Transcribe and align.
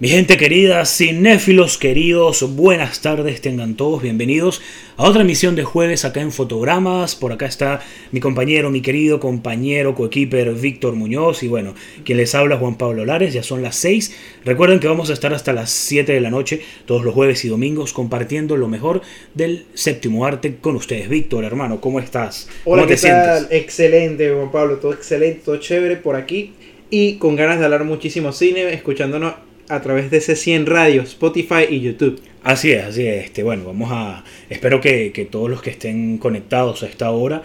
Mi 0.00 0.08
gente 0.08 0.38
querida, 0.38 0.86
cinéfilos 0.86 1.76
queridos, 1.76 2.56
buenas 2.56 3.02
tardes, 3.02 3.42
tengan 3.42 3.74
todos 3.74 4.00
bienvenidos 4.00 4.62
a 4.96 5.04
otra 5.04 5.20
emisión 5.20 5.56
de 5.56 5.62
jueves 5.62 6.06
acá 6.06 6.22
en 6.22 6.32
Fotogramas. 6.32 7.14
Por 7.14 7.32
acá 7.34 7.44
está 7.44 7.82
mi 8.10 8.18
compañero, 8.18 8.70
mi 8.70 8.80
querido 8.80 9.20
compañero, 9.20 9.94
coequiper 9.94 10.54
Víctor 10.54 10.94
Muñoz 10.94 11.42
y 11.42 11.48
bueno, 11.48 11.74
quien 12.02 12.16
les 12.16 12.34
habla 12.34 12.56
Juan 12.56 12.78
Pablo 12.78 13.04
Lares, 13.04 13.34
ya 13.34 13.42
son 13.42 13.60
las 13.60 13.76
6. 13.76 14.16
Recuerden 14.46 14.80
que 14.80 14.88
vamos 14.88 15.10
a 15.10 15.12
estar 15.12 15.34
hasta 15.34 15.52
las 15.52 15.68
7 15.70 16.10
de 16.10 16.20
la 16.22 16.30
noche, 16.30 16.62
todos 16.86 17.04
los 17.04 17.12
jueves 17.12 17.44
y 17.44 17.48
domingos, 17.48 17.92
compartiendo 17.92 18.56
lo 18.56 18.68
mejor 18.68 19.02
del 19.34 19.66
séptimo 19.74 20.24
arte 20.24 20.56
con 20.62 20.76
ustedes. 20.76 21.10
Víctor, 21.10 21.44
hermano, 21.44 21.82
¿cómo 21.82 22.00
estás? 22.00 22.48
Hola, 22.64 22.84
¿Cómo 22.84 22.94
¿qué 22.94 23.02
tal? 23.02 23.48
Excelente, 23.50 24.30
Juan 24.30 24.50
Pablo, 24.50 24.78
todo 24.78 24.94
excelente, 24.94 25.42
todo 25.44 25.58
chévere 25.58 25.96
por 25.96 26.16
aquí 26.16 26.54
y 26.88 27.16
con 27.16 27.36
ganas 27.36 27.58
de 27.58 27.66
hablar 27.66 27.84
muchísimo 27.84 28.32
cine, 28.32 28.72
escuchándonos 28.72 29.49
a 29.70 29.80
través 29.82 30.10
de 30.10 30.18
ese 30.18 30.36
100 30.36 30.66
Radio, 30.66 31.02
Spotify 31.02 31.64
y 31.68 31.80
YouTube. 31.80 32.20
Así 32.42 32.72
es, 32.72 32.84
así 32.84 33.06
es. 33.06 33.24
Este, 33.24 33.42
bueno, 33.42 33.64
vamos 33.64 33.90
a. 33.92 34.24
Espero 34.48 34.80
que, 34.80 35.12
que 35.12 35.24
todos 35.24 35.48
los 35.50 35.62
que 35.62 35.70
estén 35.70 36.18
conectados 36.18 36.82
a 36.82 36.86
esta 36.86 37.10
hora, 37.10 37.42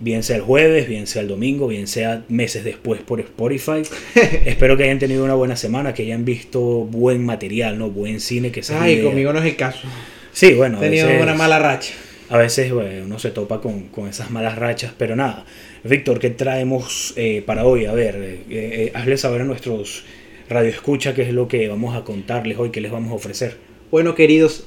bien 0.00 0.22
sea 0.22 0.36
el 0.36 0.42
jueves, 0.42 0.88
bien 0.88 1.06
sea 1.06 1.22
el 1.22 1.28
domingo, 1.28 1.68
bien 1.68 1.86
sea 1.86 2.22
meses 2.28 2.64
después 2.64 3.00
por 3.02 3.20
Spotify, 3.20 3.82
espero 4.46 4.76
que 4.76 4.84
hayan 4.84 4.98
tenido 4.98 5.24
una 5.24 5.34
buena 5.34 5.56
semana, 5.56 5.94
que 5.94 6.02
hayan 6.04 6.24
visto 6.24 6.60
buen 6.60 7.24
material, 7.24 7.78
¿no? 7.78 7.90
Buen 7.90 8.20
cine 8.20 8.50
que 8.50 8.62
se. 8.62 8.74
Ay, 8.74 9.02
conmigo 9.02 9.32
no 9.32 9.38
es 9.40 9.44
el 9.46 9.56
caso. 9.56 9.86
Sí, 10.32 10.54
bueno. 10.54 10.78
He 10.78 10.86
tenido 10.86 11.06
veces- 11.08 11.22
una 11.22 11.34
mala 11.34 11.58
racha. 11.58 11.92
A 12.30 12.36
veces 12.36 12.70
bueno, 12.70 13.06
uno 13.06 13.18
se 13.18 13.30
topa 13.30 13.62
con, 13.62 13.84
con 13.88 14.06
esas 14.06 14.30
malas 14.30 14.58
rachas, 14.58 14.92
pero 14.98 15.16
nada. 15.16 15.46
Víctor, 15.82 16.18
¿qué 16.18 16.28
traemos 16.28 17.14
eh, 17.16 17.42
para 17.46 17.64
hoy? 17.64 17.86
A 17.86 17.92
ver, 17.94 18.16
eh, 18.16 18.40
eh, 18.50 18.90
hazle 18.94 19.16
saber 19.16 19.40
a 19.40 19.44
nuestros 19.44 20.04
radioescucha 20.48 21.14
qué 21.14 21.22
es 21.22 21.32
lo 21.32 21.48
que 21.48 21.68
vamos 21.68 21.96
a 21.96 22.04
contarles 22.04 22.58
hoy, 22.58 22.70
qué 22.70 22.80
les 22.80 22.90
vamos 22.90 23.12
a 23.12 23.14
ofrecer. 23.14 23.56
Bueno, 23.90 24.14
queridos 24.14 24.66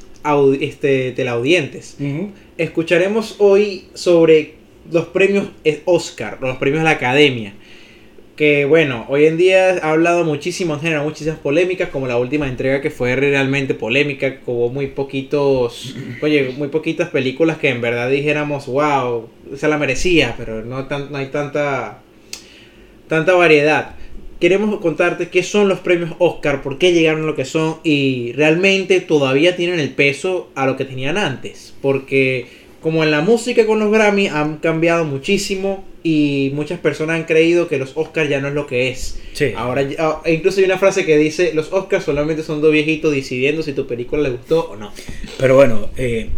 este, 0.60 1.12
teleaudientes, 1.12 1.98
escucharemos 2.58 3.36
hoy 3.40 3.86
sobre 3.94 4.56
los 4.92 5.06
premios 5.08 5.48
eh, 5.64 5.82
Oscar, 5.86 6.38
los 6.42 6.58
premios 6.58 6.82
de 6.82 6.86
la 6.86 6.92
Academia. 6.92 7.54
Que 8.36 8.66
bueno, 8.66 9.06
hoy 9.10 9.26
en 9.26 9.38
día 9.38 9.78
ha 9.84 9.92
hablado 9.92 10.24
muchísimo, 10.24 10.74
han 10.74 10.80
generado 10.80 11.06
muchísimas 11.06 11.38
polémicas, 11.40 11.90
como 11.90 12.08
la 12.08 12.18
última 12.18 12.48
entrega 12.48 12.82
que 12.82 12.90
fue 12.90 13.16
realmente 13.16 13.76
polémica, 13.76 14.40
que 14.40 14.52
hubo 14.52 14.70
muy 14.70 14.88
poquitos, 14.88 15.96
oye, 16.22 16.54
muy 16.58 16.70
poquitas 16.70 17.10
películas 17.10 17.58
que 17.58 17.70
en 17.70 17.82
verdad 17.82 18.10
dijéramos, 18.10 18.68
wow, 18.68 19.30
se 19.56 19.68
la 19.68 19.78
merecía, 19.78 20.34
pero 20.38 20.64
no, 20.64 20.88
tan, 20.88 21.12
no 21.12 21.18
hay 21.18 21.28
tanta, 21.28 22.00
tanta 23.08 23.34
variedad. 23.34 23.96
Queremos 24.42 24.78
contarte 24.82 25.30
qué 25.30 25.44
son 25.44 25.70
los 25.70 25.80
premios 25.80 26.12
Oscar, 26.18 26.64
por 26.64 26.80
qué 26.80 26.92
llegaron 26.94 27.22
a 27.24 27.26
lo 27.28 27.36
que 27.36 27.46
son 27.46 27.78
y 27.84 28.34
realmente 28.34 29.00
todavía 29.00 29.56
tienen 29.56 29.80
el 29.80 29.92
peso 29.92 30.50
a 30.56 30.66
lo 30.66 30.76
que 30.76 30.84
tenían 30.84 31.18
antes. 31.18 31.74
Porque 31.82 32.48
como 32.82 33.04
en 33.04 33.12
la 33.12 33.22
música 33.22 33.68
con 33.68 33.78
los 33.80 33.92
Grammy 33.92 34.28
han 34.28 34.58
cambiado 34.58 35.06
muchísimo 35.06 35.86
y 36.04 36.50
muchas 36.56 36.80
personas 36.80 37.18
han 37.18 37.26
creído 37.26 37.68
que 37.68 37.78
los 37.78 37.92
Oscars 37.96 38.28
ya 38.32 38.42
no 38.42 38.48
es 38.48 38.56
lo 38.56 38.66
que 38.66 38.90
es. 38.90 39.20
Sí. 39.34 39.52
Ahora, 39.56 39.88
ah, 40.00 40.22
e 40.26 40.34
incluso 40.34 40.60
hay 40.60 40.66
una 40.66 40.80
frase 40.80 41.06
que 41.06 41.16
dice, 41.20 41.52
los 41.54 41.72
Oscars 41.72 42.04
solamente 42.04 42.42
son 42.42 42.62
dos 42.62 42.72
viejitos 42.72 43.14
decidiendo 43.14 43.62
si 43.62 43.74
tu 43.74 43.86
película 43.86 44.24
le 44.24 44.32
gustó 44.32 44.72
o 44.72 44.76
no. 44.76 44.92
Pero 45.38 45.54
bueno, 45.56 45.90
eh, 45.98 46.30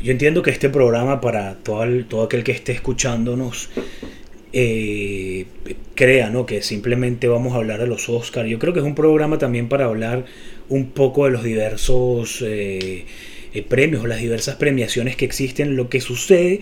yo 0.00 0.12
entiendo 0.12 0.42
que 0.42 0.50
este 0.52 0.68
programa 0.68 1.20
para 1.20 1.56
todo, 1.56 1.82
el- 1.82 2.06
todo 2.06 2.22
aquel 2.22 2.44
que 2.44 2.52
esté 2.52 2.70
escuchándonos 2.70 3.68
eh, 4.52 5.46
crea 5.94 6.30
¿no? 6.30 6.46
que 6.46 6.62
simplemente 6.62 7.28
vamos 7.28 7.54
a 7.54 7.56
hablar 7.56 7.80
de 7.80 7.86
los 7.86 8.08
Oscars. 8.08 8.48
Yo 8.48 8.58
creo 8.58 8.72
que 8.72 8.80
es 8.80 8.86
un 8.86 8.94
programa 8.94 9.38
también 9.38 9.68
para 9.68 9.86
hablar 9.86 10.24
un 10.68 10.90
poco 10.90 11.24
de 11.24 11.30
los 11.30 11.44
diversos 11.44 12.42
eh, 12.42 13.04
eh, 13.52 13.62
premios 13.62 14.04
o 14.04 14.06
las 14.06 14.20
diversas 14.20 14.56
premiaciones 14.56 15.16
que 15.16 15.24
existen. 15.24 15.76
Lo 15.76 15.88
que 15.88 16.00
sucede 16.00 16.60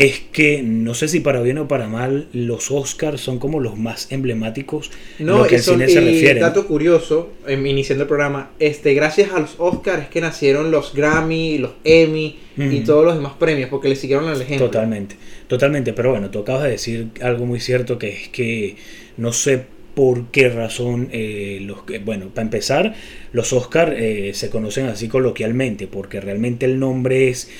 es 0.00 0.20
que 0.32 0.62
no 0.62 0.94
sé 0.94 1.08
si 1.08 1.20
para 1.20 1.42
bien 1.42 1.58
o 1.58 1.68
para 1.68 1.86
mal 1.86 2.28
los 2.32 2.70
Oscars 2.70 3.20
son 3.20 3.38
como 3.38 3.60
los 3.60 3.76
más 3.76 4.10
emblemáticos 4.10 4.90
No, 5.18 5.38
lo 5.38 5.46
que 5.46 5.56
al 5.56 5.62
son- 5.62 5.74
cine 5.78 5.88
se 5.90 6.00
refiere. 6.00 6.40
dato 6.40 6.66
curioso, 6.66 7.30
em, 7.46 7.66
iniciando 7.66 8.04
el 8.04 8.08
programa, 8.08 8.50
este, 8.58 8.94
gracias 8.94 9.32
a 9.32 9.40
los 9.40 9.56
Oscars 9.58 10.04
es 10.04 10.08
que 10.08 10.20
nacieron 10.20 10.70
los 10.70 10.94
Grammy, 10.94 11.58
los 11.58 11.72
Emmy 11.84 12.38
y 12.56 12.80
todos 12.80 13.04
los 13.04 13.14
demás 13.14 13.32
premios, 13.38 13.68
porque 13.70 13.88
le 13.88 13.96
siguieron 13.96 14.28
el 14.30 14.40
ejemplo. 14.40 14.66
Totalmente, 14.66 15.16
totalmente. 15.48 15.92
Pero 15.92 16.10
bueno, 16.10 16.30
tú 16.30 16.40
acabas 16.40 16.64
de 16.64 16.70
decir 16.70 17.08
algo 17.22 17.44
muy 17.46 17.60
cierto 17.60 17.98
que 17.98 18.08
es 18.08 18.28
que 18.28 18.76
no 19.16 19.32
sé 19.32 19.64
por 19.94 20.26
qué 20.30 20.48
razón 20.48 21.08
eh, 21.12 21.58
los 21.62 21.82
que, 21.82 21.98
bueno, 21.98 22.28
para 22.28 22.42
empezar, 22.44 22.94
los 23.32 23.52
Oscar 23.52 23.94
eh, 23.98 24.32
se 24.34 24.48
conocen 24.48 24.86
así 24.86 25.08
coloquialmente, 25.08 25.86
porque 25.88 26.20
realmente 26.20 26.64
el 26.66 26.78
nombre 26.78 27.28
es 27.28 27.50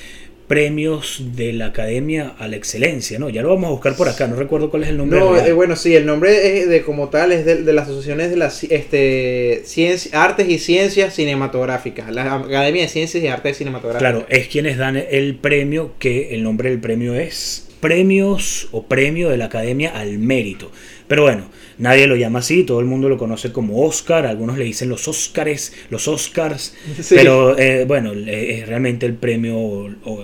Premios 0.51 1.23
de 1.37 1.53
la 1.53 1.67
Academia 1.67 2.33
a 2.37 2.49
la 2.49 2.57
Excelencia, 2.57 3.17
¿no? 3.17 3.29
Ya 3.29 3.41
lo 3.41 3.47
vamos 3.47 3.67
a 3.67 3.71
buscar 3.71 3.95
por 3.95 4.09
acá, 4.09 4.27
no 4.27 4.35
recuerdo 4.35 4.69
cuál 4.69 4.83
es 4.83 4.89
el 4.89 4.97
nombre. 4.97 5.17
No, 5.17 5.37
eh, 5.37 5.53
bueno, 5.53 5.77
sí, 5.77 5.95
el 5.95 6.05
nombre 6.05 6.59
es 6.59 6.67
de 6.67 6.81
como 6.81 7.07
tal 7.07 7.31
es 7.31 7.45
de, 7.45 7.63
de 7.63 7.71
las 7.71 7.85
asociaciones 7.85 8.29
de 8.31 8.35
las 8.35 8.61
este, 8.65 9.61
ciencia- 9.63 10.21
artes 10.21 10.49
y 10.49 10.59
ciencias 10.59 11.13
cinematográficas, 11.13 12.11
la 12.11 12.35
Academia 12.35 12.81
de 12.81 12.89
Ciencias 12.89 13.23
y 13.23 13.27
Artes 13.27 13.57
Cinematográficas. 13.59 14.11
Claro, 14.11 14.25
es 14.27 14.49
quienes 14.49 14.77
dan 14.77 14.97
el 14.97 15.35
premio, 15.35 15.93
que 15.99 16.35
el 16.35 16.43
nombre 16.43 16.69
del 16.69 16.81
premio 16.81 17.15
es 17.15 17.69
Premios 17.79 18.67
o 18.73 18.83
Premio 18.87 19.29
de 19.29 19.37
la 19.37 19.45
Academia 19.45 19.91
al 19.97 20.19
Mérito. 20.19 20.69
Pero 21.07 21.23
bueno, 21.23 21.49
nadie 21.81 22.07
lo 22.07 22.15
llama 22.15 22.39
así, 22.39 22.63
todo 22.63 22.79
el 22.79 22.85
mundo 22.85 23.09
lo 23.09 23.17
conoce 23.17 23.51
como 23.51 23.83
Oscar, 23.85 24.25
algunos 24.25 24.57
le 24.57 24.63
dicen 24.63 24.87
los 24.87 25.07
Óscares, 25.07 25.73
los 25.89 26.07
Oscars, 26.07 26.75
Sí. 27.01 27.15
pero 27.15 27.57
eh, 27.57 27.85
bueno, 27.85 28.13
eh, 28.13 28.59
es 28.59 28.67
realmente 28.67 29.05
el 29.05 29.15
premio 29.15 29.57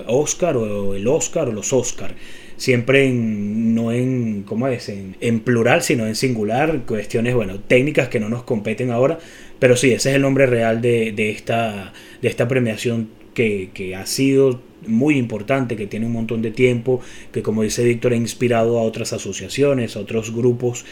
Oscar 0.08 0.56
o 0.56 0.94
el 0.96 1.08
Oscar 1.08 1.50
o 1.50 1.52
los 1.52 1.74
Oscar. 1.74 2.16
Siempre 2.58 3.06
en, 3.06 3.76
no 3.76 3.92
en, 3.92 4.42
¿cómo 4.44 4.68
es? 4.68 4.90
En, 4.90 5.16
en 5.20 5.42
plural, 5.42 5.84
sino 5.84 6.08
en 6.08 6.16
singular, 6.16 6.86
cuestiones, 6.88 7.36
bueno, 7.36 7.60
técnicas 7.60 8.08
que 8.10 8.20
no 8.20 8.30
nos 8.30 8.44
competen 8.44 8.90
ahora, 8.90 9.20
pero 9.60 9.76
sí, 9.76 9.92
ese 9.92 10.10
es 10.10 10.16
el 10.16 10.22
nombre 10.24 10.46
real 10.48 10.82
de, 10.82 11.12
de 11.12 11.30
esta, 11.30 11.94
de 12.22 12.28
esta 12.28 12.48
premiación 12.48 13.10
que, 13.36 13.70
que 13.76 13.96
ha 13.96 14.08
sido 14.08 14.60
muy 14.88 15.18
importante, 15.18 15.76
que 15.76 15.86
tiene 15.86 16.06
un 16.08 16.14
montón 16.14 16.42
de 16.42 16.50
tiempo, 16.52 17.02
que 17.32 17.44
como 17.44 17.62
dice 17.64 17.84
Víctor 17.84 18.14
ha 18.14 18.16
inspirado 18.16 18.80
a 18.80 18.84
otras 18.84 19.14
asociaciones, 19.14 19.96
a 19.96 20.00
otros 20.00 20.34
grupos 20.34 20.86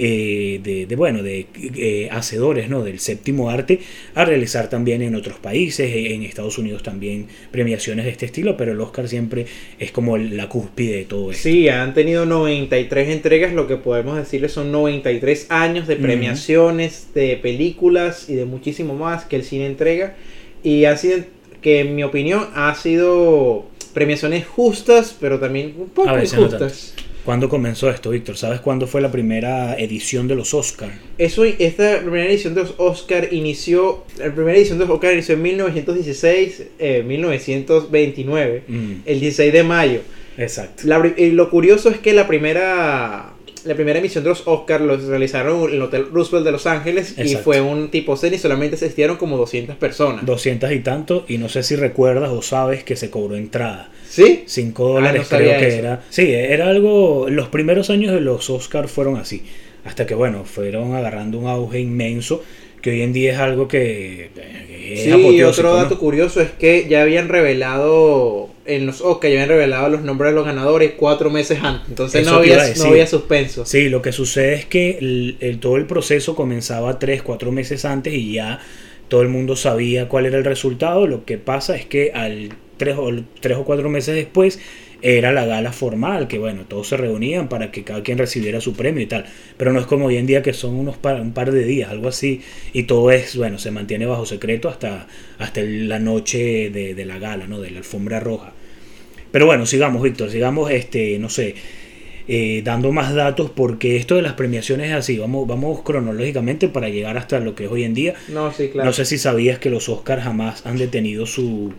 eh, 0.00 0.60
de, 0.62 0.86
de, 0.86 0.96
bueno, 0.96 1.24
de 1.24 1.46
eh, 1.56 2.08
hacedores 2.12 2.68
¿no? 2.68 2.84
del 2.84 3.00
séptimo 3.00 3.50
arte, 3.50 3.80
a 4.14 4.24
realizar 4.24 4.70
también 4.70 5.02
en 5.02 5.16
otros 5.16 5.38
países, 5.38 5.90
eh, 5.90 6.14
en 6.14 6.22
Estados 6.22 6.56
Unidos 6.56 6.84
también 6.84 7.26
premiaciones 7.50 8.04
de 8.04 8.12
este 8.12 8.26
estilo, 8.26 8.56
pero 8.56 8.72
el 8.72 8.80
Oscar 8.80 9.08
siempre 9.08 9.46
es 9.78 9.90
como 9.90 10.16
la 10.16 10.48
cúspide 10.48 10.98
de 10.98 11.04
todo 11.04 11.32
esto. 11.32 11.42
Sí, 11.42 11.68
han 11.68 11.94
tenido 11.94 12.26
93 12.26 13.08
entregas, 13.08 13.52
lo 13.52 13.66
que 13.66 13.76
podemos 13.76 14.16
decirles 14.16 14.52
son 14.52 14.70
93 14.70 15.46
años 15.48 15.88
de 15.88 15.96
premiaciones, 15.96 17.08
de 17.12 17.36
películas 17.36 18.30
y 18.30 18.36
de 18.36 18.44
muchísimo 18.44 18.94
más 18.94 19.24
que 19.24 19.34
el 19.34 19.42
cine 19.42 19.66
entrega. 19.66 20.14
Y 20.62 20.84
han 20.84 20.96
sido, 20.96 21.24
que 21.60 21.80
en 21.80 21.96
mi 21.96 22.04
opinión, 22.04 22.46
ha 22.54 22.72
sido 22.76 23.66
premiaciones 23.94 24.46
justas, 24.46 25.16
pero 25.18 25.40
también 25.40 25.74
un 25.76 25.88
poco 25.88 26.12
veces 26.12 26.38
no 26.38 26.46
injustas. 26.46 26.94
¿Cuándo 27.24 27.48
comenzó 27.50 27.90
esto, 27.90 28.10
Víctor? 28.10 28.36
¿Sabes 28.38 28.60
cuándo 28.60 28.86
fue 28.86 29.00
la 29.02 29.10
primera 29.12 29.78
edición 29.78 30.28
de 30.28 30.34
los 30.34 30.54
Oscar? 30.54 30.90
Eso, 31.18 31.44
esta 31.44 32.00
primera 32.00 32.24
edición 32.26 32.54
de 32.54 32.62
los 32.62 32.74
Oscar 32.78 33.28
inició, 33.32 34.04
la 34.18 34.32
primera 34.34 34.56
edición 34.56 34.78
de 34.78 34.86
los 34.86 34.94
Oscar 34.94 35.12
inició 35.12 35.34
en 35.34 35.42
1916, 35.42 36.62
eh, 36.78 37.02
1929, 37.06 38.62
Mm, 38.68 38.92
el 39.04 39.20
16 39.20 39.52
de 39.52 39.62
mayo. 39.62 40.00
exacto. 40.38 40.84
La 40.86 41.02
y 41.16 41.32
lo 41.32 41.50
curioso 41.50 41.90
es 41.90 41.98
que 41.98 42.12
la 42.14 42.26
primera 42.26 43.34
la 43.68 43.74
primera 43.74 43.98
emisión 43.98 44.24
de 44.24 44.30
los 44.30 44.42
Oscars 44.46 44.82
los 44.84 45.04
realizaron 45.04 45.68
en 45.68 45.74
el 45.76 45.82
Hotel 45.82 46.06
Roosevelt 46.12 46.44
de 46.44 46.52
Los 46.52 46.66
Ángeles 46.66 47.14
y 47.18 47.36
fue 47.36 47.60
un 47.60 47.90
tipo 47.90 48.16
cena 48.16 48.36
y 48.36 48.38
solamente 48.38 48.76
asistieron 48.76 49.16
como 49.16 49.36
200 49.36 49.76
personas. 49.76 50.26
200 50.26 50.72
y 50.72 50.80
tanto, 50.80 51.24
y 51.28 51.38
no 51.38 51.48
sé 51.48 51.62
si 51.62 51.76
recuerdas 51.76 52.30
o 52.30 52.42
sabes 52.42 52.82
que 52.82 52.96
se 52.96 53.10
cobró 53.10 53.36
entrada. 53.36 53.90
¿Sí? 54.08 54.42
5 54.46 54.88
dólares 54.94 55.20
Ah, 55.20 55.22
no 55.22 55.28
sabía 55.28 55.48
creo 55.58 55.60
que 55.60 55.68
eso. 55.68 55.78
era. 55.78 56.02
Sí, 56.10 56.32
era 56.32 56.68
algo. 56.68 57.26
Los 57.28 57.48
primeros 57.48 57.90
años 57.90 58.12
de 58.14 58.20
los 58.20 58.48
Oscars 58.50 58.90
fueron 58.90 59.16
así. 59.16 59.44
Hasta 59.84 60.06
que, 60.06 60.14
bueno, 60.14 60.44
fueron 60.44 60.94
agarrando 60.96 61.38
un 61.38 61.46
auge 61.46 61.78
inmenso. 61.80 62.42
Que 62.82 62.90
hoy 62.90 63.02
en 63.02 63.12
día 63.12 63.32
es 63.32 63.38
algo 63.38 63.66
que. 63.68 64.30
es 64.36 65.02
Sí, 65.02 65.10
y 65.10 65.42
otro 65.42 65.70
¿no? 65.70 65.76
dato 65.76 65.98
curioso 65.98 66.40
es 66.40 66.50
que 66.50 66.86
ya 66.88 67.02
habían 67.02 67.28
revelado 67.28 68.48
en 68.64 68.86
los 68.86 69.00
Oscars, 69.00 69.32
ya 69.32 69.40
habían 69.42 69.48
revelado 69.48 69.88
los 69.88 70.02
nombres 70.02 70.30
de 70.32 70.36
los 70.36 70.44
ganadores 70.46 70.92
cuatro 70.96 71.30
meses 71.30 71.58
antes. 71.62 71.88
Entonces 71.88 72.22
Eso 72.22 72.30
no 72.32 72.38
había, 72.38 72.56
no 72.76 72.84
había 72.84 73.06
suspenso. 73.06 73.64
Sí, 73.66 73.88
lo 73.88 74.02
que 74.02 74.12
sucede 74.12 74.54
es 74.54 74.64
que 74.66 74.98
el, 74.98 75.36
el- 75.40 75.58
todo 75.58 75.76
el 75.76 75.86
proceso 75.86 76.34
comenzaba 76.36 76.98
3, 76.98 77.22
4 77.22 77.50
meses 77.52 77.84
antes 77.84 78.12
y 78.14 78.32
ya 78.34 78.60
todo 79.08 79.22
el 79.22 79.28
mundo 79.28 79.56
sabía 79.56 80.08
cuál 80.08 80.26
era 80.26 80.38
el 80.38 80.44
resultado. 80.44 81.06
Lo 81.06 81.24
que 81.24 81.38
pasa 81.38 81.76
es 81.76 81.86
que 81.86 82.12
al 82.14 82.50
3 82.76 82.96
o, 82.98 83.10
tres 83.40 83.56
o 83.58 83.64
4 83.64 83.88
meses 83.88 84.14
después 84.14 84.58
era 85.00 85.32
la 85.32 85.46
gala 85.46 85.72
formal, 85.72 86.28
que 86.28 86.38
bueno, 86.38 86.64
todos 86.66 86.88
se 86.88 86.96
reunían 86.96 87.48
para 87.48 87.70
que 87.70 87.84
cada 87.84 88.02
quien 88.02 88.18
recibiera 88.18 88.60
su 88.60 88.74
premio 88.74 89.02
y 89.02 89.06
tal. 89.06 89.26
Pero 89.56 89.72
no 89.72 89.80
es 89.80 89.86
como 89.86 90.06
hoy 90.06 90.16
en 90.16 90.26
día 90.26 90.42
que 90.42 90.52
son 90.52 90.74
unos 90.74 90.96
par, 90.96 91.20
un 91.20 91.32
par 91.32 91.52
de 91.52 91.64
días, 91.64 91.90
algo 91.90 92.08
así, 92.08 92.42
y 92.72 92.84
todo 92.84 93.10
es, 93.10 93.36
bueno, 93.36 93.58
se 93.58 93.70
mantiene 93.70 94.06
bajo 94.06 94.26
secreto 94.26 94.68
hasta, 94.68 95.06
hasta 95.38 95.62
la 95.62 95.98
noche 95.98 96.70
de, 96.70 96.94
de 96.94 97.04
la 97.04 97.18
gala, 97.18 97.46
¿no? 97.46 97.60
De 97.60 97.70
la 97.70 97.78
alfombra 97.78 98.20
roja. 98.20 98.52
Pero 99.30 99.46
bueno, 99.46 99.66
sigamos, 99.66 100.02
Víctor, 100.02 100.30
sigamos, 100.30 100.70
este, 100.70 101.18
no 101.18 101.28
sé, 101.28 101.54
eh, 102.26 102.62
dando 102.64 102.92
más 102.92 103.14
datos, 103.14 103.50
porque 103.50 103.96
esto 103.96 104.16
de 104.16 104.22
las 104.22 104.34
premiaciones 104.34 104.90
es 104.90 104.94
así, 104.94 105.18
vamos, 105.18 105.46
vamos 105.46 105.82
cronológicamente 105.82 106.68
para 106.68 106.88
llegar 106.88 107.16
hasta 107.16 107.40
lo 107.40 107.54
que 107.54 107.64
es 107.64 107.70
hoy 107.70 107.84
en 107.84 107.94
día. 107.94 108.14
No, 108.28 108.52
sí, 108.52 108.68
claro. 108.68 108.86
No 108.86 108.92
sé 108.92 109.04
si 109.04 109.16
sabías 109.16 109.58
que 109.58 109.70
los 109.70 109.88
Oscars 109.88 110.24
jamás 110.24 110.66
han 110.66 110.76
detenido 110.76 111.24
su 111.24 111.72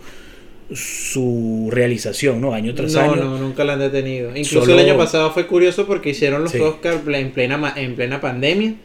su 0.74 1.70
realización, 1.72 2.42
¿no? 2.42 2.54
Año 2.54 2.76
tras 2.76 2.96
año. 2.96 3.16
No, 3.16 3.26
no, 3.26 3.38
nunca 3.40 3.64
la 3.64 3.74
han 3.74 3.80
detenido. 3.80 4.30
Incluso 4.36 4.72
el 4.72 4.80
año 4.80 4.98
pasado 4.98 5.32
fue 5.32 5.48
curioso 5.48 5.88
porque 5.88 6.10
hicieron 6.10 6.44
los 6.44 6.54
Oscars 6.56 7.02
en 7.08 7.32
plena, 7.32 7.74
en 7.76 7.96
plena 7.96 8.22
pandemia 8.22 8.76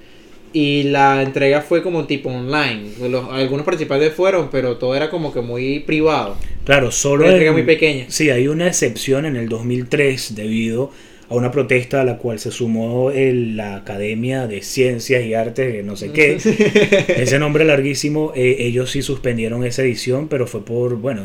y 0.54 0.84
la 0.84 1.20
entrega 1.22 1.60
fue 1.62 1.82
como 1.82 2.06
tipo 2.06 2.30
online. 2.30 2.92
algunos 3.32 3.66
participantes 3.66 4.14
fueron, 4.14 4.50
pero 4.50 4.76
todo 4.76 4.94
era 4.94 5.10
como 5.10 5.34
que 5.34 5.40
muy 5.40 5.80
privado. 5.80 6.36
Claro, 6.64 6.92
solo. 6.92 7.24
Una 7.24 7.32
entrega 7.32 7.52
muy 7.52 7.64
pequeña. 7.64 8.06
Sí, 8.08 8.30
hay 8.30 8.46
una 8.46 8.68
excepción 8.68 9.26
en 9.26 9.36
el 9.36 9.48
2003 9.48 10.36
debido 10.36 10.92
a 11.28 11.34
una 11.34 11.50
protesta 11.50 12.02
a 12.02 12.04
la 12.04 12.18
cual 12.18 12.38
se 12.38 12.52
sumó 12.52 13.10
el, 13.10 13.56
la 13.56 13.76
Academia 13.76 14.46
de 14.46 14.62
Ciencias 14.62 15.24
y 15.24 15.34
Artes, 15.34 15.84
no 15.84 15.96
sé 15.96 16.12
qué. 16.12 16.36
Ese 17.16 17.38
nombre 17.40 17.64
larguísimo, 17.64 18.32
eh, 18.36 18.56
ellos 18.60 18.92
sí 18.92 19.02
suspendieron 19.02 19.64
esa 19.64 19.82
edición, 19.82 20.28
pero 20.28 20.46
fue 20.46 20.64
por, 20.64 20.94
bueno, 20.96 21.22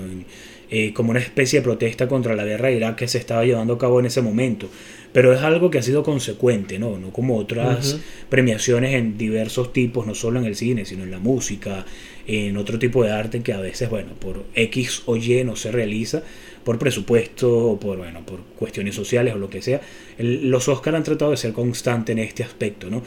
eh, 0.72 0.94
como 0.94 1.12
una 1.12 1.20
especie 1.20 1.60
de 1.60 1.64
protesta 1.64 2.08
contra 2.08 2.36
la 2.36 2.46
guerra 2.46 2.68
de 2.68 2.76
Irak 2.76 2.96
que 2.96 3.08
se 3.08 3.18
estaba 3.18 3.44
llevando 3.44 3.74
a 3.74 3.78
cabo 3.78 4.00
en 4.00 4.06
ese 4.06 4.22
momento. 4.22 4.70
Pero 5.12 5.34
es 5.34 5.42
algo 5.42 5.72
que 5.72 5.80
ha 5.80 5.82
sido 5.82 6.04
consecuente, 6.04 6.78
¿no? 6.78 7.00
No 7.00 7.12
como 7.12 7.38
otras 7.38 7.98
premiaciones 8.30 8.94
en 8.94 9.18
diversos 9.18 9.74
tipos, 9.74 10.06
no 10.06 10.14
solo 10.14 10.40
en 10.40 10.46
el 10.46 10.56
cine, 10.56 10.86
sino 10.86 11.04
en 11.04 11.10
la 11.10 11.18
música, 11.18 11.86
en 12.28 12.58
otro 12.58 12.78
tipo 12.78 13.04
de 13.04 13.12
arte 13.12 13.42
que 13.42 13.54
a 13.54 13.60
veces, 13.60 13.90
bueno, 13.90 14.14
por 14.20 14.46
X 14.54 15.02
o 15.08 15.16
Y 15.16 15.44
no 15.44 15.56
se 15.56 15.72
realiza 15.72 16.22
por 16.64 16.78
presupuesto 16.78 17.72
o 17.72 17.80
por, 17.80 17.98
bueno, 17.98 18.24
por 18.24 18.42
cuestiones 18.42 18.94
sociales 18.94 19.34
o 19.34 19.38
lo 19.40 19.50
que 19.50 19.64
sea. 19.64 19.82
los 20.20 20.68
Oscar 20.68 20.96
han 20.96 21.04
tratado 21.04 21.32
de 21.32 21.38
ser 21.38 21.54
constantes 21.54 22.14
en 22.16 22.20
este 22.20 22.44
aspecto, 22.44 22.92
¿no? 22.92 23.02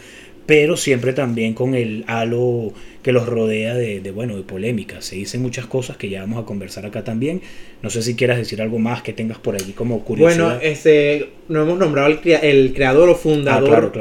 Pero 0.46 0.76
siempre 0.76 1.12
también 1.12 1.54
con 1.54 1.74
el 1.74 2.04
halo 2.08 2.72
que 3.02 3.12
los 3.12 3.26
rodea 3.26 3.74
de, 3.74 4.00
de, 4.00 4.10
bueno, 4.10 4.36
de 4.36 4.42
polémica. 4.42 5.00
Se 5.00 5.16
dicen 5.16 5.42
muchas 5.42 5.66
cosas 5.66 5.96
que 5.96 6.08
ya 6.08 6.20
vamos 6.20 6.42
a 6.42 6.46
conversar 6.46 6.86
acá 6.86 7.04
también. 7.04 7.42
No 7.82 7.90
sé 7.90 8.02
si 8.02 8.14
quieras 8.14 8.38
decir 8.38 8.60
algo 8.62 8.78
más 8.78 9.02
que 9.02 9.12
tengas 9.12 9.38
por 9.38 9.54
allí 9.54 9.72
como 9.72 10.04
curiosidad. 10.04 10.56
Bueno, 10.56 10.60
este, 10.62 11.30
no 11.48 11.62
hemos 11.62 11.78
nombrado 11.78 12.08
el, 12.08 12.20
el 12.42 12.74
creador 12.74 13.08
o 13.08 13.14
fundador. 13.14 13.92
Ah, 13.94 14.00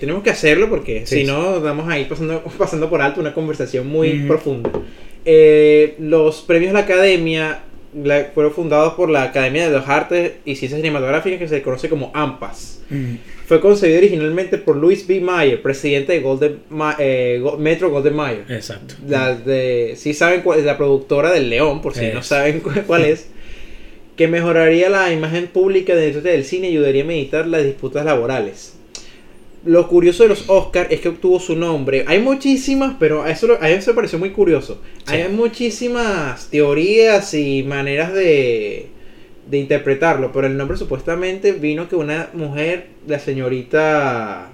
tenemos 0.00 0.22
que 0.22 0.30
hacerlo 0.30 0.68
porque 0.68 1.06
si 1.06 1.24
no, 1.24 1.60
vamos 1.60 1.88
a 1.88 1.98
ir 1.98 2.08
pasando, 2.08 2.42
pasando 2.58 2.90
por 2.90 3.00
alto 3.00 3.20
una 3.20 3.34
conversación 3.34 3.86
muy 3.86 4.20
profunda. 4.26 4.70
Eh, 5.28 5.96
los 5.98 6.42
premios 6.42 6.70
de 6.70 6.74
la 6.74 6.84
academia 6.84 7.62
fueron 8.34 8.52
fundados 8.52 8.94
por 8.94 9.08
la 9.08 9.22
Academia 9.24 9.68
de 9.68 9.76
las 9.76 9.88
Artes 9.88 10.32
y 10.44 10.56
Ciencias 10.56 10.80
Cinematográficas 10.80 11.38
que 11.38 11.48
se 11.48 11.62
conoce 11.62 11.88
como 11.88 12.10
AMPAS. 12.14 12.80
Fue 13.46 13.60
concebido 13.60 13.98
originalmente 13.98 14.58
por 14.58 14.76
Louis 14.76 15.06
B. 15.06 15.20
Mayer, 15.20 15.62
presidente 15.62 16.12
de 16.12 16.20
Golden, 16.20 16.60
eh, 16.98 17.42
Metro 17.58 17.90
Golden 17.90 18.14
Mayer. 18.14 18.44
Exacto. 18.48 18.94
La 19.06 19.34
de, 19.34 19.94
si 19.96 20.14
saben 20.14 20.42
cuál 20.42 20.58
es 20.58 20.64
la 20.64 20.76
productora 20.76 21.32
del 21.32 21.48
León, 21.48 21.80
por 21.80 21.94
si 21.94 22.06
no 22.08 22.22
saben 22.22 22.62
cuál 22.86 23.04
es, 23.04 23.28
que 24.16 24.28
mejoraría 24.28 24.88
la 24.88 25.12
imagen 25.12 25.46
pública 25.46 25.94
de 25.94 26.12
del 26.20 26.44
cine 26.44 26.68
y 26.68 26.72
ayudaría 26.72 27.02
a 27.02 27.06
meditar 27.06 27.46
las 27.46 27.64
disputas 27.64 28.04
laborales 28.04 28.75
lo 29.66 29.88
curioso 29.88 30.22
de 30.22 30.28
los 30.28 30.48
Oscars 30.48 30.90
es 30.92 31.00
que 31.00 31.08
obtuvo 31.08 31.40
su 31.40 31.56
nombre. 31.56 32.04
Hay 32.06 32.20
muchísimas, 32.20 32.96
pero 32.98 33.22
a 33.22 33.30
eso, 33.30 33.58
a 33.60 33.68
eso 33.68 33.90
me 33.90 33.96
pareció 33.96 34.18
muy 34.18 34.30
curioso. 34.30 34.80
Hay 35.06 35.28
muchísimas 35.28 36.48
teorías 36.50 37.34
y 37.34 37.64
maneras 37.64 38.14
de, 38.14 38.86
de 39.50 39.58
interpretarlo, 39.58 40.32
pero 40.32 40.46
el 40.46 40.56
nombre 40.56 40.76
supuestamente 40.76 41.52
vino 41.52 41.88
que 41.88 41.96
una 41.96 42.30
mujer, 42.32 42.90
la 43.08 43.18
señorita 43.18 44.52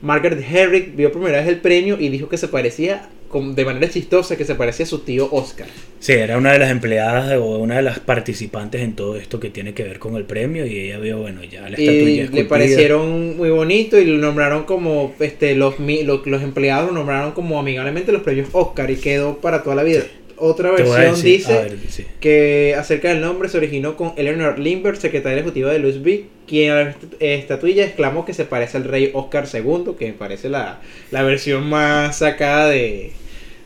Margaret 0.00 0.44
Herrick, 0.50 0.96
vio 0.96 1.12
primera 1.12 1.38
vez 1.38 1.48
el 1.48 1.60
premio 1.60 2.00
y 2.00 2.08
dijo 2.08 2.28
que 2.28 2.38
se 2.38 2.48
parecía 2.48 3.10
de 3.32 3.64
manera 3.64 3.88
chistosa 3.88 4.36
que 4.36 4.44
se 4.44 4.54
parecía 4.54 4.84
a 4.84 4.88
su 4.88 5.00
tío 5.00 5.28
Oscar. 5.32 5.66
Sí, 5.98 6.12
era 6.12 6.36
una 6.36 6.52
de 6.52 6.58
las 6.58 6.70
empleadas 6.70 7.38
o 7.38 7.58
una 7.58 7.76
de 7.76 7.82
las 7.82 8.00
participantes 8.00 8.82
en 8.82 8.94
todo 8.94 9.16
esto 9.16 9.40
que 9.40 9.50
tiene 9.50 9.72
que 9.72 9.84
ver 9.84 9.98
con 9.98 10.16
el 10.16 10.24
premio 10.24 10.66
y 10.66 10.78
ella 10.78 10.98
vio, 10.98 11.18
bueno, 11.18 11.42
ya 11.44 11.62
la 11.62 11.76
estatuilla 11.76 12.28
le 12.30 12.44
parecieron 12.44 13.36
muy 13.36 13.50
bonito 13.50 13.98
y 13.98 14.04
lo 14.04 14.18
nombraron 14.18 14.64
como, 14.64 15.14
este, 15.20 15.54
los, 15.54 15.76
los, 15.78 16.42
empleados 16.42 16.88
lo 16.88 16.92
nombraron 16.92 17.32
como 17.32 17.58
amigablemente 17.58 18.12
los 18.12 18.22
premios 18.22 18.48
Oscar 18.52 18.90
y 18.90 18.96
quedó 18.96 19.38
para 19.38 19.62
toda 19.62 19.76
la 19.76 19.84
vida. 19.84 20.02
Otra 20.36 20.72
versión 20.72 21.22
dice 21.22 22.08
que 22.18 22.74
acerca 22.76 23.10
del 23.10 23.20
nombre 23.20 23.48
se 23.48 23.58
originó 23.58 23.96
con 23.96 24.12
Eleanor 24.16 24.58
Lindbergh, 24.58 24.96
secretaria 24.96 25.38
ejecutiva 25.38 25.70
de 25.70 25.78
Louis 25.78 26.02
B., 26.02 26.24
quien 26.48 26.72
a 26.72 26.84
la 26.84 26.96
estatuilla 27.20 27.84
exclamó 27.84 28.24
que 28.24 28.34
se 28.34 28.44
parece 28.44 28.78
al 28.78 28.84
rey 28.84 29.10
Oscar 29.14 29.46
II, 29.52 29.92
que 29.96 30.06
me 30.06 30.14
parece 30.14 30.48
la, 30.48 30.80
la 31.12 31.22
versión 31.22 31.68
más 31.68 32.18
sacada 32.18 32.68
de, 32.70 33.12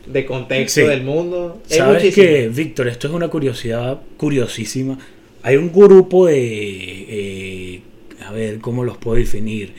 de 0.07 0.25
contexto 0.25 0.87
del 0.87 1.03
mundo. 1.03 1.61
¿Sabes 1.67 2.13
que, 2.13 2.49
Víctor, 2.49 2.87
esto 2.87 3.07
es 3.07 3.13
una 3.13 3.27
curiosidad 3.27 3.99
curiosísima. 4.17 4.97
Hay 5.43 5.55
un 5.55 5.71
grupo 5.71 6.25
de, 6.25 7.05
eh, 7.09 7.81
a 8.25 8.31
ver, 8.31 8.59
¿cómo 8.59 8.83
los 8.83 8.97
puedo 8.97 9.17
definir? 9.17 9.73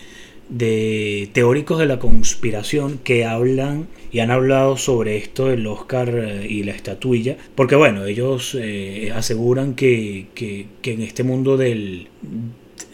De 0.49 1.29
teóricos 1.33 1.79
de 1.79 1.87
la 1.87 1.99
conspiración 1.99 2.99
que 3.05 3.25
hablan 3.27 3.87
y 4.11 4.21
han 4.21 4.31
hablado 4.31 4.79
sobre 4.79 5.19
esto 5.19 5.49
del 5.49 5.67
Oscar 5.67 6.09
eh, 6.09 6.47
y 6.49 6.63
la 6.63 6.73
estatuilla, 6.73 7.37
porque 7.55 7.77
bueno, 7.77 8.07
ellos 8.07 8.57
eh, 8.59 9.13
aseguran 9.15 9.75
que, 9.75 10.29
que, 10.35 10.67
que 10.81 10.93
en 10.93 11.03
este 11.03 11.23
mundo 11.23 11.59
del, 11.59 12.09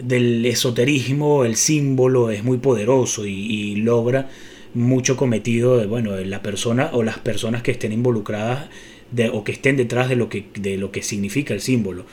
del 0.01 0.45
esoterismo 0.47 1.45
el 1.45 1.55
símbolo 1.55 2.31
es 2.31 2.43
muy 2.43 2.59
poderoso 2.59 3.25
y, 3.25 3.31
y 3.31 3.77
logra 3.77 4.29
mucho 4.75 5.17
cometido 5.17 5.79
de, 5.79 5.87
bueno, 5.87 6.13
de 6.13 6.27
la 6.27 6.43
persona 6.43 6.91
o 6.93 7.03
las 7.03 7.19
personas 7.19 7.63
que 7.63 7.71
estén 7.71 7.93
involucradas 7.93 8.69
de, 9.11 9.29
o 9.29 9.45
que 9.45 9.53
estén 9.53 9.77
detrás 9.77 10.09
de 10.09 10.17
lo 10.17 10.29
que, 10.29 10.45
de 10.59 10.77
lo 10.77 10.91
que 10.91 11.03
significa 11.03 11.55
el 11.55 11.61
símbolo. 11.61 12.05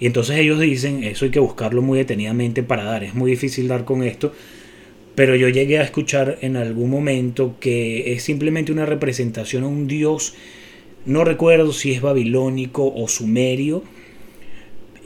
Y 0.00 0.06
entonces 0.06 0.36
ellos 0.36 0.60
dicen, 0.60 1.04
eso 1.04 1.24
hay 1.24 1.30
que 1.30 1.40
buscarlo 1.40 1.82
muy 1.82 1.98
detenidamente 1.98 2.62
para 2.62 2.84
dar, 2.84 3.04
es 3.04 3.14
muy 3.14 3.30
difícil 3.30 3.68
dar 3.68 3.84
con 3.84 4.02
esto, 4.02 4.32
pero 5.14 5.36
yo 5.36 5.48
llegué 5.48 5.78
a 5.78 5.82
escuchar 5.82 6.38
en 6.40 6.56
algún 6.56 6.90
momento 6.90 7.56
que 7.60 8.12
es 8.12 8.22
simplemente 8.22 8.72
una 8.72 8.86
representación 8.86 9.64
a 9.64 9.68
un 9.68 9.86
dios, 9.86 10.34
no 11.06 11.24
recuerdo 11.24 11.72
si 11.72 11.92
es 11.92 12.00
babilónico 12.00 12.92
o 12.94 13.06
sumerio, 13.08 13.84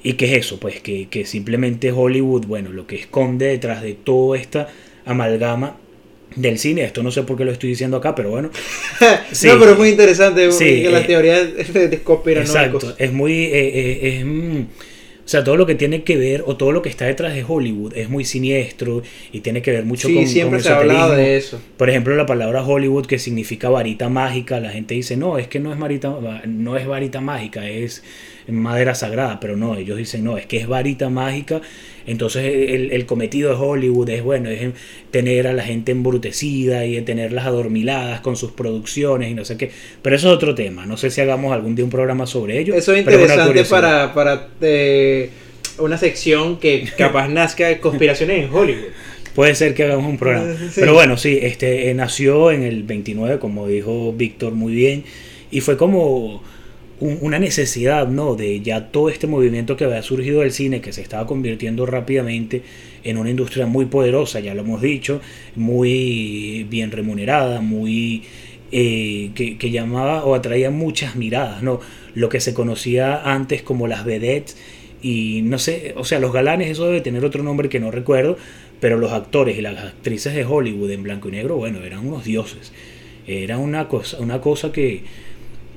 y 0.03 0.15
que 0.15 0.27
es 0.27 0.47
eso, 0.47 0.61
pues 0.61 0.81
que, 0.81 1.09
que 1.09 1.27
simplemente 1.27 1.93
Hollywood, 1.93 2.47
bueno, 2.47 2.73
lo 2.73 2.87
que 2.87 2.97
esconde 2.97 3.47
detrás 3.47 3.83
de 3.83 3.95
toda 3.95 4.39
esta 4.39 4.69
amalgama 5.05 5.77
del 6.37 6.59
cine. 6.59 6.85
Esto 6.85 7.03
no 7.03 7.11
sé 7.11 7.23
por 7.23 7.37
qué 7.37 7.45
lo 7.45 7.53
estoy 7.53 7.71
diciendo 7.71 7.97
acá, 7.97 8.15
pero 8.15 8.31
bueno. 8.31 8.51
No, 9.01 9.59
pero 9.59 9.73
es 9.73 9.79
muy 9.79 9.89
interesante 9.91 10.51
sí, 10.53 10.83
que 10.83 10.91
la 10.91 11.01
eh, 11.01 11.05
teoría 11.05 11.45
de 11.45 12.03
Exacto, 12.37 12.95
es 12.99 13.13
muy... 13.13 13.33
Eh, 13.33 13.51
eh, 13.53 14.19
es, 14.19 14.25
mm, 14.25 14.63
o 15.29 15.31
sea, 15.31 15.45
todo 15.45 15.59
lo 15.59 15.67
que 15.67 15.75
tiene 15.75 16.05
que 16.05 16.17
ver, 16.17 16.43
o 16.47 16.57
todo 16.57 16.73
lo 16.73 16.81
que 16.81 16.89
está 16.89 17.05
detrás 17.05 17.35
de 17.35 17.45
Hollywood, 17.47 17.93
es 17.95 18.09
muy 18.09 18.25
siniestro 18.25 19.03
y 19.31 19.41
tiene 19.41 19.61
que 19.61 19.73
ver 19.73 19.85
mucho 19.85 20.09
con, 20.11 20.27
siempre 20.27 20.61
se 20.61 20.71
ha 20.71 20.79
hablado 20.79 21.15
de 21.15 21.37
eso. 21.37 21.61
Por 21.77 21.91
ejemplo, 21.91 22.17
la 22.17 22.25
palabra 22.25 22.65
Hollywood, 22.65 23.05
que 23.05 23.19
significa 23.19 23.69
varita 23.69 24.09
mágica, 24.09 24.59
la 24.59 24.71
gente 24.71 24.95
dice, 24.95 25.19
no, 25.19 25.37
es 25.37 25.47
que 25.47 25.61
no 25.61 25.71
es, 25.71 25.79
varita, 25.79 26.17
no 26.47 26.79
es 26.79 26.87
varita 26.87 27.21
mágica, 27.21 27.69
es 27.69 28.03
madera 28.47 28.95
sagrada, 28.95 29.39
pero 29.39 29.55
no, 29.55 29.77
ellos 29.77 29.99
dicen, 29.99 30.25
no, 30.25 30.39
es 30.39 30.47
que 30.47 30.57
es 30.57 30.67
varita 30.67 31.11
mágica 31.11 31.61
entonces 32.09 32.43
el, 32.45 33.07
cometido 33.07 33.51
de 33.51 33.57
Hollywood 33.57 34.09
es 34.09 34.23
bueno, 34.23 34.49
es 34.49 34.71
tener 35.11 35.47
a 35.47 35.53
la 35.53 35.63
gente 35.63 35.93
embrutecida 35.93 36.87
y 36.87 37.01
tenerlas 37.03 37.47
adormiladas 37.47 38.21
con 38.21 38.37
sus 38.37 38.53
producciones 38.53 39.31
y 39.31 39.35
no 39.35 39.45
sé 39.45 39.57
qué. 39.57 39.71
Pero 40.01 40.17
eso 40.17 40.29
es 40.29 40.35
otro 40.35 40.55
tema. 40.55 40.87
No 40.87 40.97
sé 40.97 41.11
si 41.11 41.21
hagamos 41.21 41.53
algún 41.53 41.75
día 41.75 41.85
un 41.85 41.91
programa 41.91 42.27
sobre 42.27 42.59
ello. 42.59 42.75
Eso 42.75 42.95
es 42.95 43.01
interesante 43.01 43.65
para, 43.65 44.15
para 44.15 44.49
eh, 44.61 45.31
una 45.79 45.99
sección 45.99 46.59
que 46.59 46.89
capaz 46.97 47.29
nazca 47.29 47.69
de 47.69 47.79
conspiraciones 47.79 48.45
en 48.45 48.55
Hollywood. 48.55 48.89
Puede 49.35 49.55
ser 49.55 49.75
que 49.75 49.85
hagamos 49.85 50.11
un 50.11 50.19
programa. 50.19 50.55
Pero 50.75 50.95
bueno, 50.95 51.17
sí, 51.17 51.39
este 51.43 51.93
nació 51.95 52.51
en 52.51 52.63
el 52.63 52.83
29, 52.83 53.39
como 53.39 53.69
dijo 53.69 54.13
Víctor 54.13 54.55
muy 54.55 54.75
bien, 54.75 55.05
y 55.51 55.61
fue 55.61 55.77
como 55.77 56.43
una 57.01 57.39
necesidad, 57.39 58.09
¿no? 58.09 58.35
De 58.35 58.61
ya 58.61 58.91
todo 58.91 59.09
este 59.09 59.27
movimiento 59.27 59.77
que 59.77 59.85
había 59.85 60.03
surgido 60.03 60.41
del 60.41 60.53
cine, 60.53 60.81
que 60.81 60.93
se 60.93 61.01
estaba 61.01 61.27
convirtiendo 61.27 61.87
rápidamente 61.87 62.63
en 63.05 63.19
una 63.19 63.31
industria 63.31 63.67
muy 63.67 63.87
poderosa, 63.87 64.41
ya 64.41 64.55
lo 64.55 64.63
hemos 64.63 64.83
dicho, 64.83 65.21
muy 65.55 66.67
bien 66.69 66.91
remunerada, 66.91 67.61
muy... 67.61 68.23
Eh, 68.71 69.31
que, 69.35 69.71
llamaba 69.71 70.25
o 70.25 70.35
atraía 70.35 70.71
muchas 70.71 71.17
miradas, 71.17 71.63
¿no? 71.63 71.81
Lo 72.15 72.29
que 72.29 72.39
se 72.39 72.53
conocía 72.53 73.23
antes 73.23 73.63
como 73.63 73.87
las 73.87 74.05
vedettes 74.05 74.59
y 75.01 75.41
no 75.43 75.59
sé, 75.59 75.95
o 75.97 76.05
sea, 76.05 76.19
los 76.21 76.35
galanes 76.35 76.69
eso 76.69 76.85
debe 76.85 77.01
tener 77.01 77.25
otro 77.25 77.43
nombre 77.43 77.71
que 77.71 77.81
no 77.81 77.91
recuerdo, 77.91 78.37
pero 78.79 78.99
los 78.99 79.13
actores 79.13 79.57
y 79.57 79.63
las 79.63 79.83
actrices 79.83 80.35
de 80.35 80.45
Hollywood 80.45 80.91
en 80.91 81.03
blanco 81.03 81.29
y 81.29 81.33
negro, 81.33 81.57
bueno, 81.57 81.83
eran 81.83 82.07
unos 82.07 82.25
dioses. 82.25 82.73
Era 83.27 83.57
una 83.57 83.89
cosa, 83.89 84.19
una 84.19 84.41
cosa 84.41 84.73
que, 84.73 85.03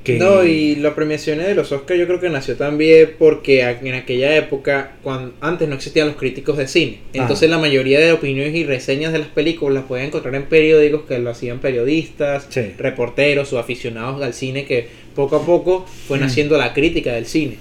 que... 0.03 0.17
No, 0.17 0.43
y 0.43 0.75
las 0.75 0.93
premiaciones 0.93 1.47
de 1.47 1.55
los 1.55 1.71
Oscars 1.71 1.99
yo 1.99 2.07
creo 2.07 2.19
que 2.19 2.29
nació 2.29 2.55
también 2.55 3.11
porque 3.19 3.61
en 3.61 3.93
aquella 3.93 4.35
época, 4.35 4.93
cuando 5.03 5.33
antes 5.41 5.67
no 5.67 5.75
existían 5.75 6.07
los 6.07 6.15
críticos 6.15 6.57
de 6.57 6.67
cine. 6.67 6.99
Entonces 7.13 7.49
la 7.49 7.57
mayoría 7.57 7.99
de 7.99 8.11
opiniones 8.11 8.55
y 8.55 8.63
reseñas 8.63 9.13
de 9.13 9.19
las 9.19 9.27
películas 9.27 9.75
las 9.75 9.83
pueden 9.85 10.07
encontrar 10.07 10.35
en 10.35 10.43
periódicos 10.43 11.03
que 11.07 11.19
lo 11.19 11.29
hacían 11.29 11.59
periodistas, 11.59 12.47
reporteros 12.77 13.53
o 13.53 13.59
aficionados 13.59 14.21
al 14.21 14.33
cine 14.33 14.65
que 14.65 14.87
poco 15.15 15.35
a 15.37 15.45
poco 15.45 15.85
fue 16.07 16.17
mm. 16.17 16.21
naciendo 16.21 16.57
la 16.57 16.73
crítica 16.73 17.13
del 17.13 17.25
cine. 17.25 17.57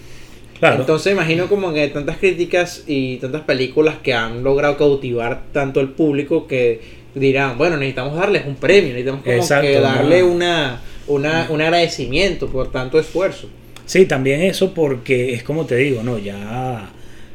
Entonces 0.63 1.13
imagino 1.13 1.49
como 1.49 1.73
que 1.73 1.89
tantas 1.89 2.19
críticas 2.19 2.85
y 2.87 3.17
tantas 3.17 3.43
películas 3.43 3.97
que 4.03 4.13
han 4.13 4.43
logrado 4.43 4.77
cautivar 4.77 5.45
tanto 5.53 5.81
el 5.81 5.89
público 5.89 6.47
que 6.47 6.81
dirán, 7.15 7.57
bueno, 7.57 7.77
necesitamos 7.77 8.17
darles 8.17 8.47
un 8.47 8.57
premio, 8.57 8.93
necesitamos 8.93 9.25
como 9.25 9.63
que 9.63 9.81
darle 9.81 10.23
una, 10.23 10.81
una, 11.11 11.49
un 11.51 11.61
agradecimiento 11.61 12.49
por 12.49 12.71
tanto 12.71 12.99
esfuerzo. 12.99 13.49
Sí, 13.87 14.07
también 14.07 14.43
eso 14.43 14.73
porque 14.73 15.35
es 15.35 15.43
como 15.43 15.67
te 15.67 15.77
digo, 15.77 16.03
¿no? 16.03 16.19
Ya, 16.19 16.91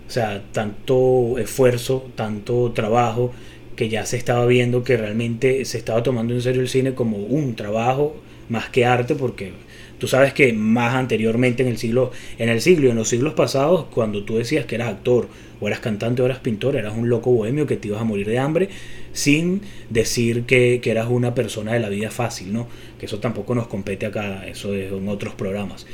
o 0.08 0.12
sea, 0.12 0.42
tanto 0.52 1.38
esfuerzo, 1.38 2.06
tanto 2.16 2.72
trabajo, 2.74 3.34
que 3.76 3.90
ya 3.90 4.06
se 4.06 4.18
estaba 4.18 4.46
viendo 4.46 4.84
que 4.84 4.96
realmente 4.96 5.66
se 5.66 5.78
estaba 5.78 6.02
tomando 6.02 6.34
en 6.34 6.42
serio 6.42 6.62
el 6.62 6.70
cine 6.70 6.94
como 6.94 7.18
un 7.18 7.56
trabajo 7.56 8.16
más 8.48 8.70
que 8.70 8.86
arte, 8.86 9.16
porque 9.16 9.52
Tú 9.98 10.08
sabes 10.08 10.34
que 10.34 10.52
más 10.52 10.94
anteriormente 10.94 11.64
en 11.64 11.70
el 11.70 11.78
siglo, 11.78 12.12
en 12.38 12.50
el 12.50 12.62
siglo, 12.62 12.90
en 12.90 12.98
los 12.98 13.08
siglos 13.08 13.34
pasados, 13.34 13.86
cuando 13.86 14.24
tú 14.24 14.38
decías 14.38 14.66
que 14.66 14.76
eras 14.76 14.90
actor, 14.90 15.28
o 15.62 15.68
eras 15.68 15.80
cantante, 15.80 16.22
o 16.22 16.26
eras 16.26 16.40
pintor, 16.40 16.76
eras 16.76 16.96
un 16.98 17.08
loco 17.08 17.32
bohemio 17.32 17.66
que 17.66 17.78
te 17.78 17.88
ibas 17.88 18.02
a 18.02 18.04
morir 18.04 18.28
de 18.28 18.38
hambre, 18.38 18.70
sin 19.14 19.62
decir 19.90 20.44
que, 20.44 20.82
que 20.82 20.92
eras 20.92 21.08
una 21.10 21.34
persona 21.34 21.74
de 21.74 21.80
la 21.80 21.88
vida 21.88 22.12
fácil, 22.12 22.52
¿no? 22.52 22.68
Que 23.06 23.08
eso 23.08 23.20
tampoco 23.20 23.54
nos 23.54 23.68
compete 23.68 24.08
acá, 24.08 24.48
eso 24.48 24.74
es 24.74 24.92
en 24.92 25.08
otros 25.08 25.36
programas. 25.36 25.86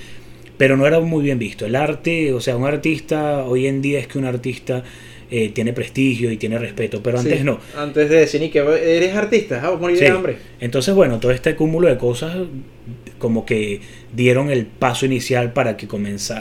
Pero 0.57 0.77
no 0.77 0.87
era 0.87 1.01
muy 1.01 1.25
bien 1.25 1.37
visto. 1.37 1.65
El 1.65 1.75
arte, 1.75 2.31
o 2.31 2.39
sea, 2.39 2.55
un 2.55 2.65
artista, 2.65 3.43
hoy 3.43 3.67
en 3.67 3.81
día 3.81 3.99
es 3.99 4.07
que 4.07 4.17
un 4.17 4.23
artista 4.23 4.81
eh, 5.29 5.49
tiene 5.49 5.73
prestigio 5.73 6.31
y 6.31 6.37
tiene 6.37 6.57
respeto, 6.57 7.03
pero 7.03 7.19
antes 7.19 7.43
no. 7.43 7.59
Antes 7.75 8.09
de 8.09 8.15
decir 8.15 8.39
ni 8.39 8.49
que 8.49 8.59
eres 8.59 9.13
artista, 9.13 9.61
ah, 9.61 9.75
morir 9.75 9.99
de 9.99 10.07
hambre. 10.07 10.37
Entonces, 10.61 10.95
bueno, 10.95 11.19
todo 11.19 11.33
este 11.33 11.53
cúmulo 11.57 11.89
de 11.89 11.97
cosas 11.97 12.37
como 13.19 13.45
que 13.45 13.81
dieron 14.13 14.49
el 14.49 14.65
paso 14.65 15.05
inicial 15.05 15.53
para 15.53 15.77
que 15.77 15.87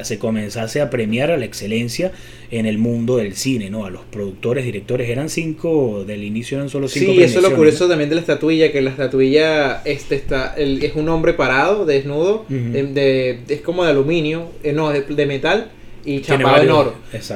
se 0.03 0.19
comenzase 0.19 0.81
a 0.81 0.91
premiar 0.91 1.31
a 1.31 1.37
la 1.37 1.45
excelencia 1.45 2.13
en 2.51 2.67
el 2.67 2.79
mundo 2.79 3.17
del 3.17 3.35
cine, 3.37 3.71
¿no? 3.71 3.85
A 3.85 3.91
los 3.91 4.03
productores, 4.03 4.65
directores, 4.65 5.09
eran 5.09 5.29
cinco, 5.29 6.05
del 6.05 6.25
inicio 6.25 6.59
eran 6.59 6.69
solo 6.69 6.89
cinco. 6.89 7.13
Sí, 7.13 7.23
eso 7.23 7.39
es 7.39 7.49
lo 7.49 7.55
curioso 7.55 7.89
también 7.89 8.09
de 8.09 8.17
la 8.17 8.21
estatuilla, 8.21 8.73
que 8.73 8.83
la 8.83 8.91
estatuilla 8.91 9.83
este 9.85 10.17
está, 10.17 10.55
es 10.57 10.95
un 10.95 11.09
hombre 11.09 11.35
parado, 11.35 11.87
desnudo, 11.87 12.45
de, 12.49 13.41
es 13.49 13.61
como 13.61 13.85
de 13.85 13.91
aluminio, 13.91 14.49
eh, 14.63 14.73
no, 14.73 14.91
de 14.91 15.27
metal 15.27 15.71
y 16.05 16.21
chapado 16.21 16.63
en 16.63 16.71
oro. 16.71 16.95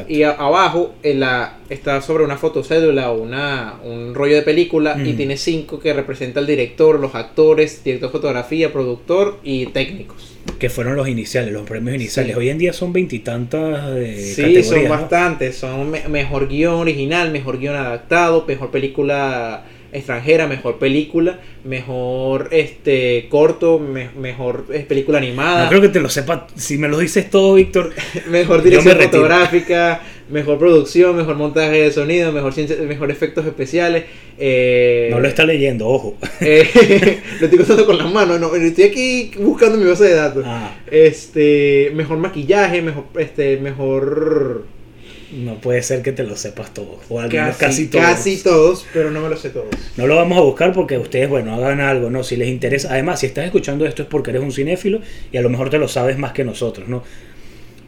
Y 0.09 0.23
abajo 0.23 0.94
en 1.02 1.21
la, 1.21 1.59
está 1.68 2.00
sobre 2.00 2.25
una 2.25 2.37
fotocédula 2.37 3.11
o 3.11 3.23
una, 3.23 3.75
un 3.85 4.14
rollo 4.14 4.37
de 4.37 4.42
película 4.42 4.97
y 5.04 5.12
tiene 5.14 5.37
cinco 5.37 5.78
que 5.78 5.92
representa 5.92 6.40
al 6.40 6.47
director, 6.47 6.99
los 6.99 7.14
actores, 7.14 7.83
director 7.85 8.11
de 8.11 8.12
fotografía, 8.12 8.73
productor 8.73 9.38
y 9.42 9.66
técnicos. 9.66 10.33
Que 10.59 10.68
fueron 10.71 10.97
los 10.97 11.09
iniciales, 11.09 11.52
los 11.52 11.66
premios 11.68 11.97
iniciales. 11.97 12.37
Hoy 12.37 12.49
en 12.50 12.59
día 12.59 12.73
son 12.73 12.92
veintitantas. 12.92 13.97
Eh, 13.97 14.33
sí, 14.35 14.62
son 14.62 14.88
bastantes. 14.88 15.56
Son 15.56 15.90
mejor 16.11 16.49
guion 16.49 16.75
original, 16.75 17.30
mejor 17.30 17.59
guion 17.59 17.75
adaptado, 17.75 18.44
mejor 18.47 18.71
película 18.71 19.64
extranjera, 19.94 20.46
mejor 20.46 20.78
película, 20.78 21.40
mejor 21.64 22.48
este 22.50 23.26
corto, 23.30 23.78
mejor 23.78 24.66
eh, 24.72 24.84
película 24.86 25.18
animada. 25.18 25.64
No 25.64 25.68
creo 25.68 25.80
que 25.80 25.88
te 25.88 26.00
lo 26.00 26.08
sepa, 26.08 26.46
si 26.56 26.76
me 26.78 26.88
lo 26.88 26.98
dices 26.98 27.30
todo, 27.30 27.54
Víctor. 27.54 27.92
mejor 28.28 28.62
dirección 28.62 28.98
fotográfica, 28.98 30.02
mejor 30.28 30.58
producción, 30.58 31.16
mejor 31.16 31.36
montaje 31.36 31.82
de 31.82 31.92
sonido, 31.92 32.32
mejor 32.32 32.52
mejor 32.86 33.10
efectos 33.10 33.46
especiales. 33.46 34.04
Eh, 34.36 35.08
no 35.10 35.20
lo 35.20 35.28
está 35.28 35.44
leyendo, 35.44 35.88
ojo. 35.88 36.16
Eh, 36.40 36.68
lo 37.40 37.46
estoy 37.46 37.58
contando 37.58 37.86
con 37.86 37.96
las 37.96 38.12
manos, 38.12 38.40
no, 38.40 38.54
estoy 38.54 38.84
aquí 38.84 39.30
buscando 39.38 39.78
mi 39.78 39.86
base 39.86 40.04
de 40.04 40.14
datos. 40.14 40.44
Ah. 40.46 40.76
Este, 40.90 41.92
mejor 41.94 42.18
maquillaje, 42.18 42.82
mejor 42.82 43.04
este 43.16 43.56
mejor 43.58 44.66
no 45.34 45.60
puede 45.60 45.82
ser 45.82 46.02
que 46.02 46.12
te 46.12 46.22
lo 46.22 46.36
sepas 46.36 46.72
todos. 46.72 46.98
O 47.08 47.20
al 47.20 47.30
menos 47.30 47.56
casi, 47.56 47.88
todos. 47.88 48.04
Casi 48.04 48.36
todos, 48.36 48.86
pero 48.92 49.10
no 49.10 49.20
me 49.20 49.28
lo 49.28 49.36
sé 49.36 49.50
todos. 49.50 49.68
No 49.96 50.06
lo 50.06 50.16
vamos 50.16 50.38
a 50.38 50.40
buscar 50.40 50.72
porque 50.72 50.96
ustedes, 50.98 51.28
bueno, 51.28 51.54
hagan 51.54 51.80
algo, 51.80 52.10
¿no? 52.10 52.22
Si 52.22 52.36
les 52.36 52.48
interesa. 52.48 52.92
Además, 52.92 53.20
si 53.20 53.26
estás 53.26 53.44
escuchando 53.44 53.84
esto 53.86 54.02
es 54.02 54.08
porque 54.08 54.30
eres 54.30 54.42
un 54.42 54.52
cinéfilo 54.52 55.00
y 55.32 55.36
a 55.36 55.42
lo 55.42 55.50
mejor 55.50 55.70
te 55.70 55.78
lo 55.78 55.88
sabes 55.88 56.18
más 56.18 56.32
que 56.32 56.44
nosotros, 56.44 56.88
¿no? 56.88 57.02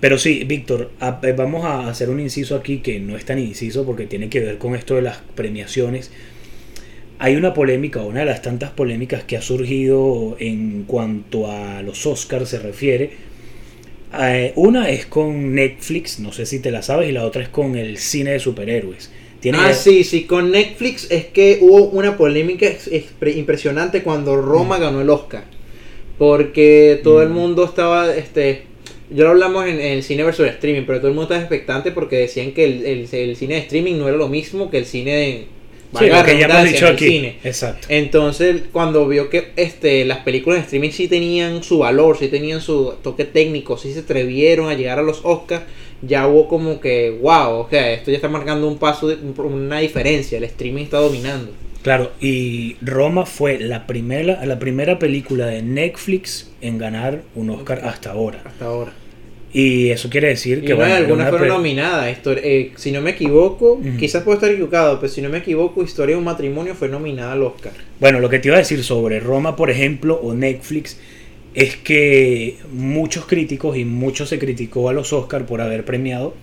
Pero 0.01 0.19
sí, 0.19 0.45
Víctor, 0.45 0.91
eh, 1.01 1.35
vamos 1.37 1.65
a 1.65 1.89
hacer 1.89 2.11
un 2.11 2.21
inciso 2.21 2.55
aquí 2.55 2.79
que 2.79 3.01
no 3.01 3.17
es 3.17 3.25
tan 3.25 3.39
inciso 3.39 3.87
porque 3.87 4.07
tiene 4.07 4.29
que 4.29 4.41
ver 4.41 4.59
con 4.59 4.75
esto 4.75 4.95
de 4.95 5.03
las 5.03 5.19
premiaciones. 5.35 6.11
Hay 7.19 7.37
una 7.37 7.55
polémica, 7.55 8.03
una 8.03 8.21
de 8.21 8.27
las 8.27 8.43
tantas 8.43 8.71
polémicas 8.71 9.25
que 9.25 9.39
ha 9.39 9.43
surgido 9.43 10.37
en 10.39 10.85
cuanto 10.87 11.51
a 11.51 11.81
los 11.81 12.05
Oscars 12.05 12.51
se 12.51 12.59
refiere 12.59 13.27
eh, 14.21 14.53
una 14.57 14.89
es 14.91 15.07
con 15.07 15.55
Netflix, 15.55 16.19
no 16.19 16.33
sé 16.33 16.47
si 16.47 16.61
te 16.61 16.71
la 16.71 16.83
sabes, 16.83 17.09
y 17.09 17.13
la 17.13 17.25
otra 17.25 17.43
es 17.43 17.49
con 17.49 17.77
el 17.77 17.99
cine 17.99 18.33
de 18.33 18.41
superhéroes. 18.41 19.11
ah, 19.55 19.73
sí, 19.73 20.05
sí, 20.05 20.25
con 20.25 20.51
Netflix 20.51 21.11
es 21.11 21.27
que 21.27 21.59
hubo 21.61 21.85
una 21.91 22.17
polémica 22.17 22.67
impresionante 23.35 24.03
cuando 24.03 24.37
Roma 24.37 24.79
mm. 24.79 24.81
ganó 24.81 25.01
el 25.01 25.11
Oscar. 25.11 25.45
Porque 26.19 27.01
todo 27.03 27.23
el 27.23 27.29
mm. 27.29 27.33
mundo 27.33 27.65
estaba, 27.65 28.15
este, 28.15 28.63
ya 29.11 29.25
lo 29.25 29.31
hablamos 29.31 29.67
en, 29.67 29.81
el 29.81 30.03
cine 30.03 30.25
versus 30.25 30.47
streaming, 30.47 30.83
pero 30.87 30.99
todo 30.99 31.09
el 31.09 31.15
mundo 31.15 31.25
estaba 31.25 31.41
expectante 31.41 31.93
porque 31.93 32.17
decían 32.17 32.53
que 32.53 32.65
el, 32.65 32.85
el, 33.13 33.37
cine 33.37 33.55
de 33.55 33.61
streaming 33.61 33.99
no 33.99 34.09
era 34.09 34.17
lo 34.17 34.29
mismo 34.29 34.71
que 34.71 34.79
el 34.79 34.87
cine 34.87 35.15
de, 35.15 35.47
Sí, 35.99 36.07
lo 36.07 36.25
que 36.25 36.39
ya 36.39 36.47
hemos 36.47 36.65
dicho 36.65 36.87
aquí. 36.87 37.09
Cine. 37.09 37.39
Exacto. 37.45 37.87
Entonces, 37.91 38.63
cuando 38.73 39.07
vio 39.09 39.31
que 39.31 39.53
este, 39.57 40.05
las 40.05 40.19
películas 40.19 40.59
de 40.59 40.65
streaming 40.65 40.91
sí 40.91 41.09
tenían 41.09 41.63
su 41.63 41.79
valor, 41.79 42.19
sí 42.19 42.29
tenían 42.29 42.61
su 42.61 42.95
toque 43.03 43.25
técnico, 43.25 43.79
sí 43.79 43.93
se 43.93 44.01
atrevieron 44.01 44.69
a 44.69 44.75
llegar 44.75 44.99
a 44.99 45.03
los 45.03 45.21
Oscars, 45.25 45.65
ya 46.03 46.27
hubo 46.29 46.49
como 46.49 46.81
que, 46.81 47.11
wow, 47.23 47.61
o 47.61 47.69
sea, 47.71 47.93
esto 47.93 48.11
ya 48.11 48.17
está 48.17 48.29
marcando 48.29 48.69
un 48.69 48.79
paso, 48.79 49.09
de, 49.09 49.17
una 49.39 49.79
diferencia, 49.79 50.39
el 50.39 50.45
streaming 50.45 50.85
está 50.85 50.99
dominando. 50.99 51.53
Claro, 51.83 52.11
y 52.21 52.77
Roma 52.83 53.27
fue 53.27 53.61
la 53.61 53.87
primera, 53.87 54.45
la 54.45 54.59
primera 54.59 54.99
película 54.99 55.47
de 55.47 55.63
Netflix 55.63 56.51
en 56.61 56.79
ganar 56.79 57.23
un 57.37 57.51
Oscar 57.51 57.83
hasta 57.85 58.11
ahora. 58.11 58.43
Hasta 58.45 58.65
ahora. 58.65 58.93
Y 59.59 59.89
eso 59.89 60.11
quiere 60.11 60.29
decir 60.29 60.63
que... 60.63 60.75
bueno, 60.75 60.95
algunas 60.97 61.31
fueron 61.31 61.49
nominadas. 61.49 62.15
Eh, 62.27 62.73
si 62.77 62.93
no 62.93 63.01
me 63.01 63.13
equivoco, 63.13 63.81
quizás 63.99 64.23
puedo 64.23 64.37
estar 64.37 64.51
equivocado, 64.51 65.01
pero 65.01 65.11
si 65.11 65.23
no 65.23 65.31
me 65.31 65.39
equivoco, 65.39 65.83
Historia 65.83 66.15
de 66.15 66.19
un 66.19 66.27
matrimonio 66.27 66.75
fue 66.75 66.91
nominada 66.91 67.33
al 67.33 67.43
Oscar. 67.43 67.73
Bueno, 67.99 68.21
lo 68.21 68.29
que 68.29 68.39
te 68.39 68.49
iba 68.49 68.57
a 68.57 68.59
decir 68.59 68.85
sobre 68.85 69.19
Roma, 69.19 69.57
por 69.57 69.71
ejemplo, 69.71 70.21
o 70.23 70.35
Netflix, 70.35 70.99
es 71.55 71.75
que 71.77 72.59
muchos 72.71 73.25
críticos 73.25 73.79
y 73.79 73.87
mucho 73.87 74.27
se 74.27 74.39
criticó 74.39 74.91
a 74.91 74.93
los 74.93 75.15
Oscar 75.15 75.47
por 75.47 75.63
haber 75.63 75.87
premiado 75.87 76.35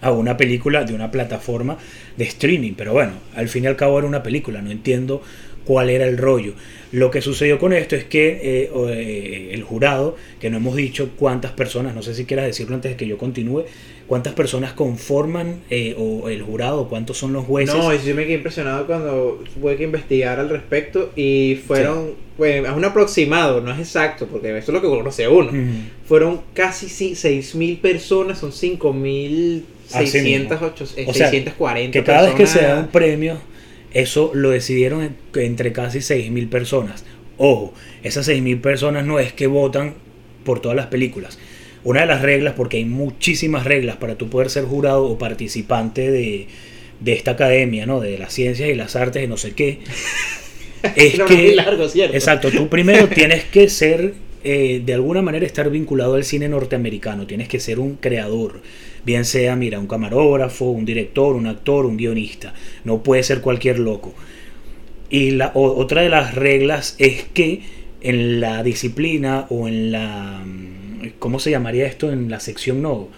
a 0.00 0.10
una 0.10 0.36
película 0.36 0.82
de 0.82 0.94
una 0.94 1.12
plataforma 1.12 1.78
de 2.16 2.24
streaming. 2.24 2.72
Pero 2.76 2.92
bueno, 2.92 3.12
al 3.36 3.48
fin 3.48 3.62
y 3.62 3.66
al 3.68 3.76
cabo 3.76 4.00
era 4.00 4.08
una 4.08 4.24
película, 4.24 4.60
no 4.62 4.72
entiendo 4.72 5.22
cuál 5.64 5.90
era 5.90 6.08
el 6.08 6.18
rollo. 6.18 6.54
Lo 6.92 7.10
que 7.10 7.22
sucedió 7.22 7.58
con 7.58 7.72
esto 7.72 7.96
es 7.96 8.04
que 8.04 8.28
eh, 8.28 8.70
eh, 8.74 9.50
el 9.52 9.62
jurado, 9.62 10.16
que 10.38 10.50
no 10.50 10.58
hemos 10.58 10.76
dicho 10.76 11.08
cuántas 11.16 11.52
personas, 11.52 11.94
no 11.94 12.02
sé 12.02 12.14
si 12.14 12.26
quieras 12.26 12.44
decirlo 12.44 12.74
antes 12.74 12.90
de 12.92 12.96
que 12.98 13.06
yo 13.06 13.16
continúe, 13.16 13.64
cuántas 14.06 14.34
personas 14.34 14.74
conforman 14.74 15.62
eh, 15.70 15.96
o 15.98 16.28
el 16.28 16.42
jurado, 16.42 16.90
cuántos 16.90 17.16
son 17.16 17.32
los 17.32 17.46
jueces. 17.46 17.74
No, 17.74 17.94
yo 17.94 18.14
me 18.14 18.24
quedé 18.24 18.34
impresionado 18.34 18.86
cuando 18.86 19.42
tuve 19.54 19.76
que 19.76 19.84
investigar 19.84 20.38
al 20.38 20.50
respecto 20.50 21.12
y 21.16 21.58
fueron, 21.66 22.10
pues, 22.36 22.62
es 22.62 22.70
un 22.70 22.84
aproximado, 22.84 23.62
no 23.62 23.72
es 23.72 23.78
exacto, 23.78 24.26
porque 24.26 24.50
eso 24.50 24.70
es 24.70 24.74
lo 24.74 24.82
que 24.82 24.88
conoce 24.88 25.26
uno. 25.28 25.50
Fueron 26.06 26.42
casi 26.52 26.88
6.000 27.14 27.80
personas, 27.80 28.38
son 28.38 28.52
5.600, 28.52 29.62
640 30.86 31.90
que 31.90 32.04
cada 32.04 32.26
vez 32.26 32.34
que 32.34 32.46
se 32.46 32.60
da 32.60 32.80
un 32.80 32.88
premio 32.88 33.38
eso 33.94 34.30
lo 34.34 34.50
decidieron 34.50 35.16
entre 35.34 35.72
casi 35.72 35.98
6.000 35.98 36.48
personas. 36.48 37.04
Ojo, 37.36 37.74
esas 38.02 38.28
6.000 38.28 38.60
personas 38.60 39.04
no 39.04 39.18
es 39.18 39.32
que 39.32 39.46
votan 39.46 39.94
por 40.44 40.60
todas 40.60 40.76
las 40.76 40.86
películas. 40.86 41.38
Una 41.84 42.02
de 42.02 42.06
las 42.06 42.22
reglas, 42.22 42.54
porque 42.56 42.76
hay 42.76 42.84
muchísimas 42.84 43.64
reglas 43.64 43.96
para 43.96 44.16
tú 44.16 44.28
poder 44.28 44.50
ser 44.50 44.64
jurado 44.64 45.04
o 45.04 45.18
participante 45.18 46.10
de, 46.10 46.46
esta 47.04 47.32
academia, 47.32 47.86
¿no? 47.86 48.00
De 48.00 48.16
las 48.18 48.32
ciencias 48.32 48.68
y 48.68 48.74
las 48.74 48.94
artes 48.94 49.24
y 49.24 49.26
no 49.26 49.36
sé 49.36 49.52
qué. 49.52 49.80
es 50.96 51.20
que, 51.20 51.54
largo, 51.54 51.88
¿cierto? 51.88 52.14
Exacto, 52.14 52.50
tú 52.50 52.68
primero 52.68 53.08
tienes 53.14 53.44
que 53.44 53.68
ser, 53.68 54.14
eh, 54.44 54.80
de 54.84 54.94
alguna 54.94 55.22
manera, 55.22 55.44
estar 55.44 55.68
vinculado 55.70 56.14
al 56.14 56.24
cine 56.24 56.48
norteamericano, 56.48 57.26
tienes 57.26 57.48
que 57.48 57.58
ser 57.58 57.80
un 57.80 57.96
creador 57.96 58.60
Bien 59.04 59.24
sea, 59.24 59.56
mira, 59.56 59.78
un 59.78 59.86
camarógrafo, 59.86 60.66
un 60.66 60.84
director, 60.84 61.34
un 61.34 61.46
actor, 61.46 61.86
un 61.86 61.96
guionista. 61.96 62.54
No 62.84 63.02
puede 63.02 63.22
ser 63.22 63.40
cualquier 63.40 63.78
loco. 63.78 64.14
Y 65.10 65.32
la, 65.32 65.52
otra 65.54 66.02
de 66.02 66.08
las 66.08 66.34
reglas 66.34 66.94
es 66.98 67.24
que 67.34 67.62
en 68.00 68.40
la 68.40 68.62
disciplina 68.62 69.46
o 69.50 69.68
en 69.68 69.92
la... 69.92 70.44
¿Cómo 71.18 71.38
se 71.38 71.50
llamaría 71.50 71.86
esto? 71.86 72.12
En 72.12 72.30
la 72.30 72.40
sección 72.40 72.80
no. 72.80 73.08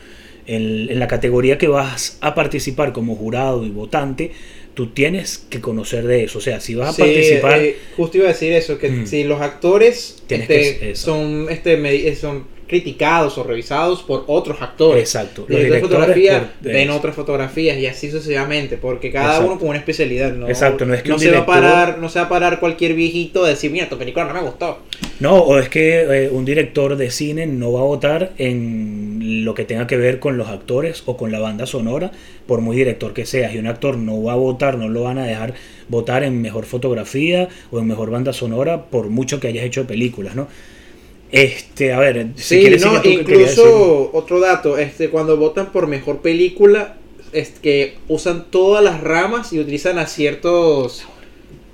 En, 0.46 0.90
en 0.90 0.98
la 0.98 1.06
categoría 1.06 1.58
que 1.58 1.68
vas 1.68 2.18
a 2.20 2.34
participar 2.34 2.92
como 2.92 3.14
jurado 3.14 3.64
y 3.64 3.70
votante, 3.70 4.32
tú 4.74 4.88
tienes 4.88 5.38
que 5.48 5.60
conocer 5.60 6.06
de 6.06 6.24
eso. 6.24 6.38
O 6.38 6.40
sea, 6.40 6.60
si 6.60 6.74
vas 6.74 6.94
a 6.94 6.98
participar. 6.98 7.60
Eh, 7.60 7.76
justo 7.96 8.18
iba 8.18 8.26
a 8.26 8.32
decir 8.32 8.52
eso, 8.52 8.78
que 8.78 8.90
mm. 8.90 9.06
si 9.06 9.24
los 9.24 9.40
actores 9.40 10.22
este, 10.28 10.94
son, 10.94 11.46
este, 11.50 12.16
son 12.16 12.44
criticados 12.74 13.38
o 13.38 13.44
revisados 13.44 14.02
por 14.02 14.24
otros 14.26 14.60
actores. 14.60 15.00
Exacto. 15.00 15.46
Los 15.48 15.60
directores 15.60 15.82
de 15.82 15.88
fotografía 15.88 16.52
ven 16.60 16.90
otras 16.90 17.14
fotografías 17.14 17.78
y 17.78 17.86
así 17.86 18.10
sucesivamente, 18.10 18.76
porque 18.78 19.12
cada 19.12 19.38
uno 19.38 19.60
con 19.60 19.68
una 19.68 19.78
especialidad. 19.78 20.32
No, 20.32 20.48
Exacto, 20.48 20.84
no 20.84 20.92
es 20.92 21.04
que 21.04 21.10
no 21.10 21.18
se 21.20 21.30
va 21.30 21.38
a 21.38 21.46
parar, 21.46 21.98
no 21.98 22.08
se 22.08 22.18
va 22.18 22.26
a 22.26 22.28
parar 22.28 22.58
cualquier 22.58 22.94
viejito 22.94 23.44
a 23.44 23.48
decir, 23.48 23.70
mira, 23.70 23.88
tu 23.88 23.96
película 23.96 24.24
no 24.24 24.34
me 24.34 24.40
gustó. 24.40 24.80
No, 25.20 25.36
o 25.36 25.58
es 25.60 25.68
que 25.68 26.00
eh, 26.00 26.30
un 26.30 26.44
director 26.44 26.96
de 26.96 27.10
cine 27.12 27.46
no 27.46 27.72
va 27.72 27.80
a 27.80 27.84
votar 27.84 28.32
en 28.38 29.44
lo 29.44 29.54
que 29.54 29.64
tenga 29.64 29.86
que 29.86 29.96
ver 29.96 30.18
con 30.18 30.36
los 30.36 30.48
actores 30.48 31.04
o 31.06 31.16
con 31.16 31.30
la 31.30 31.38
banda 31.38 31.66
sonora, 31.66 32.10
por 32.48 32.60
muy 32.60 32.76
director 32.76 33.12
que 33.12 33.24
sea. 33.24 33.54
Y 33.54 33.58
un 33.58 33.68
actor 33.68 33.96
no 33.96 34.20
va 34.20 34.32
a 34.32 34.36
votar, 34.36 34.78
no 34.78 34.88
lo 34.88 35.04
van 35.04 35.18
a 35.18 35.26
dejar 35.26 35.54
votar 35.88 36.24
en 36.24 36.42
mejor 36.42 36.64
fotografía 36.64 37.48
o 37.70 37.78
en 37.78 37.86
mejor 37.86 38.10
banda 38.10 38.32
sonora, 38.32 38.86
por 38.86 39.10
mucho 39.10 39.38
que 39.38 39.46
hayas 39.46 39.64
hecho 39.64 39.86
películas, 39.86 40.34
¿no? 40.34 40.48
Este, 41.34 41.92
a 41.92 41.98
ver, 41.98 42.28
si 42.36 42.64
sí, 42.64 42.76
no, 42.80 43.02
incluso 43.04 44.10
otro 44.12 44.38
dato, 44.38 44.78
este, 44.78 45.10
cuando 45.10 45.36
votan 45.36 45.72
por 45.72 45.88
mejor 45.88 46.22
película, 46.22 46.94
es 47.32 47.50
que 47.60 47.96
usan 48.06 48.46
todas 48.50 48.84
las 48.84 49.00
ramas 49.00 49.52
y 49.52 49.58
utilizan 49.58 49.98
a 49.98 50.06
ciertos, 50.06 51.04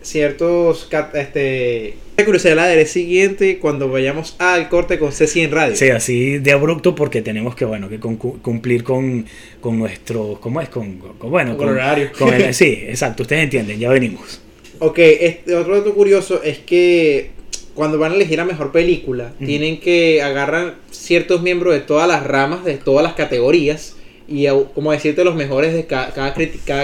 ciertos, 0.01 0.89
este, 1.13 1.97
la 2.17 2.25
curiosidad 2.25 2.57
la 2.57 2.87
siguiente 2.87 3.59
cuando 3.59 3.91
vayamos 3.91 4.35
al 4.39 4.71
corte 4.71 4.99
con 4.99 5.13
Ceci 5.13 5.43
en 5.43 5.51
radio. 5.51 5.77
Sí, 5.77 5.91
así 5.91 6.39
de 6.39 6.53
abrupto 6.53 6.95
porque 6.95 7.21
tenemos 7.21 7.55
que, 7.55 7.67
bueno, 7.67 7.91
que 7.91 8.01
cumplir 8.01 8.83
con, 8.83 9.27
con 9.61 9.79
nuestro, 9.79 10.39
¿cómo 10.41 10.63
es? 10.63 10.71
Con, 10.71 11.03
bueno, 11.21 11.59
con, 11.59 11.69
horario. 11.69 12.11
sí, 12.53 12.85
exacto, 12.89 13.25
ustedes 13.25 13.45
entienden, 13.45 13.79
ya 13.79 13.91
venimos. 13.91 14.41
Ok, 14.79 14.99
este, 14.99 15.55
otro 15.55 15.77
dato 15.77 15.95
curioso 15.95 16.43
es 16.43 16.61
que 16.61 17.39
cuando 17.81 17.99
van 17.99 18.13
a 18.13 18.15
elegir 18.15 18.37
la 18.37 18.45
mejor 18.45 18.73
película, 18.73 19.33
tienen 19.39 19.81
que 19.81 20.21
agarrar 20.21 20.75
ciertos 20.91 21.41
miembros 21.41 21.73
de 21.73 21.81
todas 21.81 22.07
las 22.07 22.27
ramas, 22.27 22.63
de 22.63 22.75
todas 22.75 23.03
las 23.03 23.15
categorías, 23.15 23.97
y 24.29 24.49
como 24.75 24.93
decirte 24.93 25.25
los 25.25 25.35
mejores 25.35 25.73
de 25.73 25.87
cada, 25.87 26.13
cada, 26.13 26.35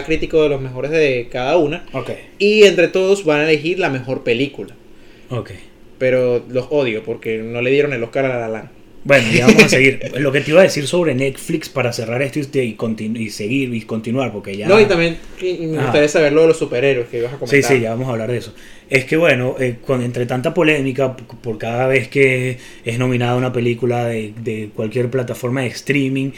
crítico 0.07 0.43
de 0.43 0.49
los 0.49 0.59
mejores 0.59 0.91
de 0.91 1.29
cada 1.31 1.59
una. 1.59 1.85
Y 2.39 2.63
entre 2.63 2.89
todos 2.89 3.27
van 3.27 3.41
a 3.41 3.45
elegir 3.45 3.79
la 3.79 3.91
mejor 3.91 4.25
película. 4.25 4.75
Pero 5.99 6.43
los 6.49 6.69
odio 6.71 7.03
porque 7.03 7.43
no 7.43 7.61
le 7.61 7.73
dieron 7.73 7.93
el 7.93 8.03
Oscar 8.03 8.25
a 8.25 8.41
La 8.41 8.49
La 8.49 8.71
bueno, 9.07 9.29
ya 9.33 9.47
vamos 9.47 9.63
a 9.63 9.69
seguir. 9.69 10.01
Lo 10.19 10.33
que 10.33 10.41
te 10.41 10.51
iba 10.51 10.61
a 10.61 10.65
decir 10.65 10.89
sobre 10.89 11.15
Netflix 11.15 11.69
para 11.69 11.93
cerrar 11.93 12.23
esto 12.23 12.41
y, 12.41 12.77
y 13.15 13.31
seguir 13.31 13.73
y 13.73 13.83
continuar, 13.83 14.33
porque 14.33 14.57
ya. 14.57 14.67
No, 14.67 14.81
y 14.81 14.87
también 14.87 15.19
me 15.41 15.81
gustaría 15.81 16.09
saber 16.09 16.33
lo 16.33 16.41
de 16.41 16.49
los 16.49 16.59
superhéroes 16.59 17.07
que 17.07 17.19
ibas 17.19 17.33
a 17.33 17.39
comentar. 17.39 17.63
Sí, 17.71 17.77
sí, 17.77 17.81
ya 17.81 17.91
vamos 17.91 18.09
a 18.09 18.11
hablar 18.11 18.33
de 18.33 18.39
eso. 18.39 18.53
Es 18.89 19.05
que, 19.05 19.17
bueno, 19.17 19.57
eh, 19.59 19.77
con, 19.85 20.03
entre 20.03 20.27
tanta 20.27 20.55
polémica, 20.55 21.17
por 21.17 21.59
cada 21.59 21.87
vez 21.89 22.09
que 22.09 22.59
es 22.85 22.99
nominada 22.99 23.37
una 23.37 23.53
película 23.53 24.05
de, 24.05 24.33
de 24.43 24.71
cualquier 24.75 25.11
plataforma 25.11 25.63
de 25.63 25.69
streaming, 25.69 26.31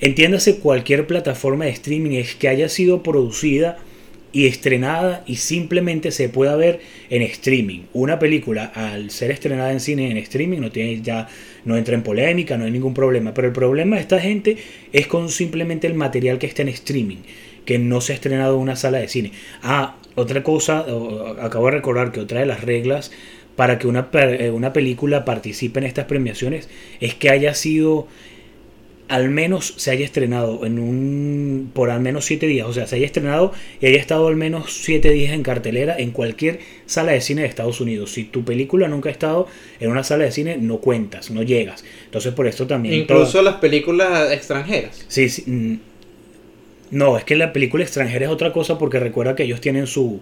entiéndase 0.00 0.58
cualquier 0.58 1.06
plataforma 1.06 1.64
de 1.64 1.72
streaming, 1.72 2.12
es 2.12 2.34
que 2.36 2.48
haya 2.48 2.68
sido 2.68 3.02
producida 3.02 3.78
y 4.32 4.46
estrenada 4.46 5.24
y 5.26 5.36
simplemente 5.36 6.12
se 6.12 6.28
pueda 6.28 6.56
ver 6.56 6.80
en 7.10 7.22
streaming. 7.22 7.82
Una 7.92 8.18
película 8.18 8.64
al 8.66 9.10
ser 9.10 9.30
estrenada 9.30 9.72
en 9.72 9.80
cine 9.80 10.10
en 10.10 10.16
streaming 10.18 10.60
no 10.60 10.70
tiene 10.70 11.00
ya 11.02 11.28
no 11.64 11.76
entra 11.76 11.94
en 11.94 12.02
polémica, 12.02 12.56
no 12.56 12.64
hay 12.64 12.70
ningún 12.70 12.94
problema, 12.94 13.34
pero 13.34 13.48
el 13.48 13.52
problema 13.52 13.96
de 13.96 14.02
esta 14.02 14.20
gente 14.20 14.56
es 14.92 15.06
con 15.06 15.28
simplemente 15.28 15.86
el 15.86 15.94
material 15.94 16.38
que 16.38 16.46
está 16.46 16.62
en 16.62 16.68
streaming, 16.68 17.18
que 17.64 17.78
no 17.78 18.00
se 18.00 18.12
ha 18.12 18.14
estrenado 18.14 18.54
en 18.54 18.60
una 18.60 18.76
sala 18.76 18.98
de 18.98 19.08
cine. 19.08 19.32
Ah, 19.62 19.96
otra 20.14 20.42
cosa, 20.42 20.84
acabo 21.40 21.66
de 21.66 21.72
recordar 21.72 22.12
que 22.12 22.20
otra 22.20 22.40
de 22.40 22.46
las 22.46 22.62
reglas 22.62 23.10
para 23.56 23.78
que 23.78 23.86
una, 23.86 24.08
eh, 24.12 24.50
una 24.50 24.72
película 24.72 25.24
participe 25.24 25.80
en 25.80 25.86
estas 25.86 26.06
premiaciones 26.06 26.68
es 27.00 27.14
que 27.14 27.30
haya 27.30 27.54
sido 27.54 28.06
al 29.10 29.28
menos 29.28 29.74
se 29.76 29.90
haya 29.90 30.04
estrenado 30.04 30.64
en 30.64 30.78
un 30.78 31.70
por 31.74 31.90
al 31.90 32.00
menos 32.00 32.24
siete 32.24 32.46
días, 32.46 32.66
o 32.68 32.72
sea, 32.72 32.86
se 32.86 32.94
haya 32.94 33.06
estrenado 33.06 33.52
y 33.80 33.86
haya 33.86 33.98
estado 33.98 34.28
al 34.28 34.36
menos 34.36 34.72
siete 34.72 35.10
días 35.10 35.32
en 35.32 35.42
cartelera 35.42 35.96
en 35.98 36.12
cualquier 36.12 36.60
sala 36.86 37.10
de 37.12 37.20
cine 37.20 37.42
de 37.42 37.48
Estados 37.48 37.80
Unidos. 37.80 38.12
Si 38.12 38.22
tu 38.22 38.44
película 38.44 38.86
nunca 38.86 39.08
ha 39.08 39.12
estado 39.12 39.48
en 39.80 39.90
una 39.90 40.04
sala 40.04 40.24
de 40.24 40.30
cine, 40.30 40.58
no 40.58 40.78
cuentas, 40.78 41.32
no 41.32 41.42
llegas. 41.42 41.84
Entonces, 42.04 42.32
por 42.32 42.46
esto 42.46 42.68
también. 42.68 42.94
Incluso 42.94 43.42
las 43.42 43.56
películas 43.56 44.30
extranjeras. 44.32 45.04
Sí, 45.08 45.28
sí. 45.28 45.80
No, 46.90 47.16
es 47.16 47.24
que 47.24 47.36
la 47.36 47.52
película 47.52 47.84
extranjera 47.84 48.26
es 48.26 48.32
otra 48.32 48.52
cosa 48.52 48.78
porque 48.78 48.98
recuerda 48.98 49.34
que 49.34 49.44
ellos 49.44 49.60
tienen 49.60 49.86
su. 49.86 50.20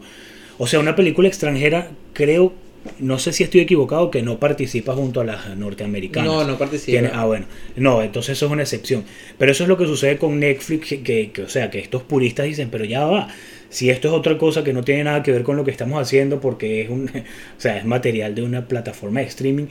O 0.59 0.67
sea, 0.67 0.81
una 0.81 0.97
película 0.97 1.29
extranjera, 1.29 1.91
creo 2.13 2.53
no 2.99 3.19
sé 3.19 3.33
si 3.33 3.45
estoy 3.45 3.61
equivocado, 3.61 4.11
que 4.11 4.23
no 4.23 4.39
participa 4.39 4.95
junto 4.95 5.21
a 5.21 5.25
las 5.25 5.57
norteamericanas. 5.57 6.31
No, 6.31 6.45
no 6.45 6.59
participa. 6.59 7.11
ah, 7.13 7.27
bueno. 7.27 7.47
No, 7.77 8.03
entonces 8.03 8.37
eso 8.37 8.47
es 8.47 8.53
una 8.53 8.63
excepción. 8.63 9.05
Pero 9.37 9.53
eso 9.53 9.65
es 9.65 9.69
lo 9.69 9.77
que 9.77 9.87
sucede 9.87 10.17
con 10.17 10.39
Netflix, 10.39 10.89
que, 11.03 11.33
o 11.45 11.49
sea, 11.49 11.71
que 11.71 11.79
estos 11.79 12.03
puristas 12.03 12.47
dicen, 12.47 12.71
pero 12.71 12.85
ya 12.85 13.05
va. 13.05 13.29
Si 13.69 13.91
esto 13.91 14.09
es 14.09 14.15
otra 14.15 14.39
cosa 14.39 14.65
que 14.65 14.73
no 14.73 14.83
tiene 14.83 15.05
nada 15.05 15.23
que 15.23 15.33
ver 15.33 15.43
con 15.43 15.57
lo 15.57 15.65
que 15.65 15.71
estamos 15.71 16.01
haciendo, 16.01 16.41
porque 16.41 16.83
es 16.83 16.91
un, 16.91 17.09
o 17.59 17.61
sea, 17.61 17.77
es 17.77 17.85
material 17.85 18.35
de 18.35 18.43
una 18.43 18.67
plataforma 18.67 19.21
de 19.21 19.27
streaming, 19.27 19.67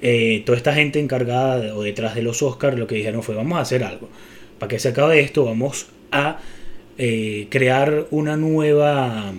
eh, 0.00 0.42
toda 0.44 0.56
esta 0.58 0.74
gente 0.74 1.00
encargada 1.00 1.74
o 1.74 1.82
detrás 1.82 2.14
de 2.14 2.22
los 2.22 2.42
Oscars 2.42 2.78
lo 2.78 2.86
que 2.86 2.94
dijeron 2.96 3.22
fue, 3.22 3.34
vamos 3.34 3.58
a 3.58 3.60
hacer 3.60 3.84
algo. 3.84 4.08
Para 4.58 4.68
que 4.68 4.78
se 4.78 4.88
acabe 4.88 5.20
esto, 5.20 5.44
vamos 5.44 5.88
a 6.10 6.38
eh, 6.98 7.46
crear 7.50 8.06
una 8.10 8.36
nueva 8.36 9.32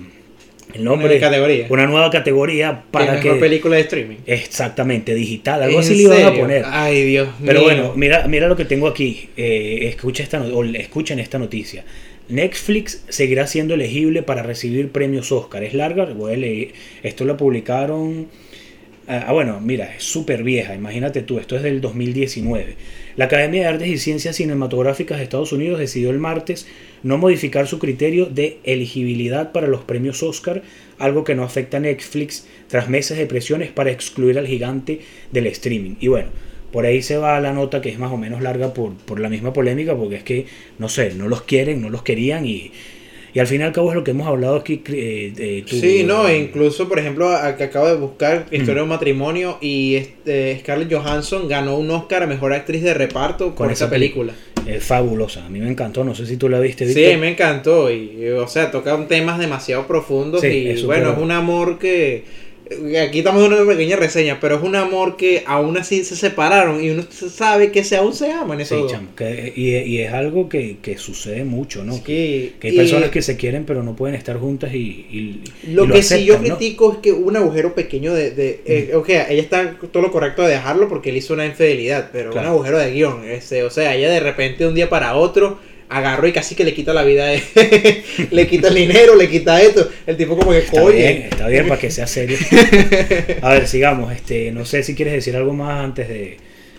el 0.73 0.83
nombre 0.83 1.17
una 1.17 1.19
categoría. 1.19 1.67
una 1.69 1.87
nueva 1.87 2.09
categoría 2.09 2.83
para 2.91 3.19
que 3.21 3.31
película 3.35 3.77
de 3.77 3.83
streaming. 3.83 4.17
Exactamente 4.25 5.13
digital 5.15 5.63
algo 5.63 5.79
así 5.79 5.95
le 5.95 6.03
iban 6.03 6.23
a 6.23 6.33
poner. 6.33 6.65
Ay 6.67 7.03
Dios 7.03 7.29
pero 7.45 7.63
bueno 7.63 7.93
mira 7.95 8.27
mira 8.27 8.47
lo 8.47 8.55
que 8.55 8.65
tengo 8.65 8.87
aquí. 8.87 9.29
Eh, 9.37 9.87
escucha 9.87 10.23
esta 10.23 10.41
o 10.41 10.63
escuchen 10.63 11.19
esta 11.19 11.39
noticia. 11.39 11.85
Netflix 12.27 13.05
seguirá 13.07 13.47
siendo 13.47 13.75
elegible 13.75 14.23
para 14.23 14.43
recibir 14.43 14.91
premios 14.91 15.31
Oscar. 15.31 15.63
Es 15.63 15.73
larga 15.73 16.05
voy 16.05 16.33
a 16.33 16.37
leer. 16.37 16.73
Esto 17.03 17.23
lo 17.23 17.37
publicaron 17.37 18.27
ah 19.07 19.31
bueno 19.31 19.59
mira 19.59 19.93
es 19.95 20.03
súper 20.03 20.43
vieja 20.43 20.73
imagínate 20.73 21.21
tú 21.21 21.37
esto 21.37 21.55
es 21.55 21.63
del 21.63 21.81
2019 21.81 22.75
la 23.17 23.25
Academia 23.25 23.61
de 23.61 23.67
Artes 23.67 23.87
y 23.87 23.97
Ciencias 23.97 24.35
Cinematográficas 24.35 25.17
de 25.17 25.23
Estados 25.23 25.53
Unidos 25.53 25.79
decidió 25.79 26.09
el 26.09 26.19
martes 26.19 26.67
no 27.01 27.17
modificar 27.17 27.67
su 27.67 27.79
criterio 27.79 28.25
de 28.25 28.59
elegibilidad 28.63 29.51
para 29.51 29.67
los 29.67 29.83
premios 29.83 30.21
Oscar, 30.21 30.63
algo 30.97 31.23
que 31.23 31.35
no 31.35 31.43
afecta 31.43 31.77
a 31.77 31.79
Netflix 31.79 32.45
tras 32.67 32.89
meses 32.89 33.17
de 33.17 33.25
presiones 33.25 33.71
para 33.71 33.91
excluir 33.91 34.37
al 34.37 34.47
gigante 34.47 34.99
del 35.31 35.47
streaming. 35.47 35.95
Y 35.99 36.09
bueno, 36.09 36.29
por 36.71 36.85
ahí 36.85 37.01
se 37.01 37.17
va 37.17 37.39
la 37.39 37.53
nota 37.53 37.81
que 37.81 37.89
es 37.89 37.99
más 37.99 38.11
o 38.11 38.17
menos 38.17 38.41
larga 38.41 38.73
por, 38.73 38.93
por 38.95 39.19
la 39.19 39.29
misma 39.29 39.53
polémica, 39.53 39.95
porque 39.95 40.17
es 40.17 40.23
que, 40.23 40.45
no 40.77 40.89
sé, 40.89 41.13
no 41.13 41.29
los 41.29 41.43
quieren, 41.43 41.81
no 41.81 41.89
los 41.89 42.03
querían 42.03 42.45
y, 42.45 42.71
y 43.35 43.39
al 43.41 43.47
fin 43.47 43.59
y 43.59 43.63
al 43.65 43.73
cabo 43.73 43.89
es 43.89 43.95
lo 43.95 44.03
que 44.05 44.11
hemos 44.11 44.27
hablado 44.27 44.55
aquí. 44.55 44.81
Eh, 44.87 45.65
sí, 45.67 46.05
no, 46.07 46.33
incluso 46.33 46.87
por 46.87 46.99
ejemplo, 46.99 47.29
que 47.57 47.65
acabo 47.65 47.85
de 47.87 47.95
buscar 47.95 48.45
Historia 48.49 48.75
de 48.75 48.83
un 48.83 48.89
matrimonio 48.89 49.57
y 49.59 49.95
este, 49.95 50.57
Scarlett 50.59 50.93
Johansson 50.93 51.49
ganó 51.49 51.77
un 51.77 51.91
Oscar 51.91 52.23
a 52.23 52.27
Mejor 52.27 52.53
Actriz 52.53 52.81
de 52.81 52.93
Reparto 52.93 53.53
con, 53.53 53.69
esa 53.69 53.89
película. 53.89 54.31
Es 54.65 54.85
fabulosa, 54.85 55.45
a 55.45 55.49
mí 55.49 55.59
me 55.59 55.69
encantó, 55.69 56.05
no 56.05 56.15
sé 56.15 56.25
si 56.25 56.37
tú 56.37 56.47
la 56.47 56.61
viste. 56.61 56.87
Sí, 56.91 57.17
me 57.17 57.31
encantó 57.31 57.91
y, 57.91 58.25
o 58.29 58.47
sea, 58.47 58.71
toca 58.71 59.05
temas 59.05 59.37
demasiado 59.37 59.85
profundos 59.85 60.41
y 60.41 60.81
bueno, 60.83 61.11
es 61.11 61.17
un 61.17 61.31
amor 61.31 61.77
que 61.77 62.23
Aquí 62.99 63.19
estamos 63.19 63.45
en 63.45 63.53
una 63.53 63.65
pequeña 63.65 63.95
reseña, 63.95 64.39
pero 64.39 64.55
es 64.55 64.63
un 64.63 64.75
amor 64.75 65.17
que 65.17 65.43
aún 65.45 65.77
así 65.77 66.03
se 66.03 66.15
separaron 66.15 66.83
y 66.83 66.89
uno 66.89 67.03
sabe 67.11 67.71
que 67.71 67.83
se, 67.83 67.95
aún 67.95 68.13
se 68.13 68.31
aman. 68.31 68.59
Eso 68.59 68.89
sí, 68.89 68.95
y, 69.55 69.99
es 69.99 70.11
algo 70.11 70.49
que, 70.49 70.77
sucede 70.97 71.43
mucho, 71.43 71.83
¿no? 71.83 72.03
que, 72.03 72.53
hay 72.61 72.75
personas 72.75 73.11
que 73.11 73.21
se 73.21 73.37
quieren 73.37 73.65
pero 73.65 73.83
no 73.83 73.95
pueden 73.95 74.15
estar 74.15 74.37
juntas 74.37 74.73
y... 74.73 75.41
lo 75.67 75.87
que 75.87 76.01
sí 76.01 76.25
yo 76.25 76.39
critico 76.39 76.93
es 76.93 76.97
que 76.99 77.11
un 77.11 77.35
agujero 77.35 77.75
pequeño 77.75 78.13
de... 78.13 78.31
de 78.31 78.61
eh, 78.65 78.91
ok, 78.95 79.09
ella 79.09 79.41
está 79.41 79.77
todo 79.91 80.01
lo 80.01 80.11
correcto 80.11 80.41
de 80.41 80.49
dejarlo 80.49 80.89
porque 80.89 81.11
él 81.11 81.17
hizo 81.17 81.33
una 81.33 81.45
infidelidad, 81.45 82.09
pero 82.11 82.31
un 82.31 82.39
agujero 82.39 82.79
de 82.79 82.91
guion. 82.91 83.29
Ese, 83.29 83.63
o 83.63 83.69
sea, 83.69 83.95
ella 83.95 84.09
de 84.09 84.19
repente 84.19 84.63
de 84.63 84.69
un 84.69 84.75
día 84.75 84.89
para 84.89 85.15
otro 85.15 85.59
agarró 85.89 86.27
y 86.27 86.31
casi 86.31 86.55
que 86.55 86.63
le 86.63 86.73
quita 86.73 86.93
la 86.93 87.03
vida, 87.03 87.27
le 88.31 88.47
quita 88.47 88.69
el 88.69 88.75
dinero, 88.75 89.15
le 89.15 89.29
quita 89.29 89.61
esto. 89.61 89.89
El 90.05 90.17
tipo 90.17 90.37
como 90.37 90.51
que 90.51 90.59
está 90.59 90.83
Bien, 90.85 91.23
está 91.31 91.47
bien 91.47 91.67
para 91.67 91.79
que 91.79 91.91
sea 91.91 92.07
serio. 92.07 92.37
A 93.41 93.53
ver, 93.53 93.67
sigamos. 93.67 94.11
Este, 94.13 94.51
no 94.51 94.65
sé 94.65 94.83
si 94.83 94.95
quieres 94.95 95.13
decir 95.13 95.35
algo 95.35 95.53
más 95.53 95.83
antes 95.83 96.07
de, 96.09 96.37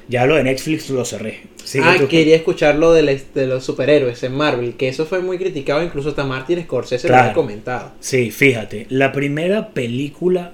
Ya 0.09 0.27
lo 0.27 0.37
de 0.37 0.45
Netflix 0.45 0.90
lo 0.90 1.05
cerré. 1.05 1.42
ah, 1.83 1.97
quería 2.09 2.37
escuchar 2.37 2.77
lo 2.77 2.92
de, 2.92 3.21
de, 3.35 3.47
los 3.47 3.64
superhéroes 3.64 4.23
en 4.23 4.35
Marvel, 4.35 4.75
que 4.75 4.88
eso 4.88 5.07
fue 5.07 5.21
muy 5.21 5.38
criticado, 5.38 5.83
incluso 5.83 6.11
hasta 6.11 6.25
Martin 6.25 6.62
Scorsese 6.62 7.09
lo 7.09 7.16
había 7.16 7.33
comentado. 7.33 7.92
Sí, 8.01 8.31
fíjate, 8.31 8.87
la 8.90 9.12
primera 9.12 9.71
película 9.71 10.53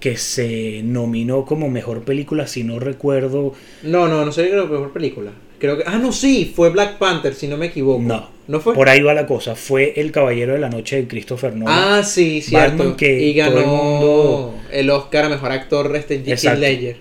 que 0.00 0.16
se 0.16 0.82
nominó 0.84 1.44
como 1.44 1.68
mejor 1.68 2.02
película, 2.02 2.46
si 2.46 2.62
no 2.62 2.78
recuerdo. 2.78 3.54
No, 3.82 4.06
no, 4.06 4.24
no 4.24 4.32
sé 4.32 4.48
la 4.50 4.64
mejor 4.64 4.92
película. 4.92 5.32
Creo 5.58 5.78
que. 5.78 5.84
Ah, 5.86 5.98
no, 5.98 6.12
sí, 6.12 6.52
fue 6.54 6.70
Black 6.70 6.98
Panther, 6.98 7.34
si 7.34 7.48
no 7.48 7.56
me 7.56 7.66
equivoco. 7.66 8.02
No. 8.02 8.28
¿No 8.46 8.60
fue? 8.60 8.74
Por 8.74 8.88
ahí 8.88 9.02
va 9.02 9.12
la 9.14 9.26
cosa. 9.26 9.54
Fue 9.54 9.92
El 9.96 10.10
Caballero 10.10 10.54
de 10.54 10.58
la 10.58 10.70
Noche 10.70 10.96
de 10.96 11.08
Christopher 11.08 11.54
Nolan. 11.54 11.74
Ah, 11.76 12.02
sí, 12.02 12.40
cierto. 12.40 12.96
que 12.96 13.20
y 13.20 13.34
ganó 13.34 13.58
el, 13.58 13.66
mundo... 13.66 14.54
el, 14.70 14.88
Oscar 14.90 15.26
a 15.26 15.28
mejor 15.28 15.52
actor 15.52 15.94
este 15.94 16.22
Heath 16.24 16.58
Ledger. 16.58 16.96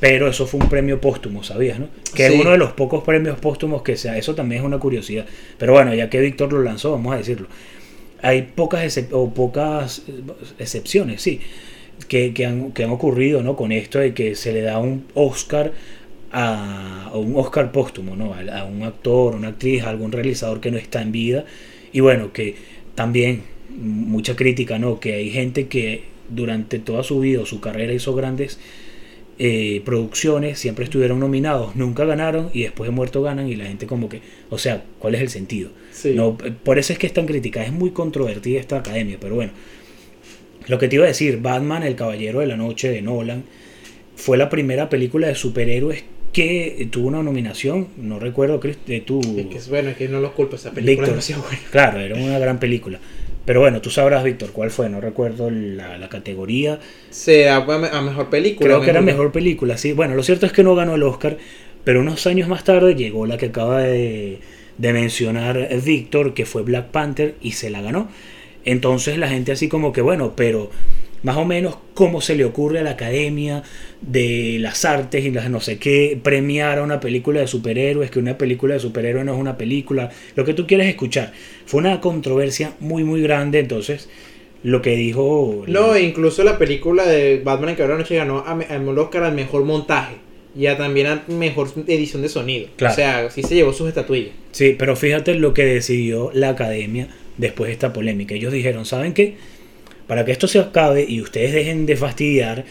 Pero 0.00 0.28
eso 0.28 0.46
fue 0.46 0.60
un 0.60 0.68
premio 0.68 1.00
póstumo, 1.00 1.42
¿sabías, 1.42 1.78
no? 1.78 1.88
Que 2.14 2.26
es 2.26 2.34
uno 2.38 2.50
de 2.50 2.58
los 2.58 2.72
pocos 2.72 3.02
premios 3.02 3.38
póstumos 3.38 3.82
que 3.82 3.96
sea. 3.96 4.18
Eso 4.18 4.34
también 4.34 4.60
es 4.60 4.66
una 4.66 4.78
curiosidad. 4.78 5.24
Pero 5.56 5.72
bueno, 5.72 5.94
ya 5.94 6.10
que 6.10 6.20
Víctor 6.20 6.52
lo 6.52 6.62
lanzó, 6.62 6.90
vamos 6.92 7.14
a 7.14 7.18
decirlo. 7.18 7.46
Hay 8.20 8.42
pocas, 8.42 9.00
o 9.12 9.30
pocas 9.32 10.02
excepciones, 10.58 11.22
sí 11.22 11.40
que, 12.08 12.46
han, 12.46 12.72
que 12.72 12.84
han 12.84 12.90
ocurrido 12.90 13.42
¿no? 13.42 13.56
con 13.56 13.72
esto 13.72 13.98
de 13.98 14.14
que 14.14 14.34
se 14.34 14.52
le 14.52 14.62
da 14.62 14.78
un 14.78 15.06
Oscar 15.14 15.72
a, 16.34 17.12
un 17.14 17.36
Oscar 17.36 17.70
póstumo, 17.70 18.16
¿no? 18.16 18.34
A, 18.34 18.64
un 18.64 18.82
actor, 18.82 19.36
una 19.36 19.48
actriz, 19.48 19.84
a 19.84 19.90
algún 19.90 20.10
realizador 20.10 20.60
que 20.60 20.70
no 20.70 20.78
está 20.78 21.00
en 21.00 21.12
vida. 21.12 21.44
Y 21.92 22.00
bueno, 22.00 22.32
que 22.32 22.56
también 22.96 23.42
mucha 23.70 24.34
crítica, 24.34 24.78
¿no? 24.78 24.98
Que 24.98 25.14
hay 25.14 25.30
gente 25.30 25.68
que 25.68 26.02
durante 26.28 26.80
toda 26.80 27.04
su 27.04 27.20
vida 27.20 27.40
o 27.40 27.46
su 27.46 27.60
carrera 27.60 27.92
hizo 27.92 28.14
grandes 28.14 28.58
eh, 29.38 29.82
producciones, 29.84 30.58
siempre 30.58 30.84
estuvieron 30.84 31.20
nominados, 31.20 31.76
nunca 31.76 32.04
ganaron 32.04 32.50
y 32.52 32.62
después 32.62 32.88
de 32.88 32.94
muerto 32.94 33.22
ganan 33.22 33.48
y 33.48 33.54
la 33.54 33.66
gente 33.66 33.86
como 33.86 34.08
que, 34.08 34.20
o 34.50 34.58
sea, 34.58 34.84
¿cuál 34.98 35.14
es 35.14 35.20
el 35.20 35.28
sentido? 35.28 35.70
No, 36.14 36.36
por 36.36 36.78
eso 36.78 36.92
es 36.92 36.98
que 36.98 37.06
es 37.06 37.12
tan 37.12 37.26
crítica, 37.26 37.64
es 37.64 37.72
muy 37.72 37.90
controvertida 37.90 38.58
esta 38.58 38.78
academia, 38.78 39.18
pero 39.20 39.34
bueno, 39.34 39.52
lo 40.66 40.78
que 40.78 40.88
te 40.88 40.96
iba 40.96 41.04
a 41.04 41.08
decir, 41.08 41.40
Batman, 41.40 41.82
el 41.82 41.94
Caballero 41.96 42.40
de 42.40 42.46
la 42.46 42.56
Noche 42.56 42.88
de 42.90 43.02
Nolan, 43.02 43.44
fue 44.16 44.36
la 44.36 44.48
primera 44.48 44.88
película 44.88 45.26
de 45.26 45.34
superhéroes 45.34 46.04
que 46.34 46.88
tuvo 46.90 47.08
una 47.08 47.22
nominación, 47.22 47.88
no 47.96 48.18
recuerdo, 48.18 48.58
de 48.58 49.00
tu... 49.00 49.20
Es 49.20 49.46
que 49.46 49.56
es 49.56 49.68
bueno, 49.68 49.90
es 49.90 49.96
que 49.96 50.08
no 50.08 50.20
lo 50.20 50.34
culpo, 50.34 50.56
esa 50.56 50.72
película 50.72 51.08
Víctor, 51.08 51.42
Claro, 51.70 52.00
era 52.00 52.16
una 52.16 52.38
gran 52.38 52.58
película. 52.58 52.98
Pero 53.44 53.60
bueno, 53.60 53.80
tú 53.80 53.88
sabrás, 53.90 54.24
Víctor, 54.24 54.50
cuál 54.50 54.70
fue, 54.70 54.88
no 54.88 55.00
recuerdo 55.00 55.48
la, 55.50 56.08
categoría. 56.08 56.80
Sea 57.10 57.56
a 57.56 58.02
mejor 58.02 58.30
película. 58.30 58.66
Creo 58.66 58.80
que 58.80 58.90
era 58.90 59.00
mejor 59.00 59.32
película, 59.32 59.78
sí. 59.78 59.92
Bueno, 59.92 60.16
lo 60.16 60.22
cierto 60.22 60.44
es 60.44 60.52
que 60.52 60.64
no 60.64 60.74
ganó 60.74 60.96
el 60.96 61.02
Oscar, 61.04 61.38
pero 61.84 62.00
unos 62.00 62.26
años 62.26 62.48
más 62.48 62.64
tarde 62.64 62.96
llegó 62.96 63.26
la 63.26 63.36
que 63.36 63.46
acaba 63.46 63.82
de, 63.82 64.40
de 64.76 64.92
mencionar 64.92 65.68
Víctor, 65.84 66.34
que 66.34 66.46
fue 66.46 66.62
Black 66.62 66.86
Panther, 66.88 67.36
y 67.40 67.52
se 67.52 67.70
la 67.70 67.80
ganó. 67.80 68.08
Entonces 68.64 69.18
la 69.18 69.28
gente 69.28 69.52
así 69.52 69.68
como 69.68 69.92
que, 69.92 70.00
bueno, 70.00 70.32
pero 70.34 70.70
más 71.24 71.38
o 71.38 71.44
menos 71.44 71.76
cómo 71.94 72.20
se 72.20 72.36
le 72.36 72.44
ocurre 72.44 72.78
a 72.78 72.82
la 72.82 72.90
Academia 72.90 73.62
de 74.02 74.58
las 74.60 74.84
Artes 74.84 75.24
y 75.24 75.30
las 75.30 75.50
no 75.50 75.58
sé 75.58 75.78
qué 75.78 76.18
premiar 76.22 76.78
a 76.78 76.82
una 76.82 77.00
película 77.00 77.40
de 77.40 77.46
superhéroes, 77.46 78.10
que 78.10 78.18
una 78.18 78.38
película 78.38 78.74
de 78.74 78.80
superhéroes 78.80 79.24
no 79.24 79.34
es 79.34 79.40
una 79.40 79.56
película, 79.56 80.10
lo 80.36 80.44
que 80.44 80.54
tú 80.54 80.66
quieres 80.66 80.86
escuchar. 80.86 81.32
Fue 81.64 81.80
una 81.80 82.00
controversia 82.00 82.74
muy 82.78 83.04
muy 83.04 83.22
grande, 83.22 83.58
entonces 83.58 84.08
lo 84.62 84.82
que 84.82 84.96
dijo... 84.96 85.64
No, 85.66 85.98
incluso 85.98 86.44
la 86.44 86.58
película 86.58 87.06
de 87.06 87.40
Batman 87.42 87.70
en 87.70 87.76
Cabrera 87.76 87.98
Noche 87.98 88.16
ganó 88.16 88.44
al 88.46 88.98
Oscar 88.98 89.24
al 89.24 89.34
mejor 89.34 89.64
montaje 89.64 90.16
y 90.54 90.66
a 90.66 90.76
también 90.76 91.06
a 91.06 91.24
mejor 91.28 91.68
edición 91.86 92.20
de 92.20 92.28
sonido. 92.28 92.68
O 92.80 92.90
sea, 92.90 93.30
sí 93.30 93.42
se 93.42 93.54
llevó 93.54 93.72
sus 93.72 93.88
estatuillas. 93.88 94.32
Sí, 94.52 94.76
pero 94.78 94.94
fíjate 94.94 95.34
lo 95.34 95.54
que 95.54 95.64
decidió 95.64 96.30
la 96.34 96.50
Academia 96.50 97.08
después 97.38 97.68
de 97.68 97.72
esta 97.72 97.94
polémica. 97.94 98.34
Ellos 98.34 98.52
dijeron, 98.52 98.84
¿saben 98.84 99.14
qué? 99.14 99.36
Para 100.06 100.24
que 100.24 100.32
esto 100.32 100.48
se 100.48 100.58
acabe 100.58 101.04
y 101.08 101.20
ustedes 101.20 101.52
dejen 101.52 101.86
de 101.86 101.96
fastidiar 101.96 102.64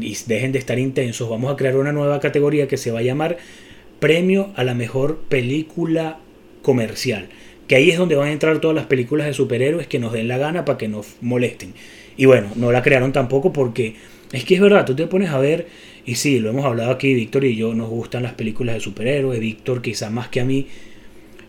y 0.00 0.16
dejen 0.26 0.52
de 0.52 0.58
estar 0.58 0.78
intensos, 0.78 1.28
vamos 1.28 1.52
a 1.52 1.56
crear 1.56 1.76
una 1.76 1.92
nueva 1.92 2.20
categoría 2.20 2.68
que 2.68 2.76
se 2.76 2.90
va 2.90 3.00
a 3.00 3.02
llamar 3.02 3.38
Premio 3.98 4.52
a 4.56 4.64
la 4.64 4.74
Mejor 4.74 5.18
Película 5.28 6.18
Comercial. 6.62 7.28
Que 7.66 7.76
ahí 7.76 7.90
es 7.90 7.98
donde 7.98 8.14
van 8.14 8.28
a 8.28 8.32
entrar 8.32 8.60
todas 8.60 8.74
las 8.74 8.86
películas 8.86 9.26
de 9.26 9.34
superhéroes 9.34 9.86
que 9.86 9.98
nos 9.98 10.12
den 10.12 10.28
la 10.28 10.38
gana 10.38 10.64
para 10.64 10.78
que 10.78 10.88
nos 10.88 11.16
molesten. 11.20 11.74
Y 12.16 12.24
bueno, 12.24 12.48
no 12.56 12.72
la 12.72 12.82
crearon 12.82 13.12
tampoco 13.12 13.52
porque 13.52 13.96
es 14.32 14.44
que 14.44 14.54
es 14.54 14.60
verdad, 14.60 14.84
tú 14.84 14.94
te 14.94 15.06
pones 15.06 15.30
a 15.30 15.38
ver, 15.38 15.66
y 16.04 16.14
sí, 16.16 16.38
lo 16.38 16.50
hemos 16.50 16.64
hablado 16.64 16.90
aquí, 16.90 17.14
Víctor 17.14 17.44
y 17.44 17.56
yo, 17.56 17.74
nos 17.74 17.88
gustan 17.88 18.22
las 18.22 18.34
películas 18.34 18.74
de 18.74 18.80
superhéroes, 18.80 19.40
Víctor 19.40 19.82
quizá 19.82 20.10
más 20.10 20.28
que 20.28 20.40
a 20.40 20.44
mí, 20.44 20.66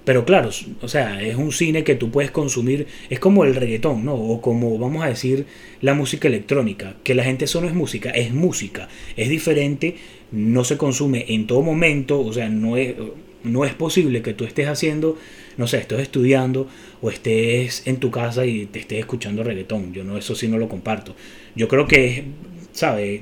pero 0.06 0.26
claro, 0.26 0.50
o 0.82 0.88
sea, 0.88 1.22
es 1.22 1.36
un 1.36 1.52
cine 1.52 1.84
que 1.84 1.96
tú 1.96 2.10
puedes 2.10 2.32
consumir, 2.32 2.88
es 3.10 3.20
como 3.20 3.44
el 3.44 3.56
reggaetón, 3.56 4.06
¿no? 4.06 4.16
O 4.16 4.42
como 4.42 4.78
vamos 4.78 5.04
a 5.04 5.08
decir 5.08 5.46
la 5.82 5.94
música 5.94 6.28
electrónica, 6.28 6.96
que 7.04 7.16
la 7.16 7.24
gente 7.24 7.46
eso 7.46 7.62
no 7.62 7.68
es 7.68 7.74
música, 7.74 8.10
es 8.12 8.34
música, 8.34 8.88
es 9.18 9.30
diferente, 9.30 9.96
no 10.32 10.64
se 10.64 10.78
consume 10.78 11.26
en 11.30 11.48
todo 11.48 11.62
momento, 11.62 12.22
o 12.22 12.34
sea, 12.34 12.50
no 12.50 12.78
es, 12.78 12.96
no 13.44 13.66
es 13.66 13.74
posible 13.74 14.22
que 14.22 14.34
tú 14.34 14.46
estés 14.46 14.68
haciendo, 14.68 15.18
no 15.58 15.68
sé, 15.68 15.78
estés 15.78 16.00
estudiando 16.00 16.68
o 17.02 17.12
estés 17.12 17.86
en 17.86 17.98
tu 17.98 18.10
casa 18.10 18.46
y 18.46 18.66
te 18.66 18.80
estés 18.80 19.00
escuchando 19.00 19.44
reggaetón, 19.44 19.94
yo 19.94 20.04
no, 20.04 20.18
eso 20.18 20.34
sí 20.34 20.48
no 20.48 20.58
lo 20.58 20.70
comparto. 20.70 21.16
Yo 21.56 21.68
creo 21.68 21.88
que 21.88 22.06
es 22.08 22.24
¿sabes? 22.80 23.22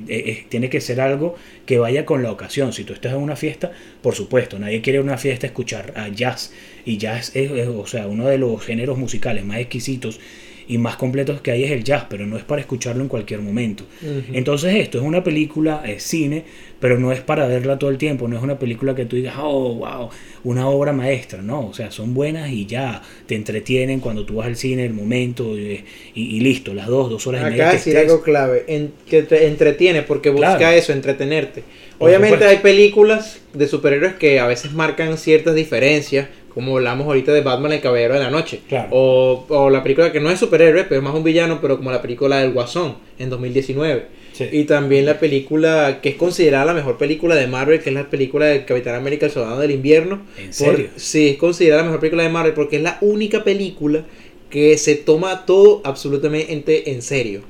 tiene 0.50 0.70
que 0.70 0.82
ser 0.82 1.02
algo 1.02 1.36
que 1.66 1.80
vaya 1.80 2.06
con 2.06 2.24
la 2.24 2.32
ocasión. 2.32 2.74
Si 2.74 2.84
tú 2.84 2.94
estás 2.94 3.14
en 3.14 3.20
una 3.20 3.36
fiesta, 3.36 3.72
por 4.02 4.16
supuesto, 4.16 4.60
nadie 4.60 4.82
quiere 4.82 5.00
una 5.00 5.18
fiesta 5.18 5.48
escuchar 5.48 5.94
a 5.96 6.08
jazz. 6.10 6.54
Y 6.86 6.98
jazz 6.98 7.36
es, 7.36 7.52
o 7.68 7.86
sea, 7.88 8.08
uno 8.08 8.28
de 8.28 8.38
los 8.38 8.64
géneros 8.64 8.98
musicales 8.98 9.44
más 9.44 9.58
exquisitos 9.58 10.20
y 10.68 10.78
más 10.78 10.98
completos 10.98 11.42
que 11.42 11.52
hay 11.52 11.64
es 11.64 11.72
el 11.72 11.84
jazz, 11.84 12.06
pero 12.10 12.26
no 12.26 12.38
es 12.38 12.44
para 12.44 12.62
escucharlo 12.62 13.02
en 13.02 13.08
cualquier 13.08 13.42
momento. 13.42 13.86
Entonces 14.34 14.76
esto 14.76 14.98
es 14.98 15.04
una 15.04 15.24
película, 15.24 15.82
es 15.86 16.04
cine, 16.04 16.44
pero 16.80 17.00
no 17.00 17.12
es 17.12 17.22
para 17.22 17.48
verla 17.48 17.80
todo 17.80 17.90
el 17.90 17.98
tiempo, 17.98 18.28
no 18.28 18.38
es 18.38 18.44
una 18.44 18.60
película 18.60 18.94
que 18.94 19.06
tú 19.06 19.16
digas, 19.16 19.36
oh, 19.40 19.76
wow, 19.76 20.10
una 20.44 20.68
obra 20.68 20.94
maestra, 20.94 21.42
no, 21.42 21.68
o 21.68 21.74
sea, 21.74 21.90
son 21.92 22.14
buenas 22.14 22.52
y 22.52 22.66
ya, 22.66 23.02
te 23.26 23.36
entretienen 23.36 24.00
cuando 24.00 24.26
tú 24.26 24.36
vas 24.36 24.48
al 24.48 24.58
cine, 24.58 24.86
el 24.86 24.94
momento 24.94 25.58
y, 25.58 26.40
listo, 26.40 26.74
las 26.74 26.88
dos, 26.88 27.10
dos 27.10 27.26
horas 27.28 27.42
y 27.42 27.52
media. 27.52 27.68
Acá 27.68 27.74
decir 27.78 27.98
algo 27.98 28.22
clave, 28.22 28.66
en, 28.68 28.92
que 29.10 29.24
te 29.24 29.48
entretiene 29.48 30.04
porque 30.04 30.30
busca 30.30 30.76
eso, 30.76 30.92
entretenerte. 30.92 31.64
Obviamente 32.00 32.46
hay 32.46 32.58
películas 32.58 33.40
de 33.54 33.68
superhéroes 33.68 34.16
que 34.16 34.40
a 34.40 34.48
veces 34.48 34.74
marcan 34.74 35.18
ciertas 35.18 35.56
diferencias, 35.56 36.28
como 36.58 36.78
hablamos 36.78 37.06
ahorita 37.06 37.34
de 37.34 37.42
Batman 37.42 37.74
el 37.74 37.82
Caballero 37.82 38.16
de 38.16 38.20
la 38.20 38.32
Noche. 38.32 38.62
O, 38.90 39.46
o, 39.48 39.70
la 39.70 39.84
película 39.84 40.12
que 40.12 40.20
no 40.20 40.32
es 40.32 40.40
superhéroe, 40.40 40.86
pero 40.86 41.02
es 41.02 41.04
más 41.04 41.14
un 41.14 41.24
villano, 41.24 41.60
pero 41.62 41.78
como 41.78 41.92
la 41.92 42.02
película 42.02 42.40
del 42.40 42.52
Guasón 42.52 42.96
en 43.20 43.30
2019. 43.30 44.08
Y 44.52 44.64
también 44.64 45.06
la 45.06 45.20
película 45.20 46.00
que 46.02 46.10
es 46.10 46.16
considerada 46.16 46.66
la 46.66 46.74
mejor 46.74 46.98
película 46.98 47.36
de 47.36 47.46
Marvel, 47.46 47.80
que 47.80 47.92
es 47.92 47.94
la 47.94 48.10
película 48.10 48.48
de 48.48 48.66
Capitán 48.66 48.96
América, 48.96 49.28
el 49.28 49.32
Soldado 49.32 49.60
del 49.60 49.70
Invierno. 49.70 50.22
¿En 50.40 50.52
serio? 50.52 50.90
sí, 50.96 51.30
es 51.30 51.38
considerada 51.38 51.84
la 51.84 51.90
mejor 51.90 52.00
película 52.00 52.24
de 52.24 52.30
Marvel 52.30 52.54
porque 52.54 52.78
es 52.78 52.82
la 52.82 52.98
única 53.02 53.44
película 53.44 54.04
que 54.50 54.80
se 54.80 54.96
toma 54.96 55.46
todo 55.46 55.82
absolutamente 55.84 56.90
en 56.90 57.04
serio 57.04 57.42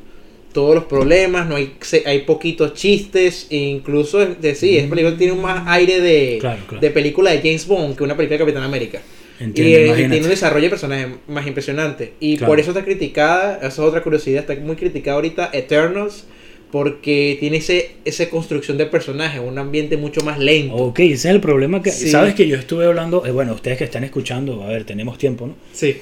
todos 0.57 0.73
los 0.73 0.85
problemas, 0.85 1.47
no 1.47 1.55
hay, 1.55 1.73
hay 2.07 2.21
poquitos 2.23 2.73
chistes, 2.73 3.45
e 3.51 3.57
incluso, 3.57 4.25
de, 4.25 4.55
sí, 4.55 4.75
esa 4.75 4.89
película 4.89 5.15
tiene 5.15 5.33
un 5.33 5.41
más 5.43 5.67
aire 5.67 6.01
de, 6.01 6.41
de 6.81 6.89
película 6.89 7.29
de 7.29 7.37
James 7.43 7.67
Bond 7.67 7.95
que 7.95 8.03
una 8.03 8.17
película 8.17 8.39
de 8.39 8.43
Capitán 8.43 8.63
América. 8.63 8.99
y, 9.39 9.51
tiene 9.51 10.17
un 10.19 10.29
desarrollo 10.29 10.63
de 10.63 10.69
personaje 10.71 11.09
más 11.27 11.45
impresionante. 11.45 12.13
Y 12.19 12.37
por 12.37 12.59
eso 12.59 12.71
está 12.71 12.83
criticada, 12.83 13.57
esa 13.57 13.67
es 13.67 13.77
otra 13.77 14.01
curiosidad, 14.01 14.49
está 14.49 14.59
muy 14.59 14.75
criticada 14.75 15.17
ahorita 15.17 15.51
Eternals, 15.53 16.25
porque 16.71 17.37
tiene 17.39 17.57
ese, 17.57 17.91
esa 18.03 18.27
construcción 18.27 18.79
de 18.79 18.87
personaje, 18.87 19.39
un 19.39 19.59
ambiente 19.59 19.95
mucho 19.95 20.21
más 20.21 20.39
lento. 20.39 20.73
Ok, 20.73 21.01
ese 21.01 21.13
es 21.13 21.25
el 21.25 21.39
problema 21.39 21.83
que... 21.83 21.91
Sabes 21.91 22.33
que 22.33 22.47
yo 22.47 22.55
estuve 22.55 22.87
hablando, 22.87 23.27
eh, 23.27 23.31
bueno, 23.31 23.53
ustedes 23.53 23.77
que 23.77 23.83
están 23.83 24.03
escuchando, 24.03 24.63
a 24.63 24.69
ver, 24.69 24.85
tenemos 24.85 25.19
tiempo, 25.19 25.45
¿no? 25.45 25.55
Sí. 25.71 25.97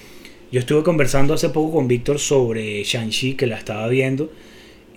Yo 0.49 0.61
estuve 0.61 0.81
conversando 0.81 1.33
hace 1.33 1.49
poco 1.49 1.73
con 1.73 1.89
Víctor 1.89 2.19
sobre 2.19 2.81
Shang-Chi, 2.85 3.33
que 3.33 3.47
la 3.47 3.57
estaba 3.57 3.89
viendo, 3.89 4.31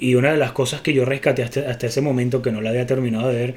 y 0.00 0.14
una 0.14 0.32
de 0.32 0.38
las 0.38 0.52
cosas 0.52 0.80
que 0.80 0.92
yo 0.92 1.04
rescaté 1.04 1.42
hasta, 1.42 1.70
hasta, 1.70 1.86
ese 1.86 2.00
momento, 2.00 2.42
que 2.42 2.52
no 2.52 2.60
la 2.60 2.70
había 2.70 2.86
terminado 2.86 3.28
de 3.28 3.34
ver, 3.34 3.54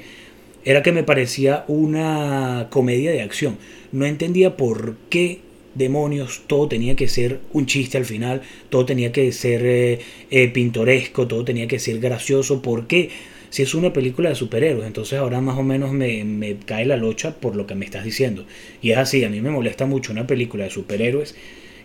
era 0.64 0.82
que 0.82 0.92
me 0.92 1.02
parecía 1.02 1.64
una 1.68 2.68
comedia 2.70 3.10
de 3.10 3.22
acción. 3.22 3.58
No 3.90 4.06
entendía 4.06 4.56
por 4.56 4.96
qué 5.10 5.40
demonios 5.74 6.42
todo 6.46 6.68
tenía 6.68 6.96
que 6.96 7.08
ser 7.08 7.40
un 7.52 7.66
chiste 7.66 7.98
al 7.98 8.04
final, 8.04 8.42
todo 8.68 8.84
tenía 8.84 9.12
que 9.12 9.32
ser 9.32 9.62
eh, 9.64 10.00
eh, 10.30 10.48
pintoresco, 10.48 11.26
todo 11.26 11.44
tenía 11.44 11.66
que 11.66 11.78
ser 11.78 11.98
gracioso. 11.98 12.62
¿Por 12.62 12.86
qué? 12.86 13.10
Si 13.50 13.62
es 13.62 13.74
una 13.74 13.92
película 13.92 14.30
de 14.30 14.34
superhéroes, 14.34 14.86
entonces 14.86 15.18
ahora 15.18 15.40
más 15.40 15.58
o 15.58 15.62
menos 15.62 15.92
me, 15.92 16.24
me 16.24 16.56
cae 16.56 16.86
la 16.86 16.96
locha 16.96 17.34
por 17.38 17.54
lo 17.54 17.66
que 17.66 17.74
me 17.74 17.84
estás 17.84 18.04
diciendo. 18.04 18.46
Y 18.80 18.92
es 18.92 18.98
así, 18.98 19.24
a 19.24 19.28
mí 19.28 19.40
me 19.40 19.50
molesta 19.50 19.84
mucho 19.84 20.12
una 20.12 20.26
película 20.26 20.64
de 20.64 20.70
superhéroes 20.70 21.34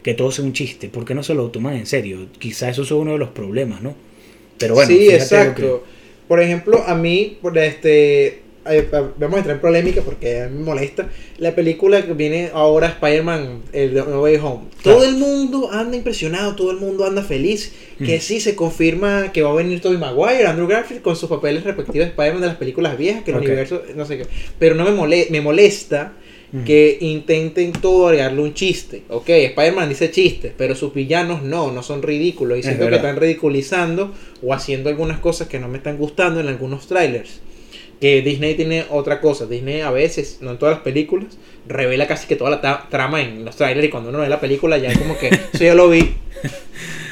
que 0.01 0.13
todo 0.13 0.31
sea 0.31 0.45
un 0.45 0.53
chiste. 0.53 0.87
¿Por 0.87 1.03
qué 1.03 1.13
no 1.13 1.23
se 1.23 1.33
lo 1.33 1.49
toman 1.49 1.75
en 1.75 1.85
serio? 1.85 2.27
Quizá 2.39 2.69
eso 2.69 2.83
es 2.83 2.91
uno 2.91 3.13
de 3.13 3.17
los 3.17 3.29
problemas, 3.29 3.81
¿no? 3.81 3.95
Pero 4.57 4.75
bueno, 4.75 4.89
sí, 4.89 5.09
exacto. 5.09 5.83
Por 6.27 6.41
ejemplo, 6.41 6.83
a 6.85 6.95
mí, 6.95 7.37
este, 7.55 8.41
vamos 8.91 9.35
a 9.35 9.37
entrar 9.37 9.55
en 9.55 9.61
polémica 9.61 10.01
porque 10.01 10.47
me 10.51 10.63
molesta. 10.63 11.09
La 11.37 11.55
película 11.55 12.05
que 12.05 12.13
viene 12.13 12.49
ahora, 12.53 12.87
Spider-Man, 12.87 13.63
el 13.71 13.93
No 13.93 14.21
Way 14.21 14.35
Home. 14.37 14.65
Todo 14.83 15.05
el 15.05 15.15
mundo 15.15 15.69
anda 15.71 15.95
impresionado, 15.95 16.55
todo 16.55 16.71
el 16.71 16.77
mundo 16.77 17.05
anda 17.05 17.23
feliz. 17.23 17.73
Que 17.97 18.19
sí 18.19 18.39
se 18.39 18.55
confirma 18.55 19.31
que 19.31 19.41
va 19.41 19.49
a 19.51 19.55
venir 19.55 19.81
Tobey 19.81 19.97
Maguire, 19.97 20.45
Andrew 20.45 20.67
Garfield, 20.67 21.01
con 21.01 21.15
sus 21.15 21.29
papeles 21.29 21.63
respectivos 21.63 22.05
de 22.05 22.11
Spider-Man 22.11 22.41
de 22.41 22.47
las 22.47 22.57
películas 22.57 22.97
viejas, 22.97 23.23
que 23.23 23.31
el 23.31 23.37
universo, 23.37 23.81
no 23.95 24.05
sé 24.05 24.17
qué. 24.17 24.27
Pero 24.59 24.75
no 24.75 24.83
me, 24.83 25.27
me 25.29 25.41
molesta 25.41 26.13
que 26.65 26.97
intenten 27.01 27.73
todo 27.73 28.07
agregarle 28.07 28.41
un 28.41 28.53
chiste. 28.53 29.03
Ok, 29.09 29.29
Spider-Man 29.29 29.89
dice 29.89 30.11
chistes, 30.11 30.53
pero 30.57 30.75
sus 30.75 30.93
villanos 30.93 31.43
no, 31.43 31.71
no 31.71 31.83
son 31.83 32.01
ridículos. 32.01 32.59
Y 32.59 32.63
siento 32.63 32.87
que 32.87 32.95
están 32.95 33.17
ridiculizando 33.17 34.13
o 34.41 34.53
haciendo 34.53 34.89
algunas 34.89 35.19
cosas 35.19 35.47
que 35.47 35.59
no 35.59 35.67
me 35.67 35.77
están 35.77 35.97
gustando 35.97 36.39
en 36.39 36.47
algunos 36.47 36.87
trailers. 36.87 37.41
Que 37.99 38.21
Disney 38.21 38.55
tiene 38.55 38.85
otra 38.89 39.19
cosa. 39.19 39.45
Disney 39.45 39.81
a 39.81 39.91
veces, 39.91 40.37
no 40.39 40.51
en 40.51 40.57
todas 40.57 40.75
las 40.75 40.83
películas, 40.83 41.37
revela 41.67 42.07
casi 42.07 42.27
que 42.27 42.35
toda 42.35 42.51
la 42.51 42.87
trama 42.89 43.21
en 43.21 43.43
los 43.43 43.55
trailers 43.57 43.87
y 43.87 43.89
cuando 43.89 44.09
uno 44.09 44.19
ve 44.19 44.29
la 44.29 44.39
película 44.39 44.77
ya 44.77 44.89
es 44.89 44.97
como 44.97 45.17
que, 45.17 45.27
eso 45.53 45.63
ya 45.63 45.75
lo 45.75 45.89
vi. 45.89 46.15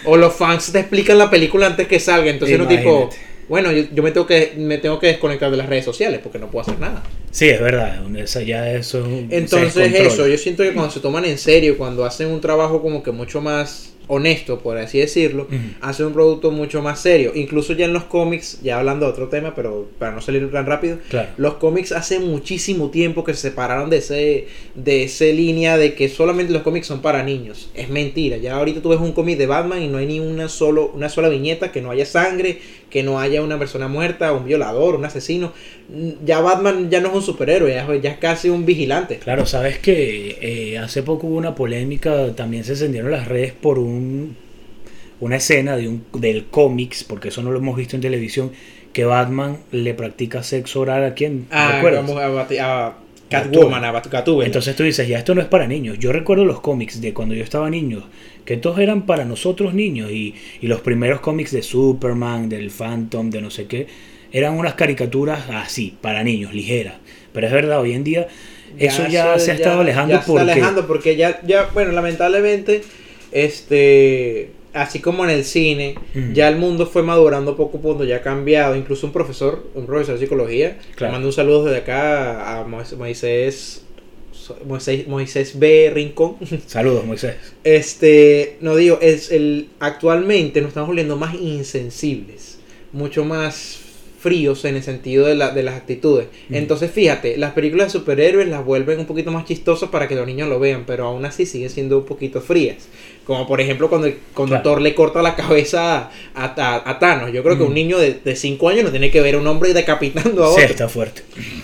O 0.05 0.15
los 0.15 0.33
fans 0.33 0.71
te 0.71 0.79
explican 0.79 1.17
la 1.17 1.29
película 1.29 1.67
antes 1.67 1.87
que 1.87 1.99
salga. 1.99 2.29
Entonces 2.29 2.57
uno 2.57 2.67
tipo 2.67 3.09
bueno, 3.47 3.71
yo, 3.71 4.03
me, 4.03 4.11
tengo 4.11 4.25
que, 4.25 4.53
me 4.57 4.77
tengo 4.77 4.99
que 4.99 5.07
desconectar 5.07 5.51
de 5.51 5.57
las 5.57 5.67
redes 5.67 5.85
sociales 5.85 6.19
porque 6.23 6.39
no 6.39 6.49
puedo 6.49 6.61
hacer 6.61 6.79
nada. 6.79 7.03
Sí, 7.31 7.49
es 7.49 7.59
verdad, 7.59 8.01
esa 8.17 8.41
ya 8.41 8.71
eso 8.71 9.05
Entonces 9.29 9.93
eso, 9.93 10.27
yo 10.27 10.37
siento 10.37 10.63
que 10.63 10.73
cuando 10.73 10.91
se 10.91 10.99
toman 10.99 11.25
en 11.25 11.37
serio, 11.37 11.77
cuando 11.77 12.05
hacen 12.05 12.27
un 12.27 12.41
trabajo 12.41 12.81
como 12.81 13.03
que 13.03 13.11
mucho 13.11 13.41
más 13.41 13.94
honesto, 14.07 14.59
por 14.59 14.77
así 14.77 14.99
decirlo, 14.99 15.47
hace 15.81 16.05
un 16.05 16.13
producto 16.13 16.51
mucho 16.51 16.81
más 16.81 16.99
serio. 16.99 17.31
Incluso 17.35 17.73
ya 17.73 17.85
en 17.85 17.93
los 17.93 18.03
cómics, 18.03 18.59
ya 18.63 18.79
hablando 18.79 19.05
de 19.05 19.11
otro 19.11 19.29
tema, 19.29 19.53
pero 19.55 19.87
para 19.99 20.11
no 20.11 20.21
salir 20.21 20.51
tan 20.51 20.65
rápido, 20.65 20.97
los 21.37 21.55
cómics 21.55 21.91
hace 21.91 22.19
muchísimo 22.19 22.89
tiempo 22.89 23.23
que 23.23 23.33
se 23.33 23.49
separaron 23.49 23.89
de 23.89 23.97
ese 23.97 24.47
de 24.75 25.03
esa 25.03 25.25
línea 25.25 25.77
de 25.77 25.93
que 25.95 26.09
solamente 26.09 26.53
los 26.53 26.61
cómics 26.61 26.87
son 26.87 27.01
para 27.01 27.23
niños. 27.23 27.69
Es 27.73 27.89
mentira. 27.89 28.37
Ya 28.37 28.55
ahorita 28.55 28.81
tú 28.81 28.89
ves 28.89 28.99
un 28.99 29.13
cómic 29.13 29.37
de 29.37 29.47
Batman 29.47 29.81
y 29.81 29.87
no 29.87 29.97
hay 29.97 30.05
ni 30.05 30.19
una 30.19 30.49
solo 30.49 30.91
una 30.93 31.09
sola 31.09 31.29
viñeta 31.29 31.71
que 31.71 31.81
no 31.81 31.91
haya 31.91 32.05
sangre, 32.05 32.59
que 32.89 33.03
no 33.03 33.19
haya 33.19 33.41
una 33.41 33.59
persona 33.59 33.87
muerta, 33.87 34.33
un 34.33 34.45
violador, 34.45 34.95
un 34.95 35.05
asesino. 35.05 35.53
Ya 36.23 36.41
Batman 36.41 36.89
ya 36.89 37.01
no 37.01 37.09
es 37.09 37.15
un 37.15 37.21
superhéroe, 37.21 37.73
ya, 38.01 38.11
es 38.11 38.17
casi 38.17 38.49
un 38.49 38.65
vigilante. 38.65 39.17
Claro, 39.17 39.45
sabes 39.45 39.79
que 39.79 40.37
eh, 40.41 40.77
hace 40.77 41.03
poco 41.03 41.27
hubo 41.27 41.37
una 41.37 41.55
polémica, 41.55 42.33
también 42.35 42.63
se 42.63 42.71
encendieron 42.71 43.11
las 43.11 43.27
redes 43.27 43.53
por 43.53 43.79
un 43.79 43.94
una 45.19 45.35
escena 45.35 45.77
de 45.77 45.87
un, 45.87 46.05
del 46.13 46.45
cómics, 46.45 47.03
porque 47.03 47.29
eso 47.29 47.41
no 47.41 47.51
lo 47.51 47.59
hemos 47.59 47.77
visto 47.77 47.95
en 47.95 48.01
televisión, 48.01 48.51
que 48.93 49.05
Batman 49.05 49.57
le 49.71 49.93
practica 49.93 50.43
sexo 50.43 50.81
oral 50.81 51.03
a 51.03 51.13
quien. 51.13 51.47
Ah, 51.51 51.81
vamos 51.83 52.17
a, 52.17 52.85
a 52.87 52.97
Catwoman, 53.29 53.83
a 53.83 54.01
Catwoman. 54.01 54.45
Entonces 54.45 54.75
tú 54.75 54.83
dices, 54.83 55.07
ya 55.07 55.17
esto 55.17 55.35
no 55.35 55.41
es 55.41 55.47
para 55.47 55.67
niños. 55.67 55.97
Yo 55.99 56.11
recuerdo 56.11 56.45
los 56.45 56.61
cómics 56.61 57.01
de 57.01 57.13
cuando 57.13 57.35
yo 57.35 57.43
estaba 57.43 57.69
niño, 57.69 58.03
que 58.45 58.57
todos 58.57 58.79
eran 58.79 59.05
para 59.05 59.25
nosotros 59.25 59.73
niños, 59.73 60.11
y, 60.11 60.35
y 60.61 60.67
los 60.67 60.81
primeros 60.81 61.19
cómics 61.19 61.51
de 61.51 61.63
Superman, 61.63 62.49
del 62.49 62.69
Phantom, 62.69 63.29
de 63.29 63.41
no 63.41 63.49
sé 63.49 63.65
qué, 63.65 63.87
eran 64.31 64.53
unas 64.53 64.75
caricaturas 64.75 65.49
así, 65.49 65.97
para 66.01 66.23
niños, 66.23 66.53
ligeras. 66.53 66.95
Pero 67.33 67.47
es 67.47 67.53
verdad, 67.53 67.81
hoy 67.81 67.93
en 67.93 68.03
día 68.03 68.27
eso 68.77 69.07
ya, 69.07 69.37
se 69.39 69.51
ha 69.51 69.53
estado 69.55 69.81
alejando 69.81 70.15
ya 70.15 70.21
porque... 70.21 70.41
está 70.41 70.53
alejando 70.53 70.87
porque 70.87 71.15
ya, 71.15 71.41
ya, 71.45 71.69
bueno, 71.73 71.91
lamentablemente, 71.91 72.81
este, 73.31 74.51
así 74.73 74.99
como 74.99 75.23
en 75.23 75.31
el 75.31 75.43
cine, 75.43 75.95
ya 76.33 76.47
el 76.47 76.57
mundo 76.57 76.85
fue 76.85 77.03
madurando 77.03 77.55
poco 77.55 77.77
a 77.77 77.81
poco, 77.81 78.03
ya 78.03 78.17
ha 78.17 78.21
cambiado. 78.21 78.75
Incluso 78.75 79.07
un 79.07 79.13
profesor, 79.13 79.67
un 79.73 79.85
profesor 79.85 80.15
de 80.15 80.21
psicología, 80.21 80.77
le 80.97 81.09
mando 81.09 81.27
un 81.27 81.33
saludo 81.33 81.65
desde 81.65 81.79
acá 81.79 82.59
a 82.59 82.63
Moisés 82.65 83.85
Moisés, 84.65 85.07
Moisés 85.07 85.59
B. 85.59 85.91
Rincón. 85.93 86.35
Saludos, 86.67 87.05
Moisés. 87.05 87.35
Este, 87.63 88.57
no 88.61 88.75
digo, 88.75 88.99
es 89.01 89.31
el, 89.31 89.69
actualmente 89.79 90.61
nos 90.61 90.69
estamos 90.69 90.87
volviendo 90.87 91.15
más 91.15 91.35
insensibles, 91.35 92.59
mucho 92.91 93.25
más 93.25 93.79
fríos 94.25 94.65
en 94.65 94.75
el 94.75 94.81
sentido 94.81 95.27
de, 95.27 95.35
la, 95.35 95.51
de 95.51 95.61
las 95.61 95.75
actitudes. 95.75 96.25
Entonces, 96.49 96.89
fíjate, 96.89 97.37
las 97.37 97.51
películas 97.51 97.93
de 97.93 97.99
superhéroes 97.99 98.47
las 98.47 98.65
vuelven 98.65 98.97
un 98.97 99.05
poquito 99.05 99.29
más 99.29 99.45
chistosas 99.45 99.89
para 99.91 100.07
que 100.07 100.15
los 100.15 100.25
niños 100.25 100.49
lo 100.49 100.59
vean, 100.59 100.85
pero 100.87 101.05
aún 101.05 101.25
así 101.25 101.45
siguen 101.45 101.69
siendo 101.69 101.99
un 101.99 102.05
poquito 102.05 102.41
frías. 102.41 102.87
Como 103.23 103.47
por 103.47 103.61
ejemplo 103.61 103.87
cuando 103.87 104.07
el 104.07 104.15
conductor 104.33 104.81
le 104.81 104.95
corta 104.95 105.21
la 105.21 105.35
cabeza 105.35 106.09
a, 106.33 106.89
a, 106.89 106.99
Thanos. 106.99 107.31
Yo 107.33 107.43
creo 107.43 107.55
que 107.55 107.63
un 107.63 107.75
niño 107.75 107.99
de 107.99 108.35
5 108.35 108.67
años 108.67 108.85
no 108.85 108.89
tiene 108.89 109.11
que 109.11 109.21
ver 109.21 109.35
a 109.35 109.37
un 109.37 109.45
hombre 109.45 109.75
decapitando 109.75 110.43
a 110.43 110.49
otro. 110.49 110.63
Sí, 110.63 110.71
está 110.71 110.89
fuerte. 110.89 111.21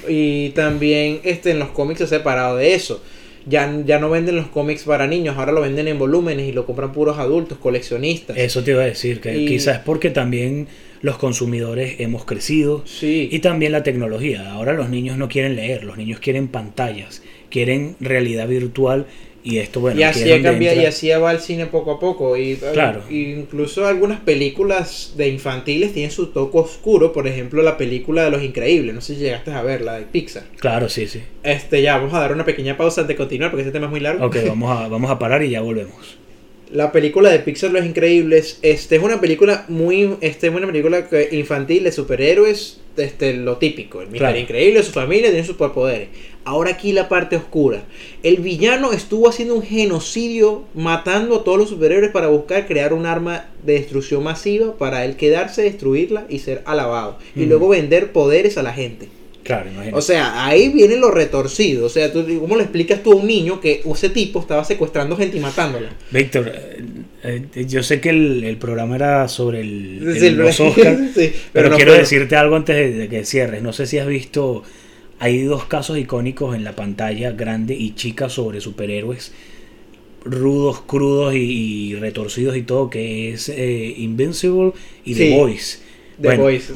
Y 0.07 0.49
también 0.49 1.19
este, 1.23 1.49
en 1.49 1.57
los 1.57 1.69
cómics 1.69 1.97
se 1.97 2.03
ha 2.03 2.07
separado 2.07 2.57
de 2.57 2.75
eso. 2.75 3.01
Ya, 3.47 3.75
ya 3.87 3.97
no 3.97 4.11
venden 4.11 4.35
los 4.35 4.49
cómics 4.49 4.83
para 4.83 5.07
niños, 5.07 5.35
ahora 5.35 5.51
lo 5.51 5.61
venden 5.61 5.87
en 5.87 5.97
volúmenes 5.97 6.47
y 6.47 6.51
lo 6.51 6.67
compran 6.67 6.91
puros 6.91 7.17
adultos, 7.17 7.57
coleccionistas. 7.57 8.37
Eso 8.37 8.63
te 8.63 8.69
iba 8.69 8.83
a 8.83 8.85
decir, 8.85 9.19
que 9.19 9.33
quizás 9.45 9.77
es 9.77 9.83
porque 9.83 10.11
también 10.11 10.67
los 11.01 11.17
consumidores 11.17 11.95
hemos 11.99 12.25
crecido 12.25 12.83
y 13.01 13.39
también 13.39 13.71
la 13.71 13.83
tecnología. 13.83 14.51
Ahora 14.51 14.73
los 14.73 14.89
niños 14.89 15.17
no 15.17 15.27
quieren 15.27 15.55
leer, 15.55 15.83
los 15.83 15.97
niños 15.97 16.19
quieren 16.19 16.47
pantallas, 16.47 17.23
quieren 17.49 17.95
realidad 17.99 18.47
virtual 18.47 19.07
y 19.43 19.57
esto 19.57 19.79
bueno 19.79 19.99
y 19.99 20.03
así 20.03 20.29
cambia 20.43 20.75
y 20.75 20.85
así 20.85 21.09
va 21.09 21.31
el 21.31 21.39
cine 21.39 21.65
poco 21.65 21.93
a 21.93 21.99
poco. 21.99 22.37
Y 22.37 22.57
claro. 22.57 23.01
incluso 23.09 23.87
algunas 23.87 24.19
películas 24.19 25.13
de 25.17 25.29
infantiles 25.29 25.93
tienen 25.93 26.11
su 26.11 26.27
toque 26.27 26.59
oscuro 26.59 27.11
por 27.11 27.27
ejemplo 27.27 27.63
la 27.63 27.77
película 27.77 28.23
de 28.23 28.31
los 28.31 28.43
increíbles. 28.43 28.93
No 28.93 29.01
sé 29.01 29.15
si 29.15 29.21
llegaste 29.21 29.51
a 29.51 29.63
ver 29.63 29.81
la 29.81 29.97
de 29.97 30.03
Pixar. 30.03 30.43
Claro 30.57 30.89
sí 30.89 31.07
sí. 31.07 31.23
Este 31.43 31.81
ya 31.81 31.97
vamos 31.97 32.13
a 32.13 32.19
dar 32.19 32.33
una 32.33 32.45
pequeña 32.45 32.77
pausa 32.77 33.01
antes 33.01 33.15
de 33.15 33.17
continuar 33.17 33.49
porque 33.49 33.63
ese 33.63 33.71
tema 33.71 33.85
es 33.87 33.91
muy 33.91 33.99
largo. 33.99 34.25
Ok 34.25 34.37
vamos 34.47 34.77
a 34.77 34.87
vamos 34.87 35.09
a 35.09 35.17
parar 35.17 35.41
y 35.43 35.49
ya 35.49 35.61
volvemos 35.61 36.20
la 36.71 36.91
película 36.91 37.29
de 37.29 37.39
Pixar 37.39 37.71
Los 37.71 37.85
Increíbles, 37.85 38.59
este 38.61 38.95
es 38.95 39.03
una 39.03 39.19
película 39.19 39.65
muy, 39.67 40.15
este 40.21 40.47
es 40.47 40.53
una 40.53 40.67
película 40.67 41.07
infantil 41.31 41.83
de 41.83 41.91
superhéroes, 41.91 42.79
este 42.95 43.33
lo 43.33 43.57
típico, 43.57 44.01
el 44.01 44.09
Mister 44.09 44.35
Increíble, 44.37 44.83
su 44.83 44.91
familia 44.91 45.29
tiene 45.29 45.45
superpoderes. 45.45 46.09
Ahora 46.43 46.71
aquí 46.71 46.91
la 46.91 47.07
parte 47.07 47.35
oscura. 47.35 47.83
El 48.23 48.37
villano 48.37 48.93
estuvo 48.93 49.29
haciendo 49.29 49.55
un 49.55 49.61
genocidio, 49.61 50.63
matando 50.73 51.35
a 51.35 51.43
todos 51.43 51.59
los 51.59 51.69
superhéroes 51.69 52.11
para 52.11 52.27
buscar 52.27 52.65
crear 52.65 52.93
un 52.93 53.05
arma 53.05 53.45
de 53.63 53.73
destrucción 53.73 54.23
masiva 54.23 54.75
para 54.77 55.05
él 55.05 55.17
quedarse, 55.17 55.61
destruirla 55.61 56.25
y 56.29 56.39
ser 56.39 56.63
alabado 56.65 57.19
y 57.35 57.45
luego 57.45 57.69
vender 57.69 58.11
poderes 58.11 58.57
a 58.57 58.63
la 58.63 58.73
gente. 58.73 59.07
Claro, 59.43 59.71
O 59.93 60.01
sea, 60.01 60.45
ahí 60.45 60.69
viene 60.69 60.97
lo 60.97 61.09
retorcido. 61.09 61.85
O 61.85 61.89
sea, 61.89 62.11
¿tú, 62.11 62.25
¿cómo 62.39 62.55
le 62.55 62.63
explicas 62.63 63.01
tú 63.01 63.13
a 63.13 63.15
un 63.15 63.27
niño 63.27 63.59
que 63.59 63.81
ese 63.83 64.09
tipo 64.09 64.39
estaba 64.39 64.63
secuestrando 64.63 65.17
gente 65.17 65.37
y 65.37 65.39
matándola? 65.39 65.89
Víctor, 66.11 66.51
eh, 67.23 67.45
eh, 67.55 67.65
yo 67.67 67.81
sé 67.81 67.99
que 67.99 68.09
el, 68.09 68.57
programa 68.57 68.95
era 68.95 69.27
sobre 69.27 69.61
el, 69.61 70.35
los 70.35 70.59
Oscars, 70.59 70.99
pero, 71.53 71.75
quiero 71.75 71.93
decirte 71.93 72.35
algo 72.35 72.55
antes 72.55 72.95
de, 72.95 73.09
que 73.09 73.25
cierres. 73.25 73.63
No 73.63 73.73
sé 73.73 73.87
si 73.87 73.97
has 73.97 74.07
visto, 74.07 74.63
hay 75.19 75.41
dos 75.43 75.65
casos 75.65 75.97
icónicos 75.97 76.55
en 76.55 76.63
la 76.63 76.75
pantalla, 76.75 77.31
grande 77.31 77.73
y 77.73 77.95
chica, 77.95 78.29
sobre 78.29 78.61
superhéroes 78.61 79.33
rudos, 80.23 80.81
crudos 80.81 81.33
y, 81.33 81.95
retorcidos 81.95 82.55
y 82.55 82.61
todo, 82.61 82.91
que 82.91 83.31
es 83.31 83.49
eh, 83.49 83.95
Invincible 83.97 84.73
y 85.03 85.15
The 85.15 85.35
Voice 85.35 85.79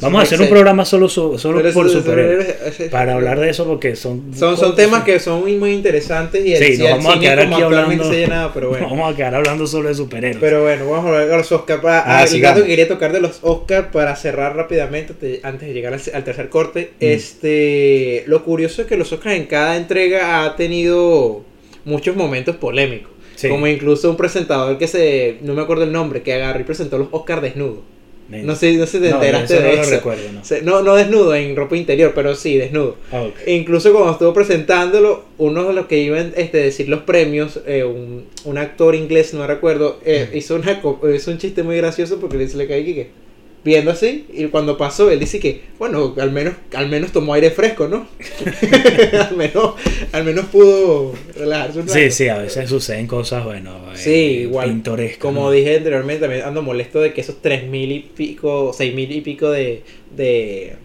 Vamos 0.01 0.19
a 0.19 0.23
hacer 0.23 0.41
un 0.41 0.49
programa 0.49 0.85
solo, 0.85 1.07
solo 1.07 1.37
por 1.73 1.89
superhéroes. 1.89 2.55
Para 2.89 3.13
hablar 3.13 3.39
de 3.39 3.49
eso 3.49 3.65
porque 3.65 3.95
son... 3.95 4.33
Son, 4.35 4.57
son 4.57 4.75
temas 4.75 5.03
que 5.03 5.19
son 5.19 5.41
muy, 5.41 5.55
muy 5.55 5.71
interesantes 5.71 6.45
y 6.45 6.55
sí, 6.55 6.81
vamos 6.81 7.15
a 7.15 7.19
quedar 7.19 7.39
aquí 7.39 7.61
hablando... 7.61 8.09
pero 8.53 8.69
bueno. 8.69 8.89
Vamos 8.89 9.13
a 9.13 9.15
quedar 9.15 9.35
hablando 9.35 9.67
solo 9.67 9.89
de 9.89 9.95
superhéroes. 9.95 10.37
Pero 10.39 10.63
bueno, 10.63 10.89
vamos 10.89 11.05
a 11.05 11.09
hablar 11.09 11.27
de 11.27 11.37
los 11.37 11.51
Oscars. 11.51 11.81
ah, 11.85 12.25
quería 12.65 12.87
tocar 12.87 13.11
de 13.13 13.21
los 13.21 13.39
Oscars 13.41 13.87
para 13.91 14.15
cerrar 14.15 14.55
rápidamente 14.55 15.39
antes 15.43 15.67
de 15.67 15.73
llegar 15.73 15.93
al, 15.93 16.23
tercer 16.23 16.49
corte. 16.49 16.91
Mm. 16.93 17.05
Este, 17.05 18.23
lo 18.27 18.43
curioso 18.43 18.81
es 18.81 18.87
que 18.87 18.97
los 18.97 19.11
Oscars 19.11 19.35
en 19.35 19.45
cada 19.45 19.77
entrega 19.77 20.43
ha 20.43 20.55
tenido 20.55 21.43
muchos 21.83 22.15
momentos 22.15 22.55
polémicos. 22.55 23.11
Como 23.49 23.67
incluso 23.67 24.09
un 24.09 24.17
presentador 24.17 24.77
que 24.77 24.87
se... 24.87 25.37
No 25.41 25.53
me 25.53 25.61
acuerdo 25.61 25.83
el 25.83 25.91
nombre, 25.91 26.21
que 26.21 26.33
agarró 26.33 26.61
y 26.61 26.63
presentó 26.63 26.97
los 26.97 27.09
Oscars 27.11 27.41
desnudos. 27.41 27.83
No 28.27 28.55
sé, 28.55 28.73
no 28.73 28.87
sé 28.87 28.99
te 28.99 29.09
enteraste 29.09 29.61
de 29.61 29.73
eso. 29.73 29.83
No, 29.83 29.89
recuerdo, 29.97 30.23
no. 30.63 30.81
no, 30.81 30.95
desnudo, 30.95 31.35
en 31.35 31.55
ropa 31.55 31.77
interior, 31.77 32.13
pero 32.15 32.33
sí, 32.33 32.57
desnudo. 32.57 32.97
Ah, 33.11 33.27
incluso 33.45 33.91
cuando 33.91 34.13
estuvo 34.13 34.33
presentándolo, 34.33 35.25
uno 35.37 35.67
de 35.67 35.73
los 35.73 35.85
que 35.85 35.99
iban 35.99 36.33
a 36.35 36.39
este, 36.39 36.57
decir 36.57 36.89
los 36.89 37.01
premios, 37.01 37.59
eh, 37.67 37.83
un, 37.83 38.25
un, 38.45 38.57
actor 38.57 38.95
inglés, 38.95 39.33
no 39.33 39.45
recuerdo, 39.45 39.99
eh, 40.05 40.29
hizo, 40.33 40.55
una, 40.55 40.81
hizo 41.15 41.31
un 41.31 41.37
chiste 41.37 41.61
muy 41.61 41.77
gracioso 41.77 42.19
porque 42.19 42.37
le, 42.37 42.47
le 42.47 42.67
cae 42.67 42.83
que 42.83 43.24
viendo 43.65 43.91
así 43.91 44.27
y 44.31 44.45
cuando 44.45 44.77
pasó 44.77 45.11
él 45.11 45.19
dice 45.19 45.39
que 45.39 45.63
bueno 45.77 46.15
al 46.17 46.31
menos 46.31 46.53
al 46.73 46.87
menos 46.87 47.11
tomó 47.11 47.33
aire 47.33 47.51
fresco 47.51 47.89
no 47.89 48.07
al 49.29 49.35
menos 49.35 49.73
al 50.13 50.23
menos 50.23 50.45
pudo 50.45 51.13
relajarse 51.35 51.79
un 51.79 51.87
rato. 51.87 51.99
sí 51.99 52.11
sí 52.11 52.29
a 52.29 52.37
veces 52.37 52.69
suceden 52.69 53.07
cosas 53.07 53.43
bueno 53.43 53.77
sí 53.95 54.09
eh, 54.11 54.31
igual 54.43 54.69
pintorescas 54.69 55.17
como 55.19 55.51
dije 55.51 55.75
anteriormente 55.77 56.21
también 56.21 56.43
ando 56.43 56.61
molesto 56.61 57.01
de 57.01 57.11
que 57.11 57.21
esos 57.21 57.41
tres 57.41 57.67
mil 57.67 57.91
y 57.91 57.99
pico 57.99 58.71
seis 58.71 58.93
mil 58.93 59.11
y 59.11 59.19
pico 59.21 59.49
de, 59.49 59.83
de 60.15 60.75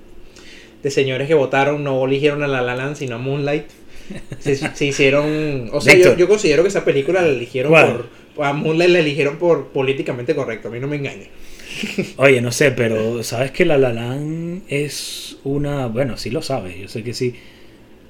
de 0.83 0.90
señores 0.90 1.29
que 1.29 1.35
votaron, 1.35 1.85
no 1.85 2.05
eligieron 2.05 2.43
a 2.43 2.47
La 2.47 2.62
La 2.62 2.75
Land, 2.75 2.97
sino 2.97 3.16
a 3.16 3.19
Moonlight. 3.19 3.66
Se, 4.38 4.57
se 4.57 4.85
hicieron... 4.87 5.69
O 5.73 5.81
sea, 5.81 5.95
yo, 5.97 6.16
yo 6.16 6.29
considero 6.29 6.62
que 6.62 6.69
esa 6.69 6.85
película 6.85 7.23
la 7.23 7.29
eligieron 7.29 7.73
¿Cuál? 7.73 8.07
por... 8.37 8.45
A 8.45 8.53
Moonlight 8.53 8.90
la 8.90 9.01
eligieron 9.01 9.37
por 9.37 9.66
políticamente 9.69 10.35
correcto, 10.35 10.69
a 10.69 10.71
mí 10.71 10.81
no 10.81 10.87
me 10.87 10.97
engañes. 10.97 11.29
Oye, 12.16 12.40
no 12.40 12.53
sé, 12.53 12.71
pero 12.73 13.23
sabes 13.23 13.51
que 13.53 13.64
La 13.64 13.79
La 13.79 13.93
Land 13.93 14.62
es 14.69 15.38
una, 15.45 15.87
bueno, 15.87 16.16
sí 16.16 16.31
lo 16.31 16.43
sabes, 16.43 16.77
yo 16.79 16.88
sé 16.88 17.03
que 17.03 17.14
sí, 17.14 17.35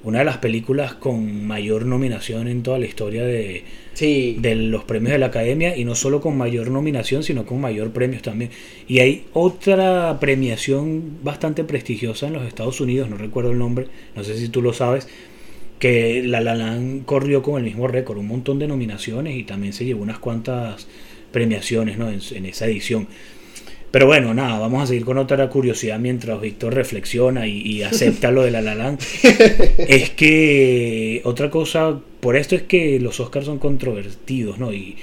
una 0.03 0.19
de 0.19 0.25
las 0.25 0.37
películas 0.39 0.95
con 0.95 1.45
mayor 1.47 1.85
nominación 1.85 2.47
en 2.47 2.63
toda 2.63 2.79
la 2.79 2.85
historia 2.87 3.23
de, 3.23 3.65
Sí. 3.93 4.41
de 4.41 4.55
los 4.55 4.83
premios 4.85 5.13
de 5.13 5.19
la 5.19 5.27
Academia 5.27 5.77
y 5.77 5.85
no 5.85 5.95
solo 5.95 6.21
con 6.21 6.37
mayor 6.37 6.71
nominación, 6.71 7.23
sino 7.23 7.45
con 7.45 7.61
mayor 7.61 7.91
premios 7.91 8.21
también. 8.23 8.51
Y 8.87 8.99
hay 8.99 9.25
otra 9.33 10.19
premiación 10.19 11.19
bastante 11.23 11.63
prestigiosa 11.63 12.27
en 12.27 12.33
los 12.33 12.47
Estados 12.47 12.81
Unidos, 12.81 13.09
no 13.09 13.17
recuerdo 13.17 13.51
el 13.51 13.59
nombre, 13.59 13.87
no 14.15 14.23
sé 14.23 14.37
si 14.37 14.49
tú 14.49 14.61
lo 14.61 14.73
sabes, 14.73 15.07
que 15.79 16.23
La 16.25 16.41
La 16.41 16.55
Land 16.55 17.05
corrió 17.05 17.41
con 17.43 17.57
el 17.59 17.63
mismo 17.65 17.87
récord, 17.87 18.17
un 18.19 18.27
montón 18.27 18.59
de 18.59 18.67
nominaciones 18.67 19.35
y 19.37 19.43
también 19.43 19.73
se 19.73 19.85
llevó 19.85 20.03
unas 20.03 20.19
cuantas 20.19 20.87
premiaciones 21.31 21.97
¿no? 21.97 22.09
en, 22.11 22.19
en 22.31 22.45
esa 22.45 22.65
edición. 22.67 23.07
Pero 23.91 24.05
bueno, 24.07 24.33
nada, 24.33 24.57
vamos 24.57 24.83
a 24.83 24.87
seguir 24.87 25.03
con 25.03 25.17
otra 25.17 25.49
curiosidad 25.49 25.99
mientras 25.99 26.39
Víctor 26.39 26.73
reflexiona 26.73 27.45
y, 27.45 27.61
y 27.61 27.83
acepta 27.83 28.31
lo 28.31 28.43
de 28.43 28.51
La 28.51 28.61
La 28.61 28.73
Land. 28.73 28.99
es 29.77 30.09
que 30.11 31.21
otra 31.25 31.49
cosa, 31.49 31.99
por 32.21 32.37
esto 32.37 32.55
es 32.55 32.63
que 32.63 32.99
los 33.01 33.19
Oscars 33.19 33.45
son 33.45 33.59
controvertidos, 33.59 34.57
¿no? 34.59 34.73
Y, 34.73 34.95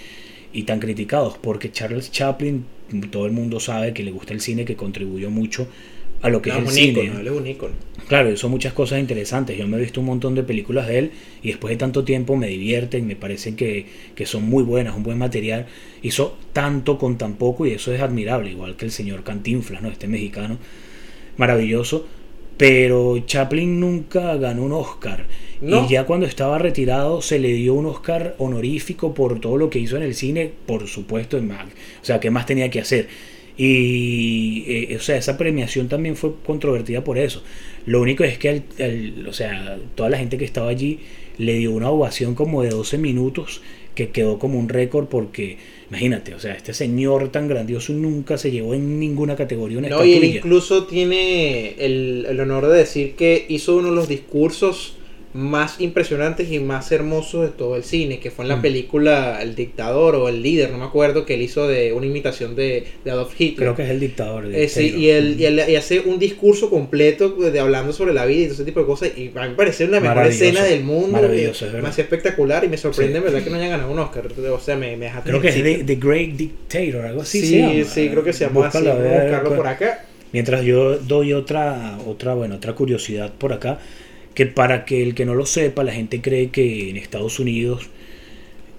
y 0.55 0.63
tan 0.63 0.81
criticados, 0.81 1.37
porque 1.39 1.71
Charles 1.71 2.11
Chaplin, 2.11 2.65
todo 3.11 3.27
el 3.27 3.33
mundo 3.33 3.61
sabe 3.61 3.93
que 3.93 4.03
le 4.03 4.11
gusta 4.11 4.33
el 4.33 4.41
cine, 4.41 4.65
que 4.65 4.77
contribuyó 4.77 5.29
mucho 5.29 5.69
a 6.23 6.29
lo 6.29 6.43
que 6.43 6.51
No, 6.51 6.57
es 6.57 6.61
el 6.63 6.67
un 6.69 6.73
cine. 6.73 7.05
ícono, 7.05 7.21
él 7.21 7.27
es 7.27 7.33
un 7.33 7.47
ícono. 7.47 7.75
Claro, 8.09 8.35
son 8.37 8.51
muchas 8.51 8.73
cosas 8.73 9.01
interesantes. 9.01 9.59
Yo 9.59 9.67
me 9.69 9.77
he 9.77 9.81
visto 9.81 10.01
un 10.01 10.07
montón 10.07 10.35
de 10.35 10.43
películas 10.43 10.87
de 10.89 10.99
él 10.99 11.11
y 11.43 11.49
después 11.49 11.71
de 11.73 11.77
tanto 11.77 12.05
tiempo 12.05 12.37
me 12.37 12.47
divierten, 12.47 13.07
me 13.07 13.17
parecen 13.17 13.55
que, 13.55 13.85
que 14.15 14.25
son 14.25 14.45
muy 14.45 14.63
buenas, 14.63 14.97
un 14.97 15.03
buen 15.03 15.19
material. 15.19 15.67
Hizo 16.03 16.37
tanto 16.55 16.97
con 16.99 17.19
tan 17.19 17.35
poco 17.35 17.67
y 17.67 17.73
eso 17.73 17.93
es 17.93 18.01
admirable, 18.01 18.51
igual 18.51 18.77
que 18.77 18.87
el 18.87 18.93
señor 18.93 19.25
Cantinflas, 19.25 19.83
¿no? 19.83 19.89
Este 19.91 20.09
mexicano, 20.09 20.57
maravilloso. 21.37 22.07
Pero 22.57 23.17
Chaplin 23.25 23.79
nunca 23.79 24.37
ganó 24.37 24.65
un 24.65 24.73
Oscar. 24.73 25.27
No. 25.61 25.85
Y 25.85 25.89
ya 25.91 26.07
cuando 26.07 26.27
estaba 26.27 26.59
retirado 26.59 27.23
se 27.23 27.39
le 27.39 27.53
dio 27.53 27.75
un 27.75 27.87
Oscar 27.87 28.35
honorífico 28.39 29.15
por 29.15 29.39
todo 29.41 29.57
lo 29.57 29.71
que 29.71 29.79
hizo 29.79 29.97
en 29.97 30.03
el 30.03 30.15
cine, 30.15 30.51
por 30.67 30.89
supuesto, 30.89 31.37
en 31.37 31.47
Mag. 31.47 31.67
O 32.03 32.05
sea, 32.05 32.19
¿qué 32.19 32.31
más 32.31 32.47
tenía 32.47 32.69
que 32.69 32.81
hacer? 32.81 33.09
Y, 33.59 34.65
eh, 34.69 34.97
o 34.97 35.01
sea, 35.01 35.17
esa 35.17 35.37
premiación 35.37 35.89
también 35.89 36.17
fue 36.17 36.33
controvertida 36.47 37.03
por 37.05 37.19
eso. 37.19 37.43
Lo 37.87 38.01
único 38.01 38.23
es 38.25 38.39
que, 38.39 38.49
al- 38.51 38.63
al- 38.79 39.27
o 39.29 39.33
sea, 39.33 39.79
toda 39.97 40.09
la 40.11 40.17
gente 40.19 40.39
que 40.39 40.45
estaba 40.45 40.71
allí 40.71 41.01
le 41.39 41.55
dio 41.55 41.73
una 41.73 41.91
ovación 41.91 42.35
como 42.37 42.63
de 42.63 42.71
12 42.71 42.99
minutos 42.99 43.61
que 43.97 44.11
quedó 44.11 44.39
como 44.39 44.59
un 44.61 44.69
récord 44.69 45.07
porque, 45.09 45.59
imagínate, 45.91 46.35
o 46.35 46.39
sea, 46.39 46.55
este 46.55 46.73
señor 46.73 47.31
tan 47.31 47.49
grandioso 47.49 47.93
nunca 47.93 48.39
se 48.39 48.53
llevó 48.53 48.75
en 48.75 49.01
ninguna 49.01 49.35
categoría 49.35 49.79
una 49.79 49.89
No, 49.89 50.05
y 50.05 50.13
él 50.15 50.21
incluso 50.37 50.85
tiene 50.87 51.71
el, 51.85 52.27
el 52.29 52.39
honor 52.41 52.69
de 52.69 52.79
decir 52.79 53.15
que 53.17 53.45
hizo 53.49 53.77
uno 53.77 53.91
de 53.91 53.97
los 53.97 54.09
discursos 54.09 54.95
más 55.39 55.81
impresionantes 55.81 56.51
y 56.51 56.59
más 56.59 56.91
hermosos 56.91 57.43
de 57.45 57.49
todo 57.57 57.77
el 57.77 57.85
cine, 57.85 58.19
que 58.19 58.31
fue 58.33 58.45
en 58.45 58.49
la 58.49 58.57
Mm. 58.57 58.63
película 58.63 59.41
El 59.41 59.55
dictador 59.55 60.17
o 60.17 60.29
El 60.29 60.43
líder, 60.43 60.71
no 60.73 60.79
me 60.79 60.85
acuerdo, 60.85 61.25
que 61.25 61.35
él 61.35 61.43
hizo 61.43 61.69
de 61.69 61.93
una 61.93 62.07
imitación 62.07 62.57
de, 62.57 62.85
de 63.05 63.11
Adolf 63.11 63.33
Hitler. 63.41 63.57
Creo 63.69 63.77
que 63.77 63.85
es 63.85 63.91
el 63.91 64.01
dictador. 64.01 64.49
de 64.49 64.65
Eh, 64.65 64.69
sí, 64.69 64.95
y, 64.97 65.11
él, 65.11 65.37
y, 65.39 65.45
él- 65.45 65.63
y 65.69 65.77
hace 65.77 66.01
un 66.01 66.19
discurso 66.19 66.71
completo 66.71 67.29
de 67.31 67.61
hablando 67.61 67.93
sobre 67.93 68.13
la 68.15 68.27
vida 68.27 68.41
y 68.41 68.45
todo 68.47 68.55
ese 68.55 68.65
tipo 68.65 68.81
de 68.81 68.87
cosas. 68.87 69.11
Y 69.17 69.31
a 69.35 69.43
mí 69.43 69.49
me 69.51 69.55
parece 69.55 69.85
una 69.85 70.01
mejor 70.01 70.27
escena 70.27 70.65
del 70.65 70.83
mundo. 70.83 71.19
es 71.33 71.63
eh, 71.63 71.89
espectacular 71.99 72.65
y 72.65 72.69
me 72.69 72.77
sorprende, 72.77 73.19
Sí. 73.19 73.25
verdad, 73.25 73.43
que 73.43 73.51
no 73.51 73.57
haya 73.57 73.69
ganado 73.69 73.93
un 73.93 73.99
Oscar. 74.01 74.27
O 74.51 74.59
sea, 74.61 74.77
me, 74.77 74.97
me 74.97 75.05
deja 75.07 75.23
Creo 75.23 75.41
que 75.41 75.49
es. 75.49 75.55
The, 75.63 75.85
The 75.85 75.95
Great 75.97 76.31
Dictator, 76.31 77.05
algo 77.07 77.23
así. 77.23 77.41
Sí, 77.43 77.47
se 77.49 77.59
llama. 77.59 77.85
sí, 77.85 78.09
creo 78.09 78.25
que 78.25 78.33
se 78.33 78.45
llama 78.47 78.67
así. 78.67 78.79
Búscalo, 78.79 78.99
Vamos 78.99 79.13
a 79.17 79.23
buscarlo 79.23 79.57
por 79.57 79.67
acá. 79.69 80.05
Mientras 80.33 80.63
yo 80.65 80.99
doy 80.99 81.33
otra, 81.33 81.99
otra, 82.07 82.35
bueno, 82.35 82.57
otra 82.57 82.75
curiosidad 82.75 83.33
por 83.39 83.53
acá, 83.53 83.79
que 84.39 84.47
para 84.47 84.85
que 84.85 85.03
el 85.03 85.17
que 85.17 85.25
no 85.25 85.35
lo 85.35 85.47
sepa, 85.47 85.83
la 85.83 85.91
gente 85.91 86.21
cree 86.21 86.51
que 86.51 86.91
en 86.91 86.97
Estados 86.97 87.41
Unidos 87.41 87.89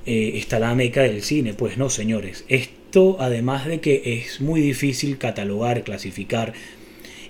eh, 0.06 0.32
está 0.36 0.58
la 0.58 0.74
meca 0.74 1.02
del 1.02 1.22
cine. 1.22 1.54
Pues 1.54 1.78
no, 1.78 1.90
señores. 1.90 2.46
Esto, 2.48 3.18
además 3.20 3.66
de 3.66 3.82
que 3.82 4.24
es 4.24 4.40
muy 4.40 4.62
difícil 4.62 5.18
catalogar, 5.18 5.84
clasificar 5.84 6.54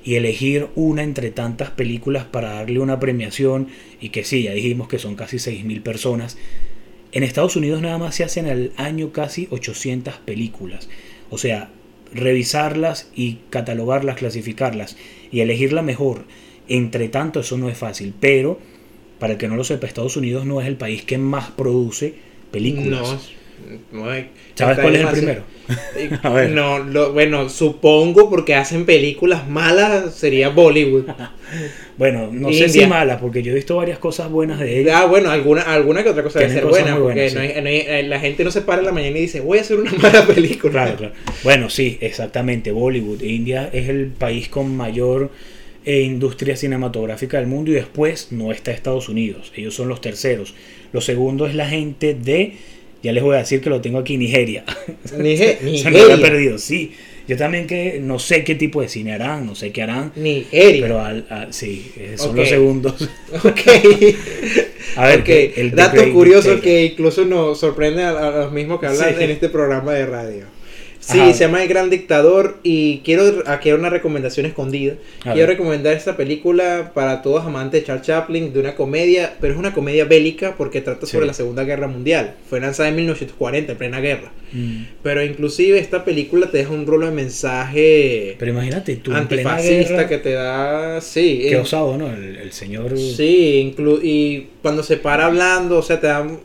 y 0.04 0.14
elegir 0.14 0.68
una 0.76 1.02
entre 1.02 1.32
tantas 1.32 1.72
películas 1.72 2.24
para 2.24 2.52
darle 2.54 2.78
una 2.78 3.00
premiación, 3.00 3.70
y 4.00 4.10
que 4.10 4.24
sí, 4.24 4.44
ya 4.44 4.54
dijimos 4.54 4.88
que 4.88 5.00
son 5.00 5.16
casi 5.16 5.38
6.000 5.38 5.82
personas, 5.82 6.38
en 7.12 7.24
Estados 7.24 7.56
Unidos 7.56 7.82
nada 7.82 7.98
más 7.98 8.14
se 8.14 8.26
hacen 8.26 8.46
al 8.46 8.74
año 8.78 9.12
casi 9.12 9.48
800 9.50 10.18
películas. 10.18 10.88
O 11.32 11.40
sea, 11.40 11.72
revisarlas 12.14 13.10
y 13.16 13.40
catalogarlas, 13.50 14.18
clasificarlas 14.18 14.98
y 15.32 15.40
elegir 15.40 15.74
la 15.74 15.82
mejor. 15.82 16.26
Entre 16.70 17.10
tanto, 17.10 17.40
eso 17.42 17.58
no 17.58 17.70
es 17.70 17.78
fácil. 17.78 18.14
Pero, 18.20 18.60
para 19.20 19.34
el 19.34 19.40
que 19.40 19.48
no 19.48 19.56
lo 19.56 19.64
sepa, 19.64 19.88
Estados 19.88 20.16
Unidos 20.18 20.46
no 20.46 20.62
es 20.62 20.68
el 20.68 20.76
país 20.76 21.04
que 21.04 21.18
más 21.18 21.52
produce 21.52 22.14
películas. 22.52 23.02
No, 23.92 24.00
no 24.04 24.10
hay- 24.10 24.30
¿Sabes 24.56 24.80
cuál 24.80 24.96
es 24.96 25.02
el 25.02 25.08
primero? 25.10 25.44
Eh, 25.96 26.10
A 26.24 26.30
ver. 26.30 26.50
No, 26.50 26.80
lo- 26.80 27.14
bueno, 27.14 27.48
supongo 27.50 28.28
porque 28.30 28.56
hacen 28.56 28.86
películas 28.88 29.48
malas 29.48 30.16
sería 30.16 30.50
Bollywood. 30.50 31.06
Bueno, 31.98 32.30
no 32.32 32.54
sé 32.54 32.70
si 32.70 32.86
malas, 32.86 33.20
porque 33.20 33.44
yo 33.44 33.52
he 33.52 33.56
visto 33.56 33.76
varias 33.76 34.00
cosas 34.00 34.30
buenas 34.32 34.60
de 34.60 34.80
ella. 34.80 35.00
Ah, 35.00 35.06
bueno, 35.06 35.30
alguna, 35.32 35.64
alguna 35.64 36.02
que 36.04 36.10
otra 36.10 36.24
cosa 36.24 36.40
debe 36.40 36.54
ser 36.54 36.66
buena, 36.66 36.92
porque 36.98 37.04
buenas, 37.30 37.34
no 37.34 37.42
sí. 37.42 37.48
hay- 37.48 37.62
no 37.62 37.68
hay- 37.68 37.84
eh, 37.88 38.04
la 38.04 38.20
gente 38.22 38.44
no 38.46 38.52
se 38.52 38.62
para 38.62 38.80
en 38.80 38.86
la 38.86 38.92
mañana 38.94 39.18
y 39.18 39.22
dice, 39.22 39.42
voy 39.42 39.58
a 39.58 39.62
hacer 39.62 39.78
una 39.80 39.92
mala 39.94 40.26
película. 40.26 40.72
Claro, 40.72 40.96
claro. 40.98 41.14
Bueno, 41.44 41.70
sí, 41.70 41.98
exactamente. 42.00 42.72
Bollywood. 42.72 43.22
India 43.22 43.70
es 43.74 43.90
el 43.90 44.08
país 44.08 44.48
con 44.48 44.78
mayor 44.78 45.30
eh, 45.86 46.02
industria 46.02 46.56
cinematográfica 46.56 47.38
del 47.38 47.48
mundo 47.48 47.72
y 47.72 47.76
después 47.76 48.32
no 48.32 48.52
está 48.52 48.72
Estados 48.72 49.10
Unidos. 49.10 49.52
Ellos 49.56 49.74
son 49.76 49.88
los 49.90 50.02
terceros. 50.02 50.54
Lo 50.94 51.02
segundo 51.02 51.46
es 51.48 51.56
la 51.56 51.68
gente 51.70 52.14
de, 52.14 52.54
ya 53.04 53.12
les 53.12 53.24
voy 53.24 53.36
a 53.36 53.40
decir 53.40 53.62
que 53.62 53.70
lo 53.70 53.82
tengo 53.82 54.00
aquí, 54.00 54.18
Nigeria. 54.18 54.66
Nije- 55.18 55.58
Se 55.82 55.90
me 55.90 56.00
había 56.02 56.16
Nigeria. 56.16 56.22
perdido, 56.22 56.58
sí. 56.58 56.92
Yo 57.28 57.38
también 57.38 57.68
que 57.68 58.00
no 58.02 58.18
sé 58.18 58.44
qué 58.44 58.56
tipo 58.56 58.82
de 58.82 58.90
cine 58.90 59.14
harán, 59.14 59.46
no 59.46 59.54
sé 59.54 59.72
qué 59.72 59.84
harán. 59.84 60.12
Nigeria. 60.16 60.82
Pero 60.82 61.00
al, 61.00 61.28
al- 61.30 61.54
sí, 61.54 61.92
eh, 61.96 62.14
son 62.18 62.36
los 62.36 62.50
segundos. 62.50 63.08
Ok. 63.44 63.60
A 64.96 65.06
ver, 65.08 65.20
Ok, 65.20 65.26
que 65.26 65.54
el 65.58 65.72
dato 65.72 66.12
curioso 66.12 66.60
que 66.60 66.86
incluso 66.86 67.26
nos 67.26 67.60
sorprende 67.60 68.02
a, 68.04 68.10
a 68.10 68.32
los 68.46 68.52
mismos 68.52 68.80
que 68.80 68.88
hablan 68.88 69.16
Sí. 69.16 69.24
en 69.24 69.30
este 69.30 69.50
programa 69.50 69.94
de 69.94 70.06
radio. 70.08 70.46
Sí, 71.12 71.20
Ajá. 71.20 71.34
se 71.34 71.40
llama 71.46 71.64
El 71.64 71.70
Gran 71.70 71.90
Dictador 71.90 72.58
y 72.62 73.00
quiero 73.00 73.24
aquí 73.48 73.72
una 73.72 73.90
recomendación 73.90 74.46
escondida. 74.46 74.94
A 75.22 75.34
quiero 75.34 75.48
ver. 75.48 75.58
recomendar 75.58 75.94
esta 75.94 76.16
película 76.18 76.92
para 76.94 77.22
todos 77.22 77.46
amantes 77.46 77.82
de 77.82 77.88
Charles 77.88 78.06
Chaplin, 78.06 78.54
de 78.54 78.60
una 78.60 78.76
comedia, 78.76 79.34
pero 79.42 79.54
es 79.54 79.60
una 79.60 79.74
comedia 79.74 80.06
bélica 80.06 80.56
porque 80.58 80.82
trata 80.82 81.06
sobre 81.08 81.24
Sí. 81.24 81.28
la 81.28 81.34
Segunda 81.34 81.64
Guerra 81.64 81.88
Mundial. 81.88 82.36
Fue 82.50 82.60
lanzada 82.60 82.90
en 82.90 82.96
1940, 82.98 83.72
en 83.72 83.78
plena 83.78 84.00
guerra. 84.02 84.32
Mm. 84.52 84.84
Pero 85.04 85.24
inclusive 85.24 85.80
esta 85.80 86.04
película 86.06 86.50
te 86.52 86.58
deja 86.60 86.72
un 86.74 86.86
rolo 86.88 87.06
de 87.06 87.12
mensaje 87.12 88.36
Pero 88.40 88.52
imagínate 88.52 88.96
tú, 88.98 89.14
en 89.16 89.28
plena 89.28 89.52
antifascista 89.56 89.94
guerra, 89.94 90.08
que 90.10 90.18
te 90.18 90.32
da... 90.34 91.02
Sí, 91.02 91.40
qué 91.44 91.56
en- 91.56 91.62
osado, 91.62 91.98
¿no? 91.98 92.12
El, 92.14 92.36
el 92.36 92.52
señor... 92.52 92.98
Sí, 92.98 93.74
inclu- 93.76 94.00
y 94.04 94.48
cuando 94.62 94.84
se 94.84 94.98
para 94.98 95.26
hablando, 95.26 95.78
o 95.78 95.82
sea, 95.84 96.00
te 96.00 96.08
dan... 96.08 96.40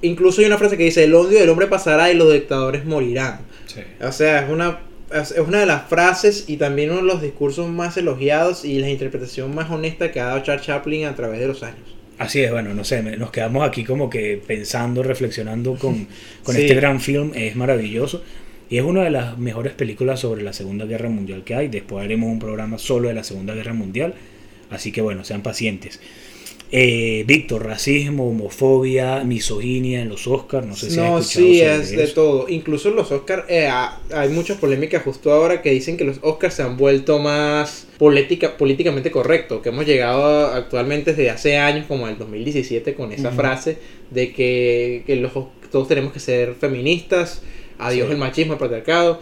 Incluso 0.00 0.40
hay 0.40 0.46
una 0.46 0.58
frase 0.58 0.76
que 0.76 0.84
dice, 0.84 1.04
el 1.04 1.14
odio 1.14 1.40
del 1.40 1.48
hombre 1.48 1.66
pasará 1.66 2.10
y 2.12 2.14
los 2.14 2.32
dictadores 2.32 2.84
morirán. 2.84 3.40
Sí. 3.68 3.80
O 4.02 4.10
sea, 4.12 4.40
es 4.44 4.50
una, 4.50 4.80
es 5.14 5.34
una 5.38 5.60
de 5.60 5.66
las 5.66 5.88
frases 5.88 6.44
y 6.48 6.56
también 6.56 6.90
uno 6.90 6.98
de 7.02 7.06
los 7.06 7.22
discursos 7.22 7.68
más 7.68 7.96
elogiados 7.96 8.64
y 8.64 8.78
la 8.80 8.90
interpretación 8.90 9.54
más 9.54 9.70
honesta 9.70 10.10
que 10.10 10.20
ha 10.20 10.26
dado 10.26 10.42
Charles 10.42 10.66
Chaplin 10.66 11.06
a 11.06 11.14
través 11.14 11.38
de 11.40 11.46
los 11.46 11.62
años. 11.62 11.94
Así 12.18 12.40
es, 12.42 12.50
bueno, 12.50 12.74
no 12.74 12.82
sé, 12.82 13.00
nos 13.02 13.30
quedamos 13.30 13.66
aquí 13.66 13.84
como 13.84 14.10
que 14.10 14.42
pensando, 14.44 15.04
reflexionando 15.04 15.76
con, 15.76 16.08
con 16.42 16.54
Sí. 16.56 16.62
este 16.62 16.74
gran 16.74 17.00
film, 17.00 17.30
es 17.34 17.54
maravilloso. 17.54 18.24
Y 18.70 18.76
es 18.76 18.84
una 18.84 19.02
de 19.04 19.10
las 19.10 19.38
mejores 19.38 19.72
películas 19.72 20.20
sobre 20.20 20.42
la 20.42 20.52
Segunda 20.52 20.84
Guerra 20.84 21.08
Mundial 21.08 21.42
que 21.44 21.54
hay. 21.54 21.68
Después 21.68 22.04
haremos 22.04 22.28
un 22.30 22.38
programa 22.38 22.76
solo 22.76 23.08
de 23.08 23.14
la 23.14 23.24
Segunda 23.24 23.54
Guerra 23.54 23.72
Mundial. 23.72 24.14
Así 24.68 24.92
que 24.92 25.00
bueno, 25.00 25.24
sean 25.24 25.42
pacientes. 25.42 26.00
Eh, 26.70 27.24
Víctor, 27.26 27.64
racismo, 27.64 28.28
homofobia, 28.28 29.24
misoginia 29.24 30.02
en 30.02 30.10
los 30.10 30.26
Oscars. 30.26 30.66
No 30.66 30.76
sé 30.76 30.90
si 30.90 30.96
no, 30.98 31.22
sí, 31.22 31.60
es 31.62 31.90
de 31.92 32.04
eso. 32.04 32.14
todo. 32.14 32.48
Incluso 32.48 32.90
en 32.90 32.96
los 32.96 33.10
Oscars, 33.10 33.44
hay 33.48 34.28
muchas 34.28 34.58
polémicas 34.58 35.02
justo 35.02 35.32
ahora 35.32 35.62
que 35.62 35.70
dicen 35.70 35.96
que 35.96 36.04
los 36.04 36.18
Oscars 36.20 36.54
se 36.54 36.62
han 36.62 36.76
vuelto 36.76 37.18
más 37.18 37.86
política, 37.96 38.56
políticamente 38.58 39.10
correctos, 39.10 39.62
que 39.62 39.70
hemos 39.70 39.86
llegado 39.86 40.48
actualmente 40.48 41.12
desde 41.14 41.30
hace 41.30 41.56
años, 41.56 41.86
como 41.88 42.06
el 42.06 42.18
2017, 42.18 42.94
con 42.94 43.12
esa 43.12 43.30
frase 43.32 43.78
de 44.10 44.32
que, 44.32 45.04
que 45.06 45.16
los, 45.16 45.32
todos 45.72 45.88
tenemos 45.88 46.12
que 46.12 46.20
ser 46.20 46.54
feministas, 46.54 47.40
adiós 47.78 48.08
Sí. 48.08 48.12
el 48.12 48.18
machismo, 48.18 48.52
el 48.54 48.58
patriarcado. 48.58 49.20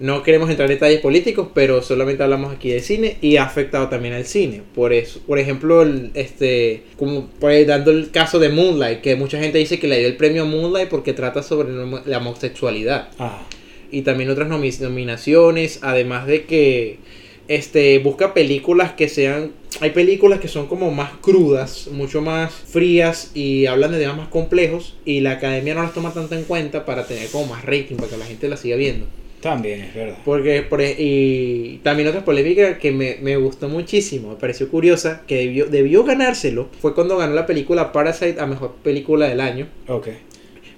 No 0.00 0.22
queremos 0.22 0.48
entrar 0.48 0.70
en 0.70 0.76
detalles 0.76 1.00
políticos, 1.00 1.48
pero 1.54 1.82
solamente 1.82 2.22
hablamos 2.22 2.54
aquí 2.54 2.70
de 2.70 2.80
cine 2.80 3.16
y 3.20 3.36
ha 3.36 3.42
afectado 3.44 3.88
también 3.88 4.14
al 4.14 4.24
cine. 4.26 4.62
Por 4.74 4.92
eso, 4.92 5.20
por 5.26 5.38
ejemplo, 5.40 5.82
el, 5.82 6.12
este, 6.14 6.84
como 6.96 7.26
pues, 7.40 7.66
dando 7.66 7.90
el 7.90 8.10
caso 8.12 8.38
de 8.38 8.48
Moonlight, 8.48 9.00
que 9.00 9.16
mucha 9.16 9.40
gente 9.40 9.58
dice 9.58 9.80
que 9.80 9.88
le 9.88 9.98
dio 9.98 10.06
el 10.06 10.16
premio 10.16 10.42
a 10.42 10.46
Moonlight 10.46 10.88
porque 10.88 11.14
trata 11.14 11.42
sobre 11.42 11.70
la 12.06 12.18
homosexualidad. 12.18 13.08
Ah, 13.18 13.42
Y 13.90 14.02
también 14.02 14.30
otras 14.30 14.48
nomi- 14.48 14.78
nominaciones, 14.80 15.80
además 15.82 16.26
de 16.26 16.44
que 16.44 16.98
este 17.48 17.98
busca 17.98 18.34
películas 18.34 18.92
que 18.92 19.08
sean 19.08 19.52
hay 19.80 19.90
películas 19.90 20.38
que 20.40 20.48
son 20.48 20.66
como 20.66 20.90
más 20.90 21.12
crudas, 21.20 21.88
mucho 21.90 22.20
más 22.20 22.52
frías 22.52 23.30
y 23.34 23.66
hablan 23.66 23.92
de 23.92 23.98
temas 23.98 24.16
más 24.16 24.28
complejos 24.28 24.96
y 25.04 25.20
la 25.20 25.32
academia 25.32 25.74
no 25.74 25.82
las 25.82 25.94
toma 25.94 26.12
tanto 26.12 26.34
en 26.34 26.44
cuenta 26.44 26.84
para 26.84 27.06
tener 27.06 27.28
como 27.30 27.46
más 27.46 27.64
rating 27.64 27.96
para 27.96 28.08
que 28.08 28.16
la 28.18 28.26
gente 28.26 28.48
las 28.48 28.60
siga 28.60 28.76
viendo. 28.76 29.06
También 29.40 29.80
es 29.82 29.94
verdad. 29.94 30.18
Porque, 30.24 30.62
por, 30.62 30.80
e- 30.80 30.96
y 30.98 31.80
también 31.82 32.08
otra 32.08 32.24
polémica 32.24 32.78
que 32.78 32.90
me, 32.92 33.18
me 33.22 33.36
gustó 33.36 33.68
muchísimo, 33.68 34.30
me 34.30 34.36
pareció 34.36 34.68
curiosa, 34.68 35.22
que 35.26 35.36
debió, 35.36 35.66
debió 35.66 36.04
ganárselo, 36.04 36.68
fue 36.80 36.94
cuando 36.94 37.16
ganó 37.16 37.34
la 37.34 37.46
película 37.46 37.92
Parasite 37.92 38.40
a 38.40 38.46
Mejor 38.46 38.74
Película 38.82 39.28
del 39.28 39.40
Año. 39.40 39.66
Ok. 39.86 40.08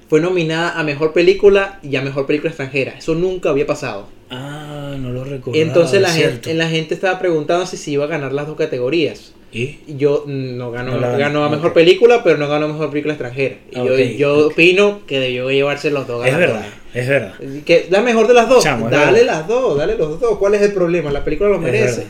Fue 0.09 0.21
nominada 0.21 0.79
a 0.79 0.83
Mejor 0.83 1.13
Película 1.13 1.79
y 1.83 1.95
a 1.97 2.03
Mejor 2.03 2.27
Película 2.27 2.51
Extranjera. 2.51 2.95
Eso 2.99 3.15
nunca 3.15 3.51
había 3.51 3.67
pasado. 3.67 4.09
Ah, 4.29 4.97
no 4.99 5.11
lo 5.11 5.25
recuerdo. 5.25 5.61
Entonces 5.61 6.01
la 6.01 6.09
cierto. 6.11 6.33
gente, 6.35 6.55
la 6.55 6.69
gente 6.69 6.95
estaba 6.95 7.19
preguntando 7.19 7.65
si 7.67 7.77
se 7.77 7.93
iba 7.93 8.05
a 8.05 8.09
ganar 8.09 8.33
las 8.33 8.47
dos 8.47 8.57
categorías. 8.57 9.35
¿Y? 9.53 9.79
Yo 9.89 10.25
mm, 10.27 10.57
no 10.57 10.71
ganó, 10.71 10.97
No 11.01 11.17
ganó, 11.19 11.45
a. 11.45 11.49
Mejor 11.49 11.73
Película, 11.73 12.23
pero 12.23 12.37
no 12.39 12.49
ganó 12.49 12.67
a 12.67 12.69
Mejor 12.69 12.91
Película 12.91 13.15
Extranjera. 13.15 13.57
Y 13.71 13.75
yo, 13.77 13.83
Ok, 13.85 13.99
yo 14.17 14.39
ok. 14.47 14.53
opino 14.53 15.01
que 15.07 15.19
debió 15.21 15.51
llevarse 15.51 15.91
los 15.91 16.07
dos 16.07 16.25
Es 16.25 16.33
ganadores. 16.33 16.63
verdad, 16.63 16.75
es 16.95 17.09
verdad. 17.09 17.35
Que 17.65 17.87
la 17.91 18.01
mejor 18.03 18.27
de 18.27 18.35
las 18.35 18.49
dos. 18.49 18.63
Chamo, 18.65 18.89
dale 18.91 19.25
las 19.25 19.47
dos, 19.47 19.77
dale 19.79 19.97
los 19.97 20.21
dos. 20.21 20.39
¿Cuál 20.39 20.55
es 20.55 20.63
el 20.63 20.73
problema? 20.73 21.11
La 21.13 21.25
película 21.25 21.49
lo 21.51 21.59
merece. 21.59 22.07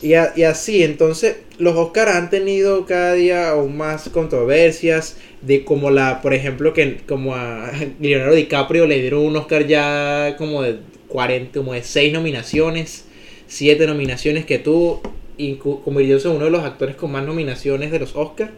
Y, 0.00 0.14
a- 0.14 0.32
y 0.34 0.42
así, 0.42 0.82
entonces, 0.82 1.36
los 1.58 1.76
Oscar 1.76 2.08
han 2.08 2.28
tenido 2.28 2.86
cada 2.86 3.12
día 3.14 3.50
aún 3.50 3.76
más 3.76 4.08
controversias 4.08 5.16
de 5.42 5.64
como 5.64 5.90
la, 5.90 6.20
por 6.22 6.34
ejemplo, 6.34 6.72
que 6.74 6.98
como 7.06 7.36
a 7.36 7.70
Leonardo 8.00 8.34
DiCaprio 8.34 8.86
le 8.86 9.00
dieron 9.00 9.20
un 9.24 9.36
Oscar 9.36 9.66
ya 9.66 10.34
como 10.38 10.62
de 10.62 10.78
40, 11.08 11.56
como 11.58 11.72
de 11.72 11.84
6 11.84 12.12
nominaciones, 12.12 13.04
7 13.46 13.86
nominaciones 13.86 14.44
que 14.44 14.58
tuvo, 14.58 15.02
y 15.36 15.54
convirtióse 15.54 16.28
en 16.28 16.34
uno 16.36 16.46
de 16.46 16.50
los 16.50 16.64
actores 16.64 16.96
con 16.96 17.12
más 17.12 17.24
nominaciones 17.24 17.90
de 17.92 17.98
los 18.00 18.16
Oscar 18.16 18.50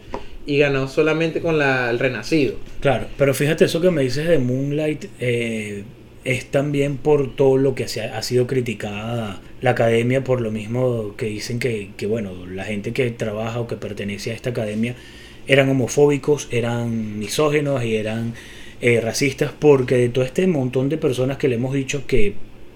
y 0.45 0.59
ganó 0.59 0.87
solamente 0.87 1.41
con 1.41 1.57
la, 1.57 1.89
el 1.89 1.99
Renacido. 1.99 2.55
Claro, 2.79 3.07
pero 3.17 3.33
fíjate, 3.33 3.65
eso 3.65 3.81
que 3.81 3.91
me 3.91 4.03
dices 4.03 4.27
de 4.27 4.37
Moonlight 4.37 5.05
eh, 5.19 5.83
es 6.23 6.45
también 6.45 6.97
por 6.97 7.35
todo 7.35 7.57
lo 7.57 7.75
que 7.75 7.85
ha 7.85 8.21
sido 8.21 8.47
criticada 8.47 9.41
la 9.61 9.71
academia, 9.71 10.23
por 10.23 10.41
lo 10.41 10.51
mismo 10.51 11.15
que 11.17 11.27
dicen 11.27 11.59
que, 11.59 11.89
que, 11.97 12.05
bueno, 12.05 12.45
la 12.45 12.65
gente 12.65 12.93
que 12.93 13.09
trabaja 13.11 13.59
o 13.59 13.67
que 13.67 13.75
pertenece 13.75 14.31
a 14.31 14.33
esta 14.33 14.51
academia 14.51 14.95
eran 15.47 15.69
homofóbicos, 15.69 16.47
eran 16.51 17.19
misógenos 17.19 17.83
y 17.83 17.95
eran 17.95 18.33
eh, 18.81 18.99
racistas, 19.01 19.51
porque 19.57 19.95
de 19.95 20.09
todo 20.09 20.25
este 20.25 20.45
montón 20.47 20.89
de 20.89 20.97
personas 20.97 21.37
que 21.37 21.47
le 21.47 21.55
hemos 21.55 21.73
dicho 21.73 22.05
que 22.07 22.33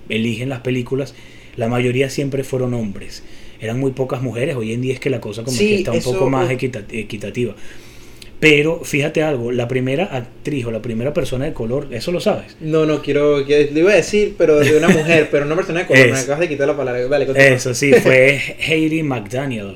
eligen 0.08 0.50
las 0.50 0.62
películas, 0.62 1.14
la 1.56 1.68
mayoría 1.68 2.10
siempre 2.10 2.44
fueron 2.44 2.74
hombres. 2.74 3.24
Eran 3.62 3.80
muy 3.80 3.92
pocas 3.92 4.22
mujeres, 4.22 4.56
hoy 4.56 4.74
en 4.74 4.82
día 4.82 4.94
es 4.94 5.00
que 5.00 5.10
la 5.10 5.20
cosa 5.20 5.44
como 5.44 5.56
Sí, 5.58 5.68
que 5.70 5.76
está 5.76 5.92
un 5.92 6.02
poco 6.02 6.30
más 6.30 6.50
equita- 6.50 6.84
equitativa. 6.92 7.56
Pero 8.40 8.86
fíjate 8.86 9.22
algo, 9.22 9.52
la 9.52 9.68
primera 9.68 10.06
actriz 10.06 10.66
o 10.66 10.72
la 10.72 10.82
primera 10.82 11.14
persona 11.14 11.44
de 11.44 11.52
color, 11.54 11.88
eso 11.92 12.14
lo 12.14 12.22
sabes. 12.22 12.56
No, 12.62 12.86
no, 12.86 13.02
quiero, 13.02 13.40
le 13.46 13.70
iba 13.76 13.92
a 13.92 13.96
decir, 13.96 14.36
pero 14.38 14.60
de 14.60 14.78
una 14.78 14.88
mujer, 14.88 15.28
pero 15.30 15.44
no 15.44 15.56
persona 15.56 15.82
de 15.82 15.86
color, 15.88 16.12
me 16.12 16.18
acabas 16.20 16.40
de 16.40 16.48
quitar 16.48 16.66
la 16.68 16.78
palabra. 16.78 17.06
Continúa. 17.06 17.36
Eso 17.36 17.74
sí, 17.74 17.92
fue 17.92 18.40
Hayley 18.66 19.04
McDaniel. 19.04 19.76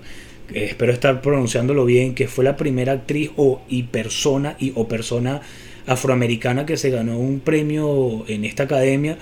Eh, 0.54 0.66
espero 0.70 0.94
estar 0.94 1.22
pronunciándolo 1.22 1.84
bien, 1.84 2.16
que 2.16 2.30
fue 2.30 2.46
la 2.46 2.56
primera 2.56 2.94
actriz 2.94 3.32
o 3.36 3.62
y 3.68 3.84
persona 3.84 4.56
y 4.60 4.72
o 4.76 4.88
persona 4.88 5.42
afroamericana 5.86 6.66
que 6.66 6.78
se 6.78 6.90
ganó 6.90 7.20
un 7.20 7.42
premio 7.42 8.24
en 8.30 8.46
esta 8.46 8.64
academia. 8.64 9.18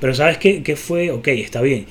Pero 0.00 0.12
sabes 0.14 0.38
qué, 0.38 0.64
qué 0.64 0.74
fue, 0.74 1.12
ok, 1.12 1.28
está 1.28 1.60
bien. 1.60 1.86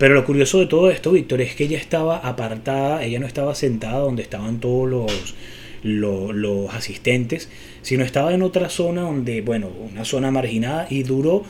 Pero 0.00 0.14
lo 0.14 0.24
curioso 0.24 0.58
de 0.60 0.64
todo 0.64 0.90
esto, 0.90 1.12
Víctor, 1.12 1.42
es 1.42 1.54
que 1.54 1.64
ella 1.64 1.76
estaba 1.76 2.16
apartada, 2.16 3.04
ella 3.04 3.20
no 3.20 3.26
estaba 3.26 3.54
sentada 3.54 3.98
donde 3.98 4.22
estaban 4.22 4.58
todos 4.58 4.88
los, 4.88 5.34
los, 5.82 6.74
asistentes, 6.74 7.50
sino 7.82 8.02
estaba 8.02 8.32
en 8.32 8.40
otra 8.40 8.70
zona 8.70 9.02
donde, 9.02 9.42
bueno, 9.42 9.68
una 9.68 10.06
zona 10.06 10.30
marginada 10.30 10.86
y 10.88 11.02
duró 11.02 11.42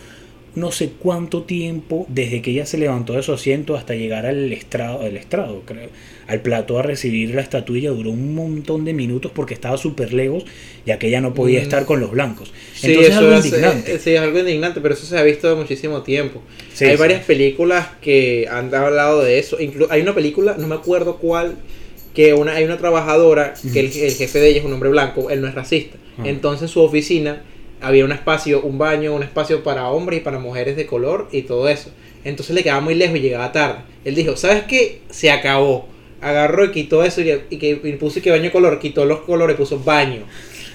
no 0.55 0.72
sé 0.72 0.90
cuánto 0.98 1.42
tiempo 1.44 2.07
desde 2.09 2.42
que 2.42 2.51
ella 2.51 2.66
se 2.66 2.76
levantó 2.78 3.12
de 3.12 3.22
su 3.22 3.32
asiento 3.32 3.76
hasta 3.76 3.94
llegar 3.94 4.26
al 4.26 4.53
estrado, 4.53 5.03
al 5.03 5.16
estrado, 5.16 5.62
creo, 5.64 5.88
al 6.26 6.40
plató 6.42 6.78
a 6.78 6.82
recibir 6.82 7.34
la 7.34 7.40
estatuilla, 7.42 7.90
duró 7.90 8.11
un 8.11 8.34
montón 8.34 8.84
de 8.84 8.92
minutos 8.92 9.30
porque 9.34 9.55
estaba 9.55 9.76
súper 9.76 10.12
lejos, 10.12 10.44
ya 10.86 10.98
que 10.98 11.09
ella 11.09 11.20
no 11.20 11.34
podía 11.34 11.61
Mm. 11.61 11.62
estar 11.62 11.84
con 11.84 12.01
los 12.01 12.11
blancos. 12.11 12.53
Sí, 12.74 12.88
Entonces 12.88 13.11
es 13.12 13.16
eso 13.16 13.26
algo 13.26 13.38
es, 13.38 13.44
indignante. 13.46 13.94
eh, 13.94 13.98
sí, 13.98 14.11
es 14.11 14.20
algo 14.20 14.38
indignante, 14.40 14.80
pero 14.80 14.94
eso 14.94 15.07
se 15.07 15.16
ha 15.18 15.22
visto 15.22 15.55
muchísimo 15.57 16.03
tiempo. 16.03 16.42
Sí, 16.74 16.84
hay 16.84 16.92
sí. 16.92 16.96
varias 17.01 17.24
películas 17.24 17.88
que 18.01 18.46
han 18.51 18.74
hablado 18.74 19.22
de 19.22 19.38
eso. 19.38 19.59
Inclu- 19.59 19.86
hay 19.90 20.01
una 20.03 20.14
película, 20.14 20.57
no 20.59 20.66
me 20.66 20.74
acuerdo 20.74 21.18
cuál, 21.18 21.57
que 22.14 22.34
una, 22.34 22.55
hay 22.57 22.64
una 22.64 22.76
trabajadora 22.76 23.55
que 23.72 23.78
el, 23.80 23.86
el 23.86 24.12
jefe 24.12 24.40
de 24.40 24.48
ella 24.48 24.59
es 24.59 24.64
un 24.64 24.72
hombre 24.72 24.88
blanco, 24.88 25.30
él 25.30 25.40
no 25.40 25.46
es 25.46 25.55
racista. 25.55 25.96
Ah. 26.18 26.24
Entonces 26.26 26.62
en 26.62 26.68
su 26.68 26.80
oficina 26.80 27.44
había 27.81 28.05
un 28.05 28.12
espacio, 28.12 28.62
un 28.62 28.78
baño, 28.78 29.14
un 29.14 29.22
espacio 29.22 29.62
para 29.62 29.89
hombres 29.89 30.20
y 30.20 30.22
para 30.22 30.39
mujeres 30.39 30.76
de 30.76 30.87
color 30.87 31.28
y 31.33 31.43
todo 31.43 31.68
eso. 31.68 31.91
Entonces 32.24 32.55
le 32.55 32.62
quedaba 32.62 32.81
muy 32.81 32.95
lejos 32.95 33.16
y 33.16 33.20
llegaba 33.20 33.53
tarde. 33.53 33.81
Él 34.05 34.14
dijo, 34.14 34.37
¿sabes 34.37 34.64
qué? 34.64 35.01
Se 35.11 35.31
acabó. 35.31 35.89
Agarró 36.20 36.66
y 36.66 36.70
quitó 36.70 37.03
eso 37.03 37.22
y, 37.22 37.31
y 37.49 37.57
que 37.57 37.81
y 37.83 37.93
puso 37.93 38.20
que 38.20 38.31
baño 38.31 38.53
color, 38.53 38.78
quitó 38.78 39.07
los 39.07 39.20
colores, 39.20 39.57
puso 39.57 39.78
baño. 39.78 40.24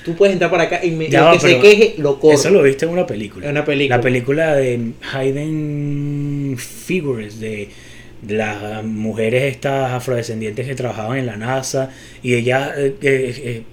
Tú 0.05 0.15
puedes 0.15 0.33
entrar 0.33 0.51
para 0.51 0.63
acá 0.63 0.85
y 0.85 0.91
me, 0.91 1.09
Ya 1.09 1.25
lo 1.25 1.33
que 1.33 1.39
se 1.39 1.59
queje 1.59 1.95
lo 1.97 2.19
corro. 2.19 2.35
Eso 2.35 2.51
lo 2.51 2.61
viste 2.61 2.85
en 2.85 2.91
una 2.91 3.07
película. 3.07 3.45
En 3.45 3.51
una 3.53 3.65
película. 3.65 3.97
La 3.97 4.03
película 4.03 4.55
de 4.55 4.91
Hayden 5.13 6.55
Figures, 6.59 7.39
de, 7.39 7.69
de 8.21 8.35
las 8.35 8.83
mujeres 8.83 9.55
estas 9.55 9.91
afrodescendientes 9.93 10.67
que 10.67 10.75
trabajaban 10.75 11.17
en 11.17 11.25
la 11.25 11.37
NASA. 11.37 11.89
Y 12.21 12.35
ellas, 12.35 12.71
eh, 12.77 12.95
eh, 13.01 13.41
eh, 13.43 13.63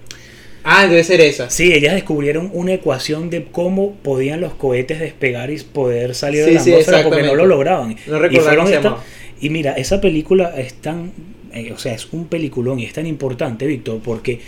Ah, 0.63 0.87
debe 0.87 1.03
ser 1.03 1.19
esa. 1.21 1.49
sí, 1.49 1.73
ellas 1.73 1.93
descubrieron 1.93 2.49
una 2.53 2.73
ecuación 2.73 3.29
de 3.29 3.43
cómo 3.45 3.95
podían 3.95 4.39
los 4.41 4.53
cohetes 4.53 4.99
despegar 4.99 5.51
y 5.51 5.57
poder 5.59 6.15
salir 6.15 6.45
de 6.45 6.53
la 6.53 6.59
sí, 6.61 6.71
atmósfera 6.71 7.03
porque 7.03 7.23
no 7.23 7.35
lo 7.35 7.45
lograban. 7.45 7.95
No 8.07 8.25
y, 8.31 8.35
esta- 8.37 8.97
y 9.41 9.49
mira, 9.49 9.73
esa 9.73 9.99
película 9.99 10.53
es 10.57 10.73
tan, 10.75 11.11
eh, 11.53 11.71
o 11.73 11.77
sea, 11.77 11.93
es 11.93 12.07
un 12.13 12.27
peliculón 12.27 12.79
y 12.79 12.85
es 12.85 12.93
tan 12.93 13.05
importante, 13.07 13.67
Víctor, 13.67 13.99
porque 14.03 14.39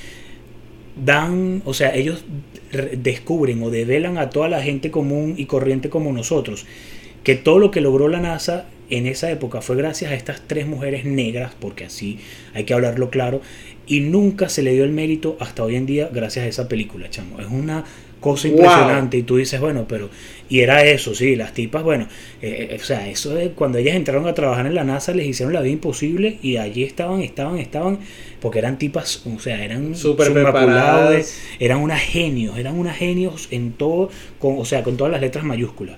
dan, 1.03 1.61
o 1.65 1.73
sea, 1.73 1.93
ellos 1.93 2.23
re- 2.71 2.95
descubren 2.97 3.61
o 3.63 3.69
develan 3.69 4.17
a 4.17 4.29
toda 4.29 4.47
la 4.47 4.61
gente 4.63 4.91
común 4.91 5.33
y 5.37 5.45
corriente 5.45 5.89
como 5.89 6.11
nosotros 6.13 6.65
que 7.23 7.35
todo 7.35 7.59
lo 7.59 7.71
que 7.71 7.81
logró 7.81 8.07
la 8.07 8.19
NASA 8.21 8.65
en 8.89 9.07
esa 9.07 9.31
época 9.31 9.61
fue 9.61 9.75
gracias 9.75 10.11
a 10.11 10.15
estas 10.15 10.41
tres 10.47 10.67
mujeres 10.67 11.05
negras, 11.05 11.53
porque 11.59 11.85
así 11.85 12.19
hay 12.53 12.63
que 12.65 12.73
hablarlo 12.73 13.09
claro, 13.09 13.41
y 13.87 13.99
nunca 14.01 14.49
se 14.49 14.63
le 14.63 14.73
dio 14.73 14.83
el 14.83 14.91
mérito 14.91 15.37
hasta 15.39 15.63
hoy 15.63 15.75
en 15.75 15.85
día 15.85 16.09
gracias 16.11 16.45
a 16.45 16.47
esa 16.47 16.67
película, 16.67 17.09
chamo. 17.09 17.39
Es 17.39 17.47
una 17.47 17.83
cosa 18.19 18.47
Wow. 18.47 18.57
impresionante 18.57 19.17
y 19.17 19.23
tú 19.23 19.37
dices, 19.37 19.59
bueno, 19.59 19.85
pero... 19.87 20.09
Y 20.49 20.59
era 20.61 20.83
eso, 20.85 21.13
sí, 21.15 21.35
las 21.35 21.53
tipas, 21.53 21.83
bueno, 21.83 22.07
eh, 22.41 22.69
eh, 22.71 22.77
o 22.79 22.83
sea, 22.83 23.07
eso 23.09 23.33
de 23.35 23.51
cuando 23.51 23.77
ellas 23.79 23.95
entraron 23.95 24.27
a 24.27 24.33
trabajar 24.33 24.65
en 24.67 24.75
la 24.75 24.83
NASA 24.83 25.11
les 25.13 25.27
hicieron 25.27 25.53
la 25.53 25.61
vida 25.61 25.73
imposible 25.73 26.37
y 26.41 26.57
allí 26.57 26.83
estaban, 26.83 27.21
estaban, 27.21 27.57
estaban, 27.57 27.99
porque 28.41 28.59
eran 28.59 28.77
tipas, 28.77 29.25
o 29.25 29.39
sea, 29.39 29.63
eran 29.63 29.95
Súper 29.95 30.31
preparadas. 30.33 31.39
eran 31.59 31.79
unas 31.79 32.01
genios, 32.01 32.57
eran 32.57 32.77
unas 32.77 32.95
genios 32.97 33.47
en 33.51 33.73
todo, 33.73 34.09
con, 34.39 34.57
o 34.59 34.65
sea, 34.65 34.83
con 34.83 34.97
todas 34.97 35.11
las 35.11 35.21
letras 35.21 35.43
mayúsculas. 35.45 35.97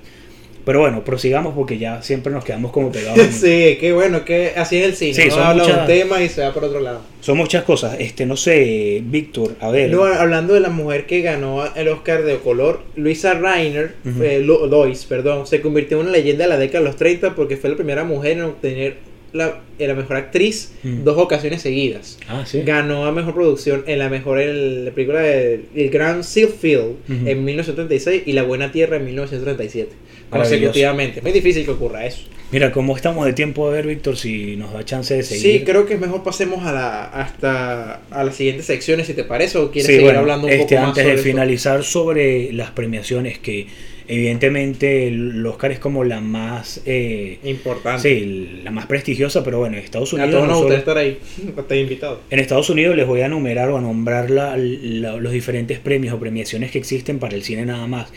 Pero 0.67 0.81
bueno, 0.81 1.03
prosigamos 1.03 1.55
porque 1.55 1.77
ya 1.79 2.01
siempre 2.03 2.31
nos 2.31 2.43
quedamos 2.43 2.71
como 2.71 2.91
pegados. 2.91 3.17
en- 3.17 3.31
sí, 3.33 3.77
qué 3.79 3.93
bueno, 3.93 4.23
que 4.25 4.51
así 4.55 4.77
es 4.77 4.85
el 4.85 4.93
cine. 4.95 5.13
Sí, 5.15 5.29
no 5.29 5.37
habla 5.37 5.63
de 5.63 5.69
un 5.69 5.75
muchas- 5.75 5.87
tema 5.87 6.21
y 6.21 6.29
se 6.29 6.41
va 6.41 6.53
por 6.53 6.65
otro 6.65 6.79
lado. 6.81 7.01
Son 7.21 7.37
muchas 7.37 7.63
cosas. 7.63 7.95
Este, 7.99 8.25
no 8.25 8.35
sé, 8.37 9.01
Víctor, 9.03 9.55
a 9.61 9.71
ver. 9.71 9.89
No, 9.89 10.03
hablando 10.03 10.53
de 10.53 10.59
la 10.59 10.69
mujer 10.69 11.05
que 11.07 11.21
ganó 11.21 11.63
el 11.73 11.87
Oscar 11.87 12.23
de 12.23 12.37
color, 12.37 12.81
Luisa 12.95 13.33
Reiner, 13.33 13.95
eh, 14.21 14.41
Lo- 14.43 14.67
Lois, 14.67 15.05
perdón, 15.05 15.47
se 15.47 15.61
convirtió 15.61 15.97
en 15.99 16.03
una 16.07 16.11
leyenda 16.11 16.43
de 16.43 16.49
la 16.49 16.57
década 16.57 16.79
de 16.83 16.85
los 16.89 16.97
30 16.97 17.33
porque 17.33 17.57
fue 17.57 17.69
la 17.69 17.75
primera 17.77 18.03
mujer 18.03 18.33
en 18.33 18.41
obtener 18.43 18.95
la, 19.33 19.59
la 19.77 19.93
mejor 19.93 20.15
actriz 20.17 20.71
Ujú. 20.83 21.03
dos 21.03 21.17
ocasiones 21.17 21.61
seguidas. 21.61 22.17
ah, 22.29 22.43
sí. 22.45 22.61
Ganó 22.65 23.05
a 23.05 23.11
mejor 23.11 23.33
producción 23.35 23.83
en 23.85 23.99
la 23.99 24.09
mejor 24.09 24.39
en 24.39 24.85
la 24.85 24.91
película 24.91 25.19
de 25.21 25.65
El 25.75 25.89
Gran 25.89 26.23
Sealfield 26.23 26.95
Ujú. 27.09 27.27
en 27.27 27.43
1936 27.45 28.23
y 28.25 28.31
La 28.33 28.43
Buena 28.43 28.71
Tierra 28.71 28.95
en 28.97 29.05
1937. 29.05 29.91
Consecutivamente. 30.29 31.21
Muy 31.21 31.31
difícil 31.31 31.65
que 31.65 31.71
ocurra 31.71 32.05
eso. 32.05 32.21
Mira, 32.49 32.71
¿cómo 32.71 32.95
estamos 32.95 33.25
de 33.25 33.33
tiempo 33.33 33.67
a 33.67 33.71
ver, 33.71 33.87
Víctor? 33.87 34.15
Si 34.15 34.55
nos 34.55 34.71
da 34.71 34.85
chance 34.85 35.13
de 35.13 35.23
seguir. 35.23 35.59
Sí, 35.59 35.65
creo 35.65 35.85
que 35.85 35.95
es 35.95 35.99
mejor 35.99 36.23
pasemos 36.23 36.65
a 36.65 36.71
la 36.71 37.03
hasta 37.05 38.01
a 38.09 38.23
las 38.23 38.35
siguientes 38.35 38.65
secciones 38.65 39.07
si 39.07 39.13
te 39.13 39.25
parece 39.25 39.57
o 39.57 39.69
quieres 39.69 39.87
Sí, 39.87 39.91
seguir 39.93 40.05
bueno, 40.05 40.19
hablando 40.19 40.47
un 40.47 40.53
este, 40.53 40.75
poco 40.75 40.79
más 40.81 40.87
antes 40.89 41.05
de 41.05 41.11
esto? 41.11 41.23
finalizar 41.23 41.83
sobre 41.83 42.53
las 42.53 42.71
premiaciones 42.71 43.37
que 43.39 43.67
Evidentemente 44.09 45.07
el 45.09 45.45
Oscar 45.45 45.71
es 45.73 45.79
como 45.79 46.03
la 46.05 46.21
más... 46.21 46.81
Eh, 46.85 47.39
Importante. 47.43 48.01
Sí, 48.03 48.61
la 48.63 48.71
más 48.71 48.85
prestigiosa, 48.85 49.43
pero 49.43 49.59
bueno, 49.59 49.75
en 49.77 49.83
Estados 49.83 50.13
Unidos... 50.13 50.29
A 50.29 50.31
todos 50.31 50.43
no 50.47 50.53
nos 50.53 50.57
gustaría 50.61 50.79
estar 50.79 50.97
ahí, 50.97 51.17
estar 51.57 51.77
invitado. 51.77 52.21
en 52.29 52.39
Estados 52.39 52.69
Unidos 52.69 52.95
les 52.95 53.05
voy 53.05 53.19
a 53.19 53.25
enumerar 53.25 53.69
o 53.69 53.77
a 53.77 53.81
nombrar 53.81 54.29
la- 54.29 54.55
la- 54.57 55.17
los 55.17 55.31
diferentes 55.33 55.79
premios 55.79 56.13
o 56.15 56.19
premiaciones 56.19 56.71
que 56.71 56.77
existen 56.77 57.19
para 57.19 57.35
el 57.35 57.43
cine 57.43 57.65
nada 57.65 57.85
más. 57.85 58.07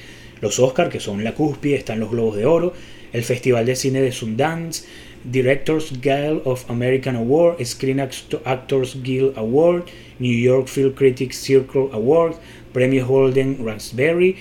Los 0.41 0.59
Oscar, 0.59 0.89
que 0.89 1.01
son 1.01 1.23
la 1.25 1.35
cúspide, 1.35 1.77
están 1.77 2.01
los 2.01 2.11
Globos 2.11 2.37
de 2.37 2.47
Oro, 2.47 2.73
el 3.13 3.23
Festival 3.25 3.67
de 3.67 3.77
Cine 3.77 4.01
de 4.01 4.13
Sundance, 4.13 4.85
Directors 5.25 6.01
Guild 6.01 6.43
of 6.45 6.71
American 6.71 7.17
Award, 7.17 7.63
Screen 7.65 7.99
Acto- 7.99 8.41
Actors 8.45 9.03
Guild 9.03 9.37
Award, 9.37 9.85
New 10.19 10.39
York 10.39 10.67
Film 10.69 10.93
Critics 10.95 11.37
Circle 11.37 11.89
Award, 11.93 12.37
Premio 12.73 13.07
Holden 13.07 13.59
Raspberry 13.65 14.37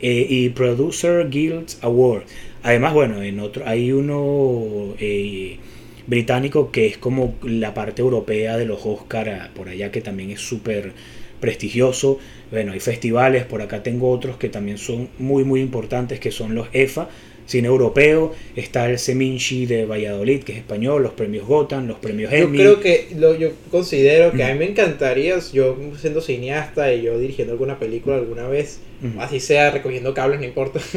eh, 0.00 0.26
y 0.28 0.48
Producer 0.50 1.28
Guild 1.28 1.70
Award. 1.82 2.22
Además, 2.62 2.94
bueno, 2.94 3.22
en 3.22 3.40
otro 3.40 3.66
hay 3.66 3.90
uno 3.90 4.94
eh, 4.98 5.56
británico 6.06 6.70
que 6.70 6.86
es 6.86 6.98
como 6.98 7.34
la 7.42 7.74
parte 7.74 8.02
europea 8.02 8.56
de 8.56 8.66
los 8.66 8.84
Oscar 8.84 9.28
ah, 9.30 9.50
por 9.54 9.68
allá 9.68 9.90
que 9.90 10.00
también 10.00 10.30
es 10.30 10.40
súper 10.40 10.92
prestigioso. 11.40 12.18
Bueno, 12.50 12.72
hay 12.72 12.80
festivales, 12.80 13.44
por 13.44 13.62
acá 13.62 13.82
tengo 13.82 14.10
otros 14.10 14.36
que 14.36 14.48
también 14.48 14.78
son 14.78 15.08
muy 15.18 15.44
muy 15.44 15.60
importantes 15.60 16.20
que 16.20 16.30
son 16.30 16.54
los 16.54 16.68
EFA, 16.72 17.08
cine 17.46 17.66
europeo, 17.68 18.32
está 18.54 18.88
el 18.88 18.98
Seminci 18.98 19.66
de 19.66 19.84
Valladolid, 19.84 20.42
que 20.44 20.52
es 20.52 20.58
español, 20.58 21.02
los 21.02 21.12
premios 21.12 21.46
Gotham, 21.46 21.88
los 21.88 21.98
premios 21.98 22.30
Yo 22.30 22.38
Emmy. 22.38 22.58
creo 22.58 22.80
que 22.80 23.08
lo, 23.16 23.34
yo 23.34 23.50
considero 23.70 24.30
que 24.32 24.44
a 24.44 24.52
mí 24.52 24.58
me 24.58 24.66
encantaría, 24.66 25.36
yo 25.52 25.76
siendo 26.00 26.20
cineasta 26.20 26.92
y 26.94 27.02
yo 27.02 27.18
dirigiendo 27.18 27.52
alguna 27.52 27.78
película 27.80 28.16
alguna 28.16 28.46
vez, 28.46 28.78
Ujú. 29.02 29.20
así 29.20 29.40
sea 29.40 29.70
recogiendo 29.70 30.14
cables, 30.14 30.40
no 30.40 30.46
importa. 30.46 30.80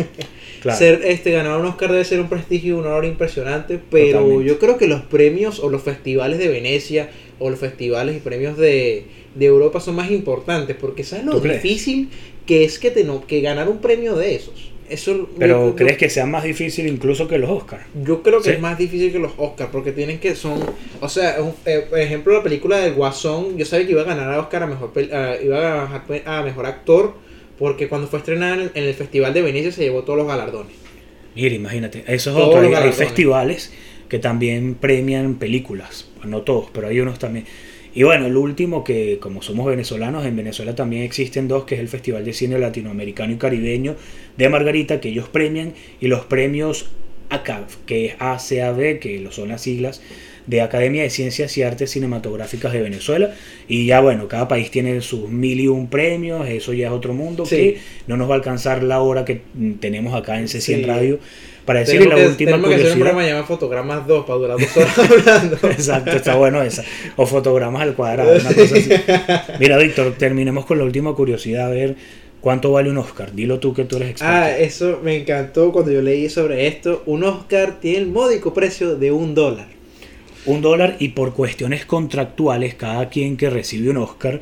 Claro. 0.62 0.80
Ser 0.80 1.02
este 1.04 1.32
ganador 1.32 1.60
un 1.60 1.68
Oscar 1.68 1.92
debe 1.92 2.06
ser 2.06 2.22
un 2.22 2.30
prestigio 2.30 2.70
y 2.78 2.80
un 2.80 2.86
honor 2.86 3.04
impresionante, 3.04 3.78
pero 3.92 4.20
Totalmente. 4.20 4.46
yo 4.46 4.60
creo 4.60 4.78
que 4.78 4.88
los 4.88 5.02
premios 5.02 5.60
o 5.60 5.68
los 5.70 5.82
festivales 5.82 6.40
de 6.40 6.48
Venecia 6.48 7.10
o 7.38 7.50
los 7.50 7.60
festivales 7.60 8.16
y 8.16 8.20
premios 8.22 8.58
de, 8.58 9.04
de 9.36 9.46
Europa 9.46 9.80
son 9.80 9.96
más 9.96 10.12
importantes, 10.12 10.76
porque 10.80 11.04
sabes 11.04 11.26
lo 11.26 11.40
difícil 11.40 12.10
que 12.46 12.64
es 12.66 12.78
que 12.80 12.92
te 12.92 13.04
no, 13.04 13.26
que 13.26 13.42
ganar 13.42 13.70
un 13.70 13.80
premio 13.80 14.16
de 14.16 14.36
esos. 14.36 14.72
Eso 14.90 15.30
Pero 15.40 15.70
yo- 15.70 15.76
¿crees 15.76 15.98
que 15.98 16.10
sea 16.10 16.26
más 16.26 16.44
difícil 16.44 16.86
incluso 16.88 17.28
que 17.28 17.38
los 17.38 17.50
Oscar? 17.50 17.86
Yo 18.04 18.22
creo 18.22 18.40
que 18.42 18.50
Sí. 18.50 18.56
es 18.56 18.60
más 18.62 18.78
difícil 18.78 19.12
que 19.14 19.18
los 19.20 19.32
Oscars 19.38 19.70
porque 19.72 19.92
tienen 19.94 20.20
que 20.20 20.36
son, 20.36 20.60
o 21.00 21.10
sea, 21.10 21.38
un- 21.42 21.54
eh, 21.66 21.86
por 21.90 21.98
ejemplo 22.00 22.34
la 22.34 22.44
película 22.44 22.78
del 22.80 22.94
Guasón, 22.94 23.58
yo 23.58 23.66
sabía 23.66 23.86
que 23.86 23.92
iba 23.94 24.02
a 24.02 24.06
ganar 24.06 24.32
a 24.32 24.40
Oscar 24.40 24.64
a 24.64 24.68
mejor 24.68 24.92
iba 24.96 25.58
a 25.58 25.88
ganar 25.88 26.22
a 26.26 26.44
mejor 26.44 26.66
actor 26.66 27.14
porque 27.58 27.88
cuando 27.88 28.08
fue 28.08 28.20
estrenada 28.20 28.56
en, 28.62 28.72
en 28.76 28.84
el 28.84 28.94
Festival 28.94 29.34
de 29.34 29.42
Venecia 29.42 29.72
se 29.72 29.84
llevó 29.84 30.04
todos 30.04 30.20
los 30.20 30.28
galardones. 30.28 30.74
Mira, 31.34 31.56
imagínate, 31.56 32.00
eso 32.08 32.30
es 32.32 32.36
Todos 32.36 32.50
otro. 32.50 32.70
los 32.70 32.78
Hay, 32.80 32.92
festivales 32.92 33.72
que 34.10 34.20
también 34.20 34.76
premian 34.76 35.36
películas, 35.36 36.10
no 36.26 36.42
todos, 36.42 36.70
pero 36.74 36.88
hay 36.90 37.00
unos 37.00 37.18
también. 37.20 37.46
Y 37.96 38.04
bueno, 38.04 38.26
el 38.26 38.36
último 38.38 38.84
que 38.84 39.20
como 39.20 39.42
somos 39.42 39.66
venezolanos, 39.68 40.26
en 40.26 40.36
Venezuela 40.36 40.74
también 40.76 41.04
existen 41.04 41.48
dos, 41.48 41.66
que 41.66 41.76
es 41.76 41.82
el 41.82 41.88
Festival 41.88 42.26
de 42.26 42.34
Cine 42.34 42.58
Latinoamericano 42.58 43.34
y 43.34 43.38
Caribeño 43.38 43.96
de 44.38 44.50
Margarita, 44.50 45.00
que 45.00 45.10
ellos 45.10 45.30
premian, 45.30 45.74
y 46.02 46.08
los 46.08 46.26
premios 46.26 46.88
ACAV, 47.30 47.66
que 47.86 48.06
es 48.08 48.14
ACAB, 48.20 49.00
que 49.00 49.20
lo 49.22 49.32
son 49.32 49.50
las 49.50 49.62
siglas 49.62 50.02
de 50.48 50.60
Academia 50.62 51.04
de 51.04 51.10
Ciencias 51.10 51.58
y 51.58 51.64
Artes 51.64 51.92
Cinematográficas 51.92 52.74
de 52.74 52.82
Venezuela. 52.82 53.34
Y 53.68 53.86
ya 53.86 54.02
bueno, 54.02 54.28
cada 54.28 54.48
país 54.48 54.72
tiene 54.72 55.00
sus 55.02 55.30
mil 55.30 55.60
y 55.60 55.68
un 55.68 55.88
premios, 55.88 56.48
eso 56.50 56.74
ya 56.74 56.88
es 56.88 56.94
otro 56.94 57.14
mundo, 57.14 57.46
Sí. 57.46 57.56
que 57.56 57.78
no 58.08 58.18
nos 58.18 58.30
va 58.30 58.34
a 58.34 58.38
alcanzar 58.38 58.84
la 58.84 59.02
hora 59.02 59.24
que 59.24 59.42
tenemos 59.80 60.14
acá 60.14 60.40
en 60.40 60.48
C100 60.48 60.60
Sí. 60.80 60.84
Radio 60.84 61.20
para 61.66 61.80
decirle 61.80 62.08
la 62.08 62.16
que, 62.16 62.28
última 62.28 62.52
tenemos 62.52 62.70
que 62.70 62.76
hacer 62.76 62.86
un 62.88 62.92
curiosidad. 62.92 62.96
programa 62.96 63.28
llamado 63.28 63.46
Fotogramas 63.46 64.08
2 64.08 64.26
para 64.26 64.40
durar 64.40 64.58
dos 64.60 64.78
horas 64.78 65.00
hablando. 65.12 65.58
Exacto, 65.70 66.12
está 66.12 66.36
bueno 66.36 66.62
esa. 66.62 66.84
O 67.16 67.26
fotogramas 67.26 67.82
al 67.84 67.96
cuadrado, 67.96 68.32
una 68.34 68.54
cosa 68.54 68.76
así. 68.76 68.90
Mira, 69.60 69.78
Víctor, 69.78 70.14
terminemos 70.18 70.66
con 70.66 70.78
la 70.78 70.84
última 70.84 71.14
curiosidad, 71.14 71.68
a 71.68 71.70
ver 71.70 71.96
cuánto 72.42 72.72
vale 72.72 72.90
un 72.90 72.98
Oscar. 72.98 73.32
Dilo 73.34 73.60
tú 73.60 73.74
que 73.74 73.86
tú 73.86 73.96
eres 73.96 74.10
experto. 74.12 74.36
Ah, 74.36 74.58
eso 74.58 75.00
me 75.04 75.16
encantó 75.16 75.72
cuando 75.72 75.92
yo 75.92 76.02
leí 76.02 76.30
sobre 76.30 76.68
esto. 76.68 77.04
Un 77.06 77.24
Oscar 77.24 77.80
tiene 77.80 78.00
el 78.00 78.08
módico 78.08 78.54
precio 78.54 78.96
de 78.98 79.12
un 79.12 79.34
dólar. 79.34 79.68
un 80.46 80.62
dólar 80.62 80.98
y 81.00 81.10
por 81.10 81.34
cuestiones 81.34 81.86
contractuales, 81.86 82.76
cada 82.76 83.08
quien 83.08 83.38
que 83.38 83.50
recibe 83.50 83.90
un 83.90 83.98
Oscar 83.98 84.42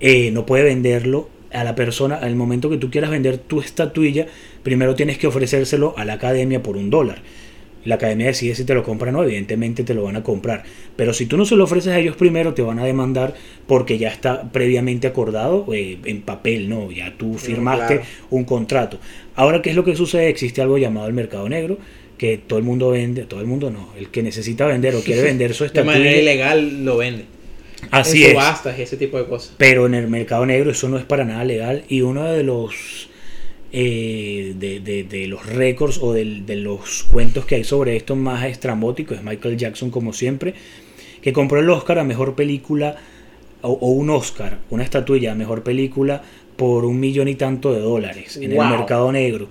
eh, 0.00 0.32
no 0.32 0.44
puede 0.44 0.64
venderlo 0.64 1.28
a 1.52 1.62
la 1.62 1.76
persona. 1.76 2.16
Al 2.16 2.34
momento 2.34 2.68
que 2.68 2.76
tú 2.76 2.90
quieras 2.90 3.10
vender 3.10 3.38
tu 3.38 3.60
estatuilla, 3.60 4.26
primero 4.62 4.94
tienes 4.94 5.18
que 5.18 5.26
ofrecérselo 5.26 5.94
a 5.96 6.04
la 6.04 6.14
academia 6.14 6.62
por 6.62 6.76
un 6.76 6.90
dólar. 6.90 7.22
La 7.84 7.96
academia 7.96 8.26
decide 8.28 8.54
si 8.54 8.64
te 8.64 8.74
lo 8.74 8.84
compra 8.84 9.08
o 9.10 9.12
no, 9.12 9.24
evidentemente 9.24 9.82
te 9.82 9.92
lo 9.92 10.04
van 10.04 10.14
a 10.14 10.22
comprar. 10.22 10.62
Pero 10.94 11.12
si 11.12 11.26
tú 11.26 11.36
no 11.36 11.44
se 11.44 11.56
lo 11.56 11.64
ofreces 11.64 11.92
a 11.92 11.98
ellos 11.98 12.14
primero, 12.14 12.54
te 12.54 12.62
van 12.62 12.78
a 12.78 12.84
demandar 12.84 13.34
porque 13.66 13.98
ya 13.98 14.08
está 14.08 14.52
previamente 14.52 15.08
acordado 15.08 15.66
eh, 15.72 15.98
en 16.04 16.22
papel, 16.22 16.68
¿no? 16.68 16.92
Ya 16.92 17.12
tú 17.16 17.34
firmaste 17.34 17.96
claro. 17.96 18.10
un 18.30 18.44
contrato. 18.44 19.00
Ahora, 19.34 19.62
¿qué 19.62 19.70
es 19.70 19.76
lo 19.76 19.82
que 19.82 19.96
sucede? 19.96 20.28
Existe 20.28 20.62
algo 20.62 20.78
llamado 20.78 21.08
el 21.08 21.12
mercado 21.12 21.48
negro, 21.48 21.76
que 22.18 22.38
todo 22.38 22.60
el 22.60 22.64
mundo 22.64 22.90
vende, 22.90 23.24
todo 23.24 23.40
el 23.40 23.48
mundo 23.48 23.70
no, 23.70 23.88
el 23.98 24.10
que 24.10 24.22
necesita 24.22 24.64
vender 24.66 24.94
o 24.94 25.00
quiere 25.00 25.22
vender 25.24 25.52
su 25.52 25.64
De 25.64 25.82
manera 25.82 26.10
estatuilla. 26.10 26.22
ilegal 26.22 26.84
lo 26.84 26.98
vende. 26.98 27.24
Así 27.90 28.22
en 28.22 28.28
es. 28.28 28.32
subastas 28.34 28.78
y 28.78 28.82
ese 28.82 28.96
tipo 28.96 29.18
de 29.18 29.26
cosas. 29.26 29.54
Pero 29.58 29.86
en 29.86 29.94
el 29.94 30.06
mercado 30.06 30.46
negro 30.46 30.70
eso 30.70 30.88
no 30.88 30.98
es 30.98 31.04
para 31.04 31.24
nada 31.24 31.42
legal 31.44 31.82
y 31.88 32.02
uno 32.02 32.30
de 32.30 32.44
los 32.44 33.08
eh, 33.72 34.54
de, 34.58 34.80
de- 34.80 35.04
de 35.04 35.26
los 35.26 35.46
récords 35.46 35.98
o 36.02 36.12
de 36.12 36.24
los 36.56 37.04
cuentos 37.04 37.46
que 37.46 37.54
hay 37.56 37.64
sobre 37.64 37.96
esto 37.96 38.16
más 38.16 38.44
estrambótico 38.44 39.14
es 39.14 39.22
Michael 39.22 39.56
Jackson 39.56 39.90
como 39.90 40.12
siempre 40.12 40.54
que 41.22 41.32
compró 41.32 41.60
el 41.60 41.70
Oscar 41.70 41.98
a 41.98 42.04
mejor 42.04 42.34
película 42.34 42.96
o, 43.62 43.70
o 43.70 43.88
un 43.92 44.10
Oscar, 44.10 44.58
una 44.70 44.82
estatuilla 44.84 45.32
a 45.32 45.34
mejor 45.36 45.62
película 45.62 46.22
por 46.56 46.84
un 46.84 46.98
millón 47.00 47.28
y 47.28 47.34
tanto 47.36 47.72
de 47.72 47.80
dólares 47.80 48.36
en 48.36 48.52
Wow. 48.54 48.62
el 48.64 48.68
mercado 48.70 49.10
negro. 49.12 49.48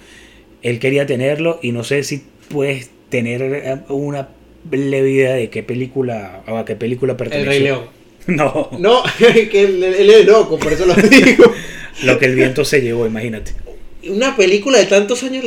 Él 0.62 0.80
quería 0.80 1.06
tenerlo 1.06 1.60
y 1.64 1.72
no 1.72 1.84
sé 1.84 2.04
si 2.04 2.22
puedes 2.50 2.90
tener 3.10 3.42
eh, 3.42 3.78
una 3.90 4.28
leve 4.70 5.10
idea 5.12 5.34
de 5.34 5.50
qué 5.50 5.64
película 5.64 6.44
o 6.48 6.58
a 6.58 6.66
qué 6.66 6.76
película 6.76 7.14
El 7.14 7.18
pertenece. 7.18 7.48
Rey 7.50 7.60
León. 7.62 7.84
No. 8.28 8.70
No, 8.78 9.02
que 9.18 9.62
él, 9.64 9.84
él 9.84 10.10
es 10.12 10.26
loco, 10.28 10.60
por 10.60 10.72
eso 10.74 10.86
lo 10.86 10.94
digo. 10.94 11.46
Lo 12.04 12.18
que 12.20 12.26
el 12.26 12.36
viento 12.36 12.64
se 12.66 12.82
llevó, 12.82 13.06
imagínate. 13.08 13.52
Una 14.10 14.36
película 14.36 14.80
de 14.80 14.86
tantos 14.88 15.22
años, 15.24 15.44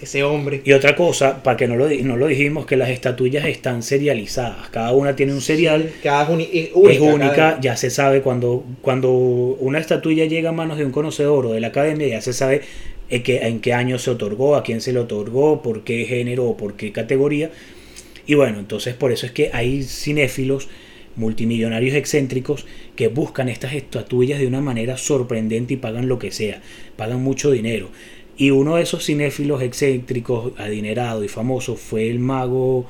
ese 0.00 0.22
hombre. 0.22 0.60
Y 0.64 0.72
otra 0.72 0.94
cosa, 0.94 1.42
para 1.42 1.56
que 1.56 1.66
no 1.66 1.74
lo, 1.76 1.88
no 1.88 2.16
lo 2.16 2.28
dijimos, 2.28 2.64
que 2.64 2.76
las 2.76 2.90
estatuillas 2.90 3.46
están 3.46 3.82
serializadas. 3.82 4.68
Cada 4.70 4.92
una 4.92 5.16
tiene 5.16 5.32
un 5.32 5.40
serial. 5.40 5.90
Cada 6.02 6.22
es, 6.24 6.28
uni- 6.30 6.70
única. 6.74 6.92
es 6.94 7.00
única, 7.00 7.32
cada- 7.34 7.60
ya 7.60 7.76
se 7.76 7.90
sabe 7.90 8.22
cuando, 8.22 8.64
cuando 8.80 9.10
una 9.12 9.78
estatuilla 9.80 10.24
llega 10.26 10.50
a 10.50 10.52
manos 10.52 10.78
de 10.78 10.84
un 10.84 10.92
conocedor 10.92 11.46
o 11.46 11.52
de 11.52 11.60
la 11.60 11.68
academia, 11.68 12.06
ya 12.06 12.20
se 12.20 12.32
sabe 12.32 12.62
en 13.10 13.22
qué, 13.24 13.38
en 13.38 13.60
qué 13.60 13.72
año 13.72 13.98
se 13.98 14.10
otorgó, 14.10 14.54
a 14.56 14.62
quién 14.62 14.80
se 14.80 14.92
le 14.92 15.00
otorgó, 15.00 15.60
por 15.62 15.82
qué 15.82 16.04
género 16.04 16.44
o 16.44 16.56
por 16.56 16.74
qué 16.76 16.92
categoría. 16.92 17.50
Y 18.26 18.34
bueno, 18.34 18.58
entonces 18.60 18.94
por 18.94 19.10
eso 19.12 19.26
es 19.26 19.32
que 19.32 19.50
hay 19.52 19.82
cinéfilos 19.82 20.68
multimillonarios 21.16 21.94
excéntricos 21.94 22.66
que 22.94 23.08
buscan 23.08 23.48
estas 23.48 23.74
estatuillas 23.74 24.38
de 24.38 24.46
una 24.46 24.60
manera 24.60 24.96
sorprendente 24.96 25.74
y 25.74 25.76
pagan 25.76 26.08
lo 26.08 26.18
que 26.18 26.30
sea, 26.30 26.62
pagan 26.96 27.22
mucho 27.22 27.50
dinero. 27.50 27.88
Y 28.36 28.50
uno 28.50 28.76
de 28.76 28.82
esos 28.82 29.04
cinéfilos 29.04 29.62
excéntricos, 29.62 30.52
adinerado 30.58 31.24
y 31.24 31.28
famoso 31.28 31.76
fue 31.76 32.10
el 32.10 32.18
mago 32.18 32.86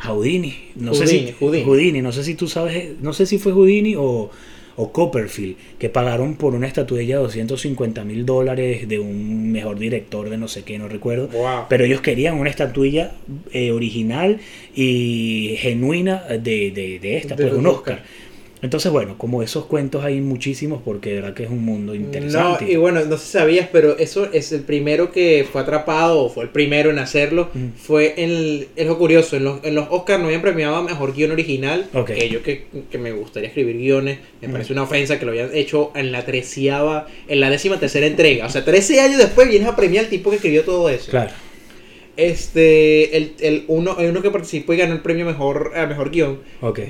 Houdini. 0.00 0.54
No 0.76 0.92
sé 0.94 1.06
si 1.06 1.34
Houdini. 1.40 1.64
Houdini, 1.64 2.02
no 2.02 2.12
sé 2.12 2.24
si 2.24 2.34
tú 2.34 2.46
sabes, 2.46 3.00
no 3.00 3.12
sé 3.14 3.26
si 3.26 3.38
fue 3.38 3.52
Houdini 3.52 3.94
o, 3.96 4.30
o 4.76 4.92
Copperfield, 4.92 5.56
que 5.78 5.88
pagaron 5.88 6.36
por 6.36 6.54
una 6.54 6.66
estatuilla 6.66 7.18
250 7.18 8.04
mil 8.04 8.26
dólares 8.26 8.88
de 8.88 8.98
un 8.98 9.52
mejor 9.52 9.78
director 9.78 10.30
de 10.30 10.36
no 10.36 10.48
sé 10.48 10.62
qué, 10.62 10.78
no 10.78 10.88
recuerdo. 10.88 11.28
Wow. 11.28 11.66
Pero 11.68 11.84
ellos 11.84 12.00
querían 12.00 12.38
una 12.38 12.50
estatuilla 12.50 13.12
eh, 13.52 13.72
original 13.72 14.40
y 14.74 15.56
genuina 15.58 16.24
de, 16.28 16.70
de, 16.70 16.98
de 17.00 17.16
esta, 17.16 17.36
De 17.36 17.44
pues 17.44 17.54
un 17.54 17.66
Oscar. 17.66 17.94
Oscar. 17.94 18.23
Entonces, 18.64 18.90
bueno, 18.90 19.16
como 19.18 19.42
esos 19.42 19.66
cuentos 19.66 20.04
hay 20.04 20.20
muchísimos 20.20 20.80
porque 20.82 21.10
de 21.10 21.14
verdad 21.20 21.34
que 21.34 21.44
es 21.44 21.50
un 21.50 21.64
mundo 21.64 21.92
No, 21.92 22.00
interesante. 22.00 22.64
y 22.72 22.76
bueno, 22.76 23.04
no 23.04 23.16
sé 23.18 23.26
si 23.26 23.32
sabías, 23.32 23.68
pero 23.70 23.98
eso 23.98 24.26
es 24.32 24.50
el 24.52 24.62
primero 24.62 25.12
que 25.12 25.46
fue 25.52 25.60
atrapado, 25.60 26.20
o 26.22 26.30
fue 26.30 26.44
el 26.44 26.50
primero 26.50 26.90
en 26.90 26.98
hacerlo. 26.98 27.50
Mm. 27.52 27.66
Fue 27.76 28.14
en 28.16 28.30
el, 28.30 28.68
es 28.74 28.86
lo 28.86 28.96
curioso, 28.98 29.36
en 29.36 29.44
los, 29.44 29.62
en 29.64 29.74
los 29.74 29.86
Oscars 29.90 30.18
no 30.18 30.26
habían 30.26 30.40
premiado 30.42 30.76
a 30.76 30.82
mejor 30.82 31.14
guion 31.14 31.30
original. 31.32 31.86
Ok. 31.92 32.12
Que 32.12 32.28
yo 32.30 32.42
que, 32.42 32.64
que 32.90 32.98
me 32.98 33.12
gustaría 33.12 33.48
escribir 33.48 33.76
guiones, 33.76 34.18
me 34.40 34.48
Mm. 34.48 34.52
parece 34.52 34.72
una 34.72 34.82
ofensa 34.84 35.18
que 35.18 35.26
lo 35.26 35.32
habían 35.32 35.54
hecho 35.54 35.92
en 35.94 36.10
la 36.10 36.24
treceava, 36.24 37.06
en 37.28 37.40
la 37.40 37.50
décima 37.50 37.78
tercera 37.78 38.06
entrega. 38.06 38.46
O 38.46 38.50
sea, 38.50 38.64
13 38.64 39.00
años 39.00 39.18
después 39.18 39.48
vienes 39.48 39.68
a 39.68 39.76
premiar 39.76 40.04
al 40.04 40.10
tipo 40.10 40.30
que 40.30 40.36
escribió 40.36 40.62
todo 40.64 40.88
eso. 40.88 41.10
Claro. 41.10 41.30
Este, 42.16 43.16
el, 43.16 43.32
el 43.40 43.64
uno, 43.66 43.96
el 43.98 44.10
uno 44.10 44.22
que 44.22 44.30
participó 44.30 44.72
y 44.72 44.76
ganó 44.76 44.94
el 44.94 45.00
premio 45.00 45.24
mejor, 45.26 45.72
a 45.74 45.86
mejor 45.86 46.10
guion, 46.10 46.38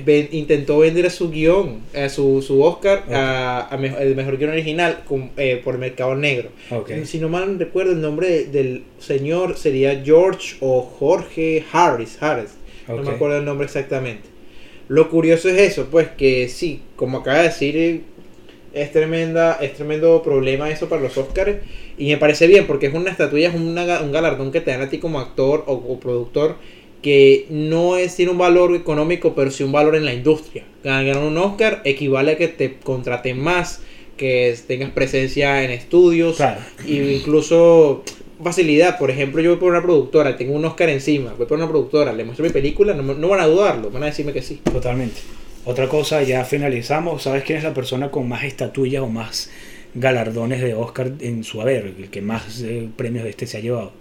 ven- 0.05 0.29
intentó 0.31 0.77
vender 0.79 1.09
su 1.09 1.31
guion, 1.31 1.79
a 1.95 2.09
su, 2.09 2.41
su 2.41 2.61
Oscar, 2.61 3.03
a, 3.11 3.69
el 3.99 4.15
mejor 4.15 4.37
guion 4.37 4.51
original 4.51 5.03
con- 5.07 5.31
eh, 5.37 5.59
por 5.63 5.73
el 5.75 5.79
mercado 5.79 6.15
negro. 6.15 6.49
Ok. 6.69 6.91
Si 7.05 7.17
no 7.19 7.27
mal 7.29 7.57
recuerdo, 7.57 7.93
el 7.93 8.01
nombre 8.01 8.29
de- 8.29 8.45
del 8.45 8.83
señor 8.99 9.57
sería 9.57 10.01
George 10.05 10.57
o 10.59 10.81
Jorge 10.81 11.63
Harris. 11.71 12.21
Harris. 12.21 12.51
No 12.87 12.97
me 12.97 13.01
acuerdo 13.15 13.37
el 13.39 13.45
nombre 13.45 13.65
exactamente. 13.65 14.29
Lo 14.87 15.09
curioso 15.09 15.49
es 15.49 15.57
eso, 15.59 15.87
pues 15.89 16.09
que 16.09 16.47
sí, 16.49 16.81
como 16.95 17.17
acaba 17.17 17.39
de 17.39 17.43
decir, 17.45 17.75
eh, 17.75 18.01
es 18.73 18.91
tremenda, 18.91 19.57
es 19.59 19.73
tremendo 19.73 20.21
problema 20.21 20.69
eso 20.69 20.87
para 20.87 21.01
los 21.01 21.17
Oscars. 21.17 21.55
Y 21.97 22.07
me 22.07 22.17
parece 22.17 22.47
bien, 22.47 22.67
porque 22.67 22.87
es 22.87 22.93
una 22.93 23.09
estatuilla, 23.11 23.49
es 23.49 23.55
una 23.55 24.01
un 24.01 24.11
galardón 24.11 24.51
que 24.51 24.61
te 24.61 24.71
dan 24.71 24.81
a 24.81 24.89
ti 24.89 24.97
como 24.97 25.19
actor 25.19 25.63
o, 25.67 25.73
o 25.73 25.99
productor 25.99 26.57
que 27.01 27.45
no 27.51 27.97
es, 27.97 28.15
tiene 28.15 28.31
un 28.31 28.39
valor 28.39 28.75
económico, 28.75 29.35
pero 29.35 29.51
sí 29.51 29.63
un 29.63 29.71
valor 29.71 29.95
en 29.95 30.05
la 30.05 30.13
industria. 30.13 30.63
Ganar 30.83 31.17
un 31.19 31.37
Oscar 31.37 31.81
equivale 31.85 32.31
a 32.31 32.37
que 32.37 32.47
te 32.47 32.77
contraten 32.83 33.39
más, 33.39 33.81
que 34.17 34.55
tengas 34.67 34.89
presencia 34.89 35.63
en 35.63 35.69
estudios, 35.69 36.37
Claro. 36.37 36.61
y 36.87 36.97
incluso 36.97 38.03
facilidad. 38.43 38.97
Por 38.97 39.11
ejemplo, 39.11 39.39
yo 39.41 39.51
voy 39.51 39.59
por 39.59 39.71
una 39.71 39.83
productora, 39.83 40.35
tengo 40.35 40.53
un 40.55 40.65
Oscar 40.65 40.89
encima, 40.89 41.33
voy 41.37 41.45
por 41.45 41.57
una 41.57 41.69
productora, 41.69 42.11
le 42.11 42.23
muestro 42.23 42.43
mi 42.43 42.51
película, 42.51 42.95
no, 42.95 43.03
no 43.03 43.27
van 43.27 43.39
a 43.39 43.45
dudarlo, 43.45 43.91
van 43.91 44.01
a 44.01 44.07
decirme 44.07 44.33
que 44.33 44.41
sí. 44.41 44.59
Totalmente. 44.63 45.21
Otra 45.63 45.87
cosa, 45.87 46.23
ya 46.23 46.43
finalizamos. 46.43 47.21
¿Sabes 47.21 47.43
quién 47.43 47.59
es 47.59 47.63
la 47.63 47.73
persona 47.75 48.09
con 48.09 48.27
más 48.27 48.43
estatuillas 48.45 49.03
o 49.03 49.07
más 49.07 49.51
galardones 49.95 50.61
de 50.61 50.73
Oscar 50.73 51.13
en 51.19 51.43
su 51.43 51.61
haber? 51.61 51.93
El 51.97 52.09
que 52.09 52.21
más 52.21 52.61
eh, 52.61 52.87
premios 52.95 53.23
de 53.23 53.31
este 53.31 53.47
se 53.47 53.57
ha 53.57 53.61
llevado. 53.61 53.91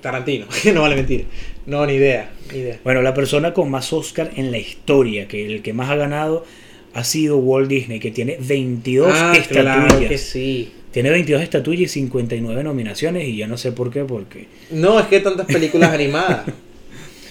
Tarantino, 0.00 0.46
no 0.74 0.82
vale 0.82 0.96
mentir. 0.96 1.26
No, 1.66 1.86
ni 1.86 1.94
idea, 1.94 2.30
ni 2.52 2.58
idea. 2.60 2.78
Bueno, 2.84 3.02
la 3.02 3.14
persona 3.14 3.54
con 3.54 3.70
más 3.70 3.92
Oscar 3.92 4.30
en 4.36 4.50
la 4.50 4.58
historia, 4.58 5.28
que 5.28 5.46
el 5.46 5.62
que 5.62 5.72
más 5.72 5.90
ha 5.90 5.96
ganado 5.96 6.44
ha 6.92 7.04
sido 7.04 7.38
Walt 7.38 7.68
Disney, 7.68 8.00
que 8.00 8.10
tiene 8.10 8.38
22 8.40 9.10
ah, 9.12 9.32
estatuillas. 9.36 9.86
claro 9.86 10.08
que 10.08 10.18
sí. 10.18 10.72
Tiene 10.92 11.10
22 11.10 11.42
estatuillas 11.42 11.90
y 11.90 11.94
59 11.94 12.62
nominaciones 12.62 13.26
y 13.26 13.36
yo 13.36 13.48
no 13.48 13.56
sé 13.56 13.72
por 13.72 13.90
qué, 13.90 14.04
porque... 14.04 14.46
No, 14.70 15.00
es 15.00 15.06
que 15.06 15.18
tantas 15.18 15.46
películas 15.46 15.90
animadas. 15.92 16.46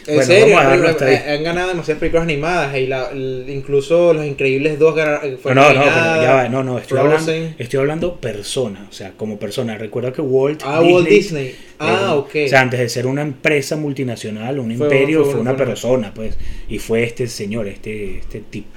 En 0.06 0.16
Bueno, 0.16 0.24
serio, 0.28 0.56
vamos 0.56 0.60
a 0.60 0.64
dejarlo 0.64 0.86
han- 0.88 0.92
hasta 0.92 1.06
ahí. 1.06 1.36
han 1.38 1.44
ganado 1.44 1.68
demasiadas 1.70 2.00
películas 2.00 2.24
animadas 2.24 2.78
y 2.78 2.88
la, 2.88 3.10
el- 3.12 3.46
incluso 3.48 4.14
Los 4.14 4.26
Increíbles 4.26 4.78
2 4.78 4.96
ganaron. 4.96 5.32
No, 5.32 5.38
fue 5.38 5.56
no, 5.56 5.62
no, 5.62 5.74
nominada, 5.74 6.22
ya 6.24 6.34
va, 6.34 6.50
no, 6.50 6.64
no, 6.64 6.78
estoy 6.78 6.98
hablando, 7.00 7.32
estoy 7.58 7.80
hablando 7.80 8.16
persona, 8.18 8.86
o 8.90 8.92
sea, 8.94 9.14
como 9.16 9.40
persona. 9.40 9.78
Recuerda 9.78 10.12
que 10.12 10.22
Walt 10.22 10.62
Ah, 10.66 10.82
Walt 10.82 11.08
Disney. 11.08 11.56
Ah, 11.80 12.10
eh, 12.12 12.18
ok. 12.18 12.30
O 12.46 12.48
sea, 12.50 12.62
antes 12.62 12.80
de 12.82 12.90
ser 12.90 13.08
una 13.08 13.22
empresa 13.22 13.78
multinacional, 13.78 14.60
un 14.60 14.76
Fue- 14.76 14.88
imperio, 14.88 15.24
fue- 15.24 15.32
fue, 15.34 15.42
una 15.42 15.56
persona, 15.56 16.12
pues. 16.14 16.36
Y 16.68 16.80
fue 16.80 17.04
este 17.04 17.28
señor, 17.28 17.68
este, 17.68 18.18
este 18.18 18.42
tipo. 18.42 18.68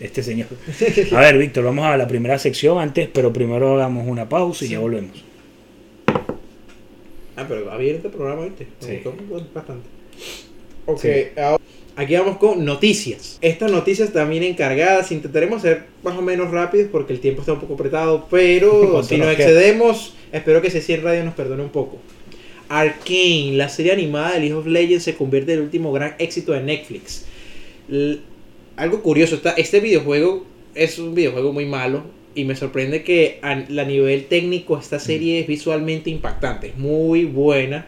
Este 0.00 0.22
señor. 0.22 0.48
A 1.12 1.20
ver, 1.20 1.38
Víctor, 1.38 1.64
vamos 1.64 1.86
a 1.86 1.96
la 1.96 2.08
primera 2.08 2.38
sección 2.38 2.78
antes, 2.80 3.08
pero 3.12 3.32
primero 3.32 3.76
hagamos 3.76 4.06
una 4.08 4.28
pausa 4.28 4.64
y 4.64 4.68
ya 4.70 4.78
volvemos. 4.80 5.24
Ah, 7.36 7.44
pero 7.48 7.66
va 7.66 7.76
bien 7.76 7.96
este 7.96 8.08
programa, 8.08 8.44
¿viste? 8.44 8.66
Me 8.82 8.86
Sí. 8.88 9.00
gustó 9.04 9.46
bastante. 9.54 9.88
Ok, 10.86 11.00
Sí. 11.00 11.08
ahora- 11.36 11.62
aquí 11.96 12.14
vamos 12.14 12.38
con 12.38 12.64
noticias. 12.64 13.38
Estas 13.40 13.70
noticias 13.70 14.12
también 14.12 14.42
encargadas, 14.42 15.10
intentaremos 15.12 15.62
ser 15.62 15.84
más 16.02 16.16
o 16.16 16.22
menos 16.22 16.50
rápidos 16.50 16.88
porque 16.90 17.12
el 17.12 17.20
tiempo 17.20 17.40
está 17.42 17.52
un 17.54 17.60
poco 17.60 17.74
apretado, 17.74 18.26
pero 18.30 18.70
¿Cuánto 18.92 19.02
si 19.04 19.16
nos 19.16 19.34
queda? 19.34 19.48
excedemos, 19.48 20.14
espero 20.32 20.62
que 20.62 20.70
C100 20.70 21.02
Radio 21.02 21.24
nos 21.24 21.34
perdone 21.34 21.62
un 21.62 21.70
poco. 21.70 21.98
Arcane, 22.68 23.52
la 23.54 23.68
serie 23.68 23.92
animada 23.92 24.32
de 24.34 24.40
League 24.40 24.54
of 24.54 24.66
Legends, 24.66 25.04
se 25.04 25.14
convierte 25.14 25.52
en 25.52 25.58
el 25.58 25.64
último 25.64 25.92
gran 25.92 26.14
éxito 26.18 26.52
de 26.52 26.62
Netflix. 26.62 27.24
L- 27.88 28.18
algo 28.76 29.02
curioso, 29.02 29.36
está, 29.36 29.50
este 29.52 29.80
videojuego 29.80 30.44
es 30.74 30.98
un 30.98 31.14
videojuego 31.14 31.52
muy 31.52 31.64
malo 31.64 32.02
y 32.34 32.44
me 32.44 32.56
sorprende 32.56 33.02
que 33.04 33.38
a, 33.40 33.52
a 33.52 33.84
nivel 33.84 34.24
técnico 34.26 34.76
esta 34.78 34.98
serie 34.98 35.40
es 35.40 35.46
visualmente 35.46 36.10
impactante, 36.10 36.68
es 36.68 36.76
muy 36.76 37.24
buena 37.24 37.86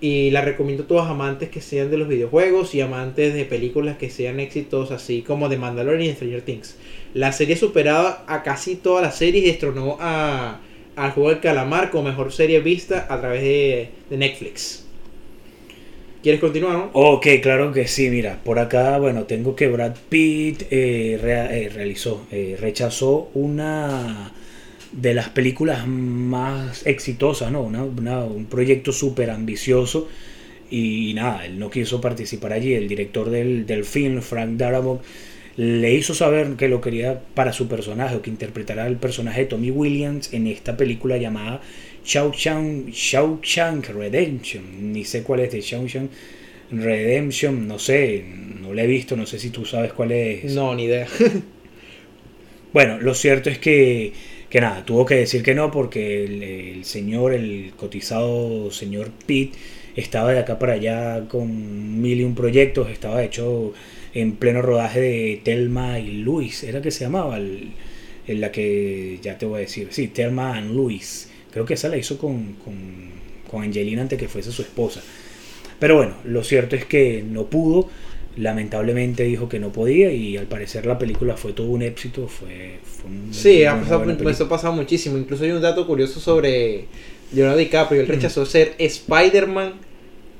y 0.00 0.30
la 0.30 0.40
recomiendo 0.40 0.84
a 0.84 0.86
todos 0.86 1.08
amantes 1.08 1.50
que 1.50 1.60
sean 1.60 1.90
de 1.90 1.98
los 1.98 2.08
videojuegos 2.08 2.74
y 2.74 2.80
amantes 2.80 3.34
de 3.34 3.44
películas 3.44 3.98
que 3.98 4.08
sean 4.10 4.40
éxitos 4.40 4.90
así 4.90 5.22
como 5.22 5.48
The 5.48 5.58
Mandalorian 5.58 6.10
y 6.10 6.14
Stranger 6.14 6.42
Things. 6.42 6.76
La 7.12 7.32
serie 7.32 7.56
superaba 7.56 8.24
a 8.26 8.42
casi 8.42 8.76
todas 8.76 9.02
las 9.02 9.16
series 9.16 9.44
y 9.44 9.48
destronó 9.48 9.98
a, 10.00 10.60
al 10.96 11.10
juego 11.12 11.30
del 11.30 11.40
calamar 11.40 11.90
como 11.90 12.08
mejor 12.08 12.32
serie 12.32 12.60
vista 12.60 13.06
a 13.10 13.20
través 13.20 13.42
de, 13.42 13.88
de 14.08 14.16
Netflix. 14.16 14.86
¿Quieres 16.22 16.40
continuar? 16.40 16.74
no? 16.74 16.90
Ok, 16.92 17.26
claro 17.42 17.72
que 17.72 17.86
sí, 17.86 18.10
mira, 18.10 18.38
por 18.44 18.58
acá, 18.58 18.98
bueno, 18.98 19.24
tengo 19.24 19.56
que 19.56 19.68
Brad 19.68 19.96
Pitt 20.10 20.62
eh, 20.70 21.18
eh, 21.22 21.70
realizó, 21.72 22.26
eh, 22.30 22.58
rechazó 22.60 23.30
una 23.32 24.32
de 24.92 25.14
las 25.14 25.28
películas 25.30 25.86
más 25.86 26.86
exitosas, 26.86 27.52
¿no? 27.52 27.62
Una- 27.62 27.84
una- 27.84 28.24
un 28.24 28.46
proyecto 28.46 28.92
súper 28.92 29.30
ambicioso 29.30 30.08
y 30.70 31.12
nada, 31.14 31.46
él 31.46 31.58
no 31.58 31.70
quiso 31.70 32.00
participar 32.00 32.52
allí. 32.52 32.74
El 32.74 32.88
director 32.88 33.30
del, 33.30 33.66
del 33.66 33.84
film, 33.84 34.20
Frank 34.22 34.50
Darabont, 34.56 35.02
le 35.56 35.92
hizo 35.94 36.14
saber 36.14 36.54
que 36.56 36.68
lo 36.68 36.80
quería 36.80 37.20
para 37.34 37.52
su 37.52 37.68
personaje, 37.68 38.16
o 38.16 38.22
que 38.22 38.30
interpretara 38.30 38.86
el 38.86 38.96
personaje 38.96 39.42
de 39.42 39.46
Tommy 39.46 39.70
Williams 39.70 40.32
en 40.32 40.46
esta 40.46 40.76
película 40.76 41.18
llamada 41.18 41.60
Shawshank, 42.04 42.88
Shawshank 42.90 43.88
Redemption. 43.90 44.92
Ni 44.92 45.04
sé 45.04 45.22
cuál 45.22 45.40
es 45.40 45.52
de 45.52 45.60
Shawshank 45.60 46.10
Redemption, 46.72 47.66
no 47.66 47.78
sé, 47.78 48.24
no 48.62 48.72
la 48.72 48.84
he 48.84 48.86
visto, 48.86 49.16
no 49.16 49.26
sé 49.26 49.38
si 49.40 49.50
tú 49.50 49.64
sabes 49.64 49.92
cuál 49.92 50.12
es. 50.12 50.54
No, 50.54 50.74
ni 50.74 50.84
idea. 50.84 51.06
Bueno, 52.72 52.98
lo 53.00 53.14
cierto 53.14 53.50
es 53.50 53.58
que, 53.58 54.12
que 54.50 54.60
nada, 54.60 54.84
tuvo 54.84 55.06
que 55.06 55.14
decir 55.16 55.42
que 55.42 55.54
no 55.54 55.70
porque 55.70 56.24
el, 56.24 56.84
señor, 56.84 57.32
el 57.34 57.72
cotizado 57.76 58.70
señor 58.72 59.10
Pitt, 59.26 59.54
estaba 59.96 60.32
de 60.32 60.40
acá 60.40 60.58
para 60.58 60.74
allá 60.74 61.26
con 61.28 62.00
mil 62.02 62.20
y 62.20 62.24
un 62.24 62.34
proyectos, 62.34 62.90
estaba 62.90 63.22
hecho 63.24 63.72
en 64.14 64.32
pleno 64.36 64.62
rodaje 64.62 65.00
de 65.00 65.40
Telma 65.44 65.98
y 66.00 66.18
Luis, 66.22 66.64
era 66.64 66.82
que 66.82 66.90
se 66.90 67.04
llamaba, 67.04 67.36
el- 67.38 67.70
en 68.26 68.40
la 68.40 68.52
que 68.52 69.18
ya 69.22 69.38
te 69.38 69.46
voy 69.46 69.58
a 69.58 69.60
decir, 69.60 69.88
sí, 69.90 70.08
Telma 70.08 70.56
and 70.56 70.74
Luis, 70.74 71.30
creo 71.52 71.64
que 71.64 71.74
esa 71.74 71.88
la 71.88 71.96
hizo 71.96 72.18
con, 72.18 72.54
con, 72.54 72.74
con 73.50 73.62
Angelina 73.62 74.02
antes 74.02 74.18
que 74.18 74.28
fuese 74.28 74.52
su 74.52 74.62
esposa. 74.62 75.02
Pero 75.78 75.96
bueno, 75.96 76.14
lo 76.24 76.44
cierto 76.44 76.76
es 76.76 76.84
que 76.84 77.24
no 77.28 77.46
pudo, 77.46 77.88
lamentablemente 78.40 79.22
dijo 79.24 79.48
que 79.48 79.58
no 79.58 79.70
podía 79.70 80.12
y 80.12 80.36
al 80.36 80.46
parecer 80.46 80.86
la 80.86 80.98
película 80.98 81.36
fue 81.36 81.52
todo 81.52 81.68
un 81.68 81.82
éxito, 81.82 82.26
fue, 82.26 82.78
fue 82.82 83.10
un- 83.10 83.32
Sí, 83.34 83.64
ha 83.64 83.78
pasado, 83.78 84.04
película. 84.04 84.30
eso 84.30 84.44
ha 84.44 84.48
pasado 84.48 84.72
muchísimo. 84.72 85.16
Incluso 85.18 85.44
hay 85.44 85.50
un 85.50 85.60
dato 85.62 85.86
curioso 85.86 86.18
sobre 86.20 86.86
Leonardo 87.32 87.58
DiCaprio. 87.58 88.00
Él 88.00 88.08
rechazó 88.08 88.44
ser 88.46 88.74
Spider-Man. 88.78 89.74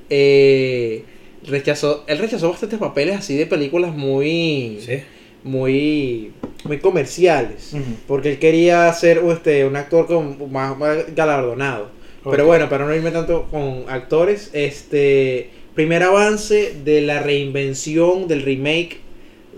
eh, 0.09 1.03
rechazó, 1.47 2.03
él 2.07 2.17
rechazó 2.17 2.49
bastantes 2.51 2.77
papeles 2.79 3.15
así 3.17 3.35
de 3.37 3.45
películas 3.45 3.95
muy, 3.95 4.79
Sí. 4.85 4.99
muy, 5.43 6.31
muy 6.65 6.79
comerciales. 6.79 7.73
Porque 8.07 8.31
él 8.31 8.39
quería 8.39 8.91
ser 8.93 9.21
este, 9.31 9.65
un 9.65 9.75
actor 9.75 10.07
con, 10.07 10.51
más, 10.51 10.77
más 10.77 11.15
galardonado. 11.15 11.89
Pero 12.29 12.45
bueno, 12.45 12.69
para 12.69 12.85
no 12.85 12.93
irme 12.93 13.09
tanto 13.11 13.47
con 13.49 13.85
actores, 13.87 14.49
este 14.53 15.49
primer 15.75 16.03
avance 16.03 16.73
de 16.83 17.01
la 17.01 17.19
reinvención 17.19 18.27
del 18.27 18.41
remake. 18.43 18.97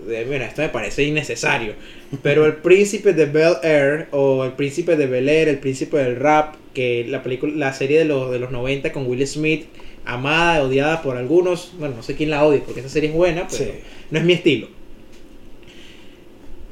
De, 0.06 0.24
bueno, 0.24 0.44
esto 0.44 0.62
me 0.62 0.68
parece 0.68 1.04
innecesario. 1.04 1.74
Pero 2.22 2.46
el 2.46 2.54
príncipe 2.56 3.12
de 3.12 3.26
Bel 3.26 3.54
Air 3.62 4.08
o 4.12 4.44
el 4.44 4.52
príncipe 4.52 4.96
de 4.96 5.06
Bel 5.06 5.28
Air, 5.28 5.48
el 5.48 5.58
príncipe 5.58 5.96
del 5.98 6.16
rap, 6.16 6.56
que 6.74 7.06
la 7.08 7.22
película, 7.22 7.52
la 7.56 7.72
serie 7.72 7.98
de 7.98 8.04
los 8.04 8.30
de 8.30 8.38
los 8.38 8.50
90 8.50 8.92
con 8.92 9.06
Will 9.06 9.26
Smith, 9.26 9.66
amada, 10.04 10.62
odiada 10.62 11.02
por 11.02 11.16
algunos. 11.16 11.72
Bueno, 11.78 11.96
no 11.96 12.02
sé 12.02 12.14
quién 12.14 12.30
la 12.30 12.44
odia 12.44 12.60
porque 12.64 12.80
esa 12.80 12.88
serie 12.88 13.08
es 13.10 13.14
buena, 13.14 13.46
pero 13.50 13.64
Sí. 13.64 13.70
no 14.10 14.18
es 14.18 14.24
mi 14.24 14.34
estilo. 14.34 14.68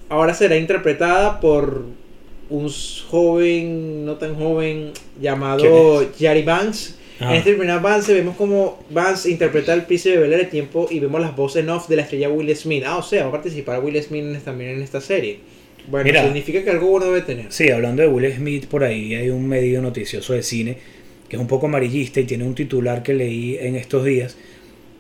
Ahora 0.08 0.34
será 0.34 0.56
interpretada 0.56 1.40
por 1.40 1.86
un 2.50 2.70
joven, 3.08 4.04
no 4.04 4.16
tan 4.16 4.34
joven, 4.36 4.92
llamado 5.20 6.06
Jerry 6.18 6.42
Banks. 6.42 6.98
En 7.20 7.30
este 7.32 7.50
primer 7.52 7.70
avance 7.70 8.12
vemos 8.14 8.36
como 8.36 8.82
Banks 8.90 9.26
interpreta 9.26 9.72
al 9.72 9.86
príncipe 9.86 10.16
de 10.18 10.22
Bel 10.28 10.32
el 10.40 10.48
tiempo 10.48 10.88
y 10.90 10.98
vemos 10.98 11.20
las 11.20 11.36
voces 11.36 11.62
en 11.62 11.70
off 11.70 11.88
de 11.88 11.96
la 11.96 12.02
estrella 12.02 12.28
Will 12.28 12.54
Smith. 12.56 12.82
Ah, 12.86 12.96
o 12.96 13.02
sea, 13.02 13.22
va 13.24 13.28
a 13.28 13.32
participar 13.32 13.82
Will 13.84 14.00
Smith 14.02 14.24
en- 14.24 14.40
también 14.40 14.70
en 14.70 14.82
esta 14.82 15.00
serie. 15.00 15.38
Bueno, 15.88 16.04
Mira. 16.04 16.24
significa 16.24 16.62
que 16.64 16.70
algo 16.70 16.88
bueno 16.88 17.06
debe 17.06 17.20
tener. 17.22 17.46
Sí, 17.50 17.70
hablando 17.70 18.02
de 18.02 18.08
Will 18.08 18.32
Smith, 18.32 18.66
por 18.66 18.82
ahí 18.84 19.14
hay 19.14 19.30
un 19.30 19.46
medio 19.46 19.80
noticioso 19.82 20.32
de 20.32 20.42
cine 20.42 20.78
que 21.28 21.36
es 21.36 21.40
un 21.40 21.48
poco 21.48 21.66
amarillista 21.66 22.20
y 22.20 22.24
tiene 22.24 22.44
un 22.44 22.54
titular 22.54 23.02
que 23.02 23.14
leí 23.14 23.56
en 23.58 23.74
estos 23.76 24.04
días 24.04 24.36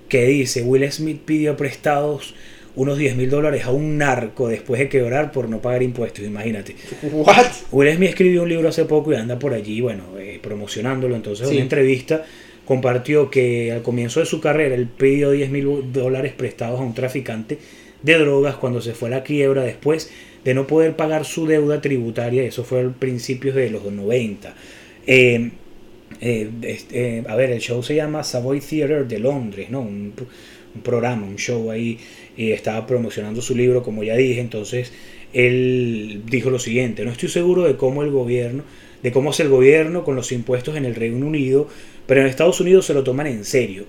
que 0.08 0.24
dice 0.26 0.62
Will 0.62 0.90
Smith 0.90 1.20
pidió 1.24 1.56
prestados 1.56 2.34
unos 2.74 2.98
10 2.98 3.16
mil 3.16 3.28
dólares 3.30 3.64
a 3.64 3.70
un 3.70 3.98
narco 3.98 4.48
después 4.48 4.78
de 4.78 4.88
quebrar 4.88 5.32
por 5.32 5.48
no 5.48 5.60
pagar 5.60 5.82
impuestos, 5.82 6.24
imagínate. 6.24 6.74
What? 7.12 7.46
Will 7.70 7.94
Smith 7.94 8.10
escribió 8.10 8.42
un 8.42 8.48
libro 8.48 8.68
hace 8.68 8.84
poco 8.84 9.12
y 9.12 9.16
anda 9.16 9.38
por 9.38 9.52
allí, 9.52 9.80
bueno, 9.80 10.04
eh, 10.18 10.38
promocionándolo. 10.42 11.14
Entonces, 11.14 11.48
Sí. 11.48 11.54
una 11.54 11.62
entrevista 11.62 12.24
compartió 12.64 13.30
que 13.30 13.72
al 13.72 13.82
comienzo 13.82 14.20
de 14.20 14.26
su 14.26 14.40
carrera 14.40 14.74
él 14.74 14.86
pidió 14.86 15.32
10 15.32 15.50
mil 15.50 15.92
dólares 15.92 16.32
prestados 16.32 16.80
a 16.80 16.82
un 16.82 16.94
traficante 16.94 17.58
de 18.02 18.18
drogas 18.18 18.56
cuando 18.56 18.80
se 18.80 18.92
fue 18.94 19.08
a 19.08 19.12
la 19.12 19.22
quiebra 19.22 19.62
después 19.62 20.10
de 20.44 20.54
no 20.54 20.66
poder 20.66 20.96
pagar 20.96 21.24
su 21.24 21.46
deuda 21.46 21.80
tributaria, 21.80 22.42
eso 22.42 22.64
fue 22.64 22.82
a 22.82 22.88
principios 22.88 23.54
de 23.54 23.70
los 23.70 23.84
90. 23.84 24.54
Eh, 25.06 25.50
eh, 26.20 26.50
este, 26.62 27.24
a 27.26 27.36
ver, 27.36 27.50
el 27.50 27.60
show 27.60 27.82
se 27.82 27.94
llama 27.94 28.22
Savoy 28.24 28.60
Theatre 28.60 29.04
de 29.04 29.18
Londres, 29.18 29.70
¿no? 29.70 29.80
Un, 29.80 30.12
programa, 30.82 31.26
un 31.26 31.36
show 31.36 31.70
ahí, 31.70 31.98
y 32.36 32.52
estaba 32.52 32.86
promocionando 32.86 33.42
su 33.42 33.56
libro, 33.56 33.82
como 33.82 34.02
ya 34.04 34.16
dije, 34.16 34.40
entonces 34.40 34.92
él 35.32 36.22
dijo 36.26 36.50
lo 36.50 36.58
siguiente, 36.58 37.04
no 37.04 37.10
estoy 37.10 37.28
seguro 37.28 37.64
de 37.64 37.76
cómo 37.76 38.02
el 38.02 38.10
gobierno, 38.10 38.64
de 39.02 39.12
cómo 39.12 39.30
es 39.30 39.40
el 39.40 39.48
gobierno 39.48 40.04
con 40.04 40.16
los 40.16 40.32
impuestos 40.32 40.76
en 40.76 40.84
el 40.84 40.94
Reino 40.94 41.26
Unido, 41.26 41.68
pero 42.06 42.20
en 42.20 42.26
Estados 42.26 42.60
Unidos 42.60 42.86
se 42.86 42.94
lo 42.94 43.02
toman 43.02 43.26
en 43.26 43.44
serio. 43.44 43.84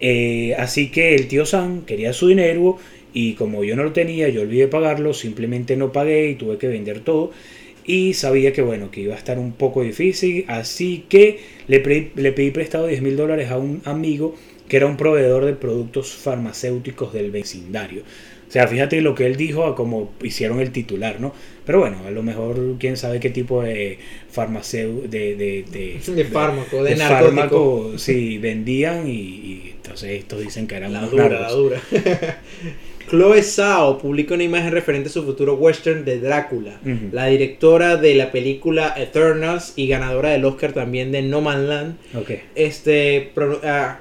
Eh, 0.00 0.54
así 0.58 0.90
que 0.90 1.14
el 1.14 1.28
tío 1.28 1.46
Sam 1.46 1.84
quería 1.84 2.12
su 2.12 2.28
dinero 2.28 2.78
y 3.12 3.34
como 3.34 3.64
yo 3.64 3.76
no 3.76 3.84
lo 3.84 3.92
tenía, 3.92 4.28
yo 4.28 4.42
olvidé 4.42 4.66
pagarlo, 4.68 5.14
simplemente 5.14 5.76
no 5.76 5.92
pagué 5.92 6.30
y 6.30 6.34
tuve 6.34 6.58
que 6.58 6.66
vender 6.66 7.00
todo 7.00 7.30
y 7.84 8.14
sabía 8.14 8.52
que 8.52 8.62
bueno, 8.62 8.90
que 8.90 9.02
iba 9.02 9.14
a 9.14 9.18
estar 9.18 9.38
un 9.38 9.52
poco 9.52 9.82
difícil, 9.82 10.44
así 10.48 11.04
que 11.08 11.40
le, 11.68 12.10
le 12.14 12.32
pedí 12.32 12.50
prestado 12.50 12.86
10 12.86 13.02
mil 13.02 13.16
dólares 13.16 13.50
a 13.50 13.58
un 13.58 13.82
amigo 13.84 14.34
que 14.68 14.76
era 14.76 14.86
un 14.86 14.96
proveedor 14.96 15.44
de 15.44 15.54
productos 15.54 16.12
farmacéuticos 16.14 17.12
del 17.12 17.30
vecindario. 17.30 18.02
O 18.48 18.52
sea, 18.54 18.68
fíjate 18.68 19.00
lo 19.00 19.14
que 19.14 19.26
él 19.26 19.36
dijo 19.36 19.64
a 19.64 19.74
como 19.74 20.12
hicieron 20.22 20.60
el 20.60 20.70
titular, 20.70 21.20
¿no? 21.20 21.34
Pero 21.66 21.80
bueno, 21.80 21.98
a 22.06 22.10
lo 22.10 22.22
mejor 22.22 22.76
quién 22.78 22.96
sabe 22.96 23.18
qué 23.18 23.30
tipo 23.30 23.62
de 23.62 23.98
farmacéutico, 24.30 25.08
de, 25.08 25.34
de, 25.34 25.64
de, 26.14 26.24
fármaco, 26.32 26.84
de, 26.84 26.96
fármaco, 26.96 27.92
sí, 27.96 28.38
vendían 28.38 29.08
y, 29.08 29.72
entonces 29.74 30.10
estos 30.10 30.40
dicen 30.40 30.66
que 30.66 30.76
eran 30.76 30.92
la 30.92 31.06
dura, 31.06 31.28
la 31.28 31.50
dura. 31.50 31.80
Chloe 33.10 33.42
Zhao 33.42 33.98
publica 33.98 34.34
una 34.34 34.44
imagen 34.44 34.72
referente 34.72 35.08
a 35.08 35.12
su 35.12 35.24
futuro 35.24 35.54
western 35.54 36.04
de 36.04 36.20
Drácula. 36.20 36.80
La 37.12 37.26
directora 37.26 37.96
de 37.96 38.14
la 38.14 38.32
película 38.32 38.94
Eternals 38.96 39.74
y 39.76 39.88
ganadora 39.88 40.30
del 40.30 40.44
Oscar 40.44 40.72
también 40.72 41.12
de 41.12 41.22
No 41.22 41.40
Man 41.40 41.68
Land. 41.68 41.96
Este, 42.54 43.32
ah, 43.62 44.00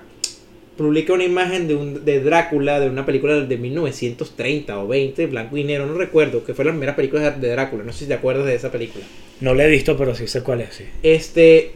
publica 0.77 1.13
una 1.13 1.23
imagen 1.23 1.67
de, 1.67 1.75
un, 1.75 2.05
de 2.05 2.19
Drácula, 2.21 2.79
de 2.79 2.89
una 2.89 3.05
película 3.05 3.39
de 3.39 3.57
1930 3.57 4.79
o 4.79 4.87
20, 4.87 5.27
blanco 5.27 5.57
y 5.57 5.63
negro, 5.63 5.85
no 5.85 5.93
recuerdo, 5.93 6.43
que 6.43 6.53
fue 6.53 6.65
la 6.65 6.71
primera 6.71 6.95
película 6.95 7.31
de 7.31 7.49
Drácula. 7.49 7.83
No 7.83 7.93
sé 7.93 7.99
si 7.99 8.05
te 8.07 8.13
acuerdas 8.13 8.45
de 8.45 8.55
esa 8.55 8.71
película. 8.71 9.05
No 9.41 9.53
la 9.53 9.65
he 9.65 9.69
visto, 9.69 9.97
pero 9.97 10.15
sí 10.15 10.27
sé 10.27 10.41
cuál 10.41 10.61
es. 10.61 10.73
Sí. 10.73 10.85
Este, 11.03 11.73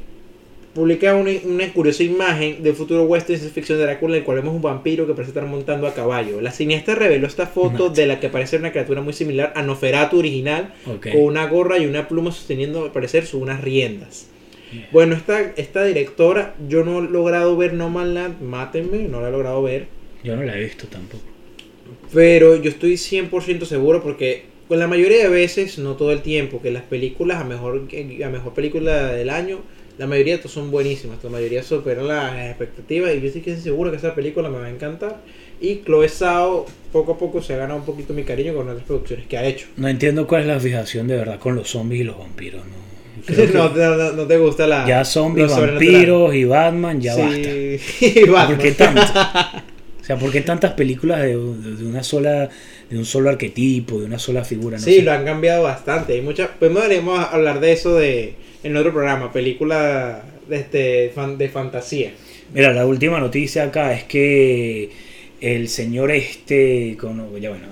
publica 0.73 1.15
una, 1.15 1.31
curiosa 1.73 2.03
imagen 2.03 2.61
del 2.63 2.75
futuro 2.75 3.03
western 3.03 3.41
de 3.41 3.49
ficción 3.49 3.77
de 3.77 3.85
Drácula 3.85 4.15
en 4.15 4.19
el 4.19 4.25
cual 4.25 4.37
vemos 4.37 4.55
un 4.55 4.61
vampiro 4.61 5.05
que 5.05 5.13
parece 5.13 5.29
estar 5.31 5.45
montando 5.45 5.87
a 5.87 5.93
caballo. 5.93 6.41
La 6.41 6.51
cineasta 6.51 6.95
reveló 6.95 7.27
esta 7.27 7.47
foto 7.47 7.89
de 7.89 8.05
la 8.05 8.19
que 8.19 8.29
parece 8.29 8.57
una 8.57 8.71
criatura 8.71 9.01
muy 9.01 9.13
similar 9.13 9.53
a 9.55 9.63
Noferatu 9.63 10.19
original, 10.19 10.73
con 10.85 11.21
una 11.21 11.47
gorra 11.47 11.77
y 11.77 11.85
una 11.85 12.07
pluma 12.07 12.31
sosteniendo 12.31 12.85
al 12.85 12.91
parecer 12.91 13.25
sus 13.25 13.41
unas 13.41 13.61
riendas. 13.61 14.27
Bueno, 14.91 15.15
esta, 15.15 15.41
esta 15.55 15.83
directora, 15.83 16.55
yo 16.67 16.83
no 16.83 16.99
he 16.99 17.09
logrado 17.09 17.55
ver 17.55 17.73
No 17.73 17.89
Man 17.89 18.13
Land, 18.13 18.41
mátenme, 18.41 19.07
no 19.07 19.21
la 19.21 19.29
he 19.29 19.31
logrado 19.31 19.61
ver. 19.63 19.87
Yo 20.23 20.35
no 20.35 20.43
la 20.43 20.57
he 20.57 20.63
visto 20.63 20.87
tampoco. 20.87 21.23
Pero 22.13 22.55
yo 22.55 22.69
estoy 22.69 22.93
100% 22.93 23.65
seguro 23.65 24.01
porque 24.01 24.45
con 24.67 24.79
la 24.79 24.87
mayoría 24.87 25.23
de 25.23 25.29
veces, 25.29 25.77
no 25.77 25.95
todo 25.95 26.11
el 26.11 26.21
tiempo, 26.21 26.61
que 26.61 26.71
las 26.71 26.83
películas, 26.83 27.41
a 27.41 27.45
mejor, 27.45 27.87
a 28.23 28.29
mejor 28.29 28.53
película 28.53 29.13
del 29.13 29.29
año, 29.29 29.61
la 29.97 30.05
mayoría 30.05 30.39
son 30.43 30.69
buenísimas, 30.69 31.23
la 31.23 31.29
mayoría 31.29 31.63
superan 31.63 32.07
las 32.07 32.49
expectativas 32.49 33.15
y 33.15 33.21
yo 33.21 33.27
estoy 33.27 33.55
seguro 33.55 33.89
que 33.89 33.97
esa 33.97 34.13
película 34.13 34.49
me 34.49 34.59
va 34.59 34.65
a 34.65 34.69
encantar. 34.69 35.21
Y 35.59 35.77
Chloe 35.77 36.07
Zhao 36.07 36.65
poco 36.91 37.13
a 37.13 37.17
poco 37.17 37.41
se 37.41 37.53
ha 37.53 37.57
ganado 37.57 37.79
un 37.79 37.85
poquito 37.85 38.13
mi 38.13 38.23
cariño 38.23 38.53
con 38.53 38.69
otras 38.69 38.85
producciones 38.85 39.25
que 39.25 39.37
ha 39.37 39.45
hecho. 39.45 39.67
No 39.75 39.87
entiendo 39.87 40.27
cuál 40.27 40.41
es 40.41 40.47
la 40.47 40.59
fijación 40.59 41.07
de 41.07 41.15
verdad 41.15 41.39
con 41.39 41.55
los 41.55 41.69
zombies 41.69 42.01
y 42.01 42.03
los 42.03 42.17
vampiros, 42.17 42.63
¿no? 42.65 42.86
No, 43.53 43.69
no, 44.13 44.27
te 44.27 44.37
gusta 44.37 44.67
la. 44.67 44.87
Ya 44.87 45.05
zombies, 45.05 45.55
vampiros 45.55 46.33
y 46.35 46.43
Batman, 46.43 47.01
ya 47.01 47.15
basta. 47.15 47.49
Y 48.01 48.29
Batman. 48.29 48.55
¿Por 48.55 48.65
qué 48.65 48.71
tanto? 48.71 49.01
O 49.99 50.05
sea, 50.07 50.17
¿por 50.17 50.31
qué 50.31 50.39
tantas 50.39 50.71
películas 50.71 51.21
de, 51.21 51.35
una 51.35 52.01
sola, 52.01 52.49
de 52.89 52.97
un 52.97 53.03
solo 53.03 53.29
arquetipo, 53.29 53.99
de 53.99 54.05
una 54.05 54.17
sola 54.17 54.45
figura? 54.45 54.77
No 54.77 54.83
sí, 54.85 55.01
lo 55.01 55.11
han 55.11 55.25
cambiado 55.25 55.63
bastante. 55.63 56.13
Hay 56.13 56.21
muchas. 56.21 56.49
Pues 56.57 56.71
podríamos 56.71 57.19
hablar 57.29 57.59
de 57.59 57.73
eso 57.73 57.93
de 57.93 58.35
en 58.63 58.77
otro 58.77 58.93
programa, 58.93 59.33
película 59.33 60.23
de, 60.47 60.55
este, 60.55 61.13
de 61.37 61.49
fantasía. 61.49 62.13
Mira, 62.53 62.71
la 62.71 62.85
última 62.85 63.19
noticia 63.19 63.63
acá 63.63 63.93
es 63.93 64.05
que 64.05 64.89
el 65.41 65.67
señor 65.67 66.11
este, 66.11 66.95
ya 66.95 67.49
bueno, 67.49 67.67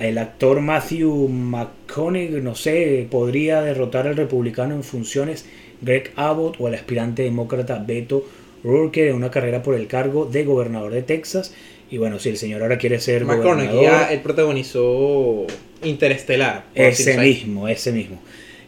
el 0.00 0.18
actor 0.18 0.60
Matthew 0.60 1.28
McConaughey, 1.28 2.40
no 2.40 2.54
sé, 2.54 3.06
podría 3.10 3.62
derrotar 3.62 4.06
al 4.06 4.16
republicano 4.16 4.74
en 4.74 4.82
funciones 4.82 5.46
Greg 5.82 6.10
Abbott 6.16 6.56
o 6.58 6.66
al 6.66 6.74
aspirante 6.74 7.22
demócrata 7.22 7.82
Beto 7.86 8.24
O'Rourke 8.64 9.08
en 9.08 9.14
una 9.14 9.30
carrera 9.30 9.62
por 9.62 9.74
el 9.74 9.86
cargo 9.86 10.24
de 10.24 10.44
gobernador 10.44 10.92
de 10.92 11.02
Texas. 11.02 11.54
Y 11.90 11.98
bueno, 11.98 12.18
si 12.18 12.28
el 12.28 12.36
señor 12.36 12.62
ahora 12.62 12.78
quiere 12.78 13.00
ser 13.00 13.24
McConaughey 13.24 13.82
ya 13.82 14.12
él 14.12 14.20
protagonizó 14.20 15.46
Interestelar. 15.82 16.66
Ese 16.74 17.18
mismo, 17.18 17.68
ese 17.68 17.92
mismo 17.92 18.20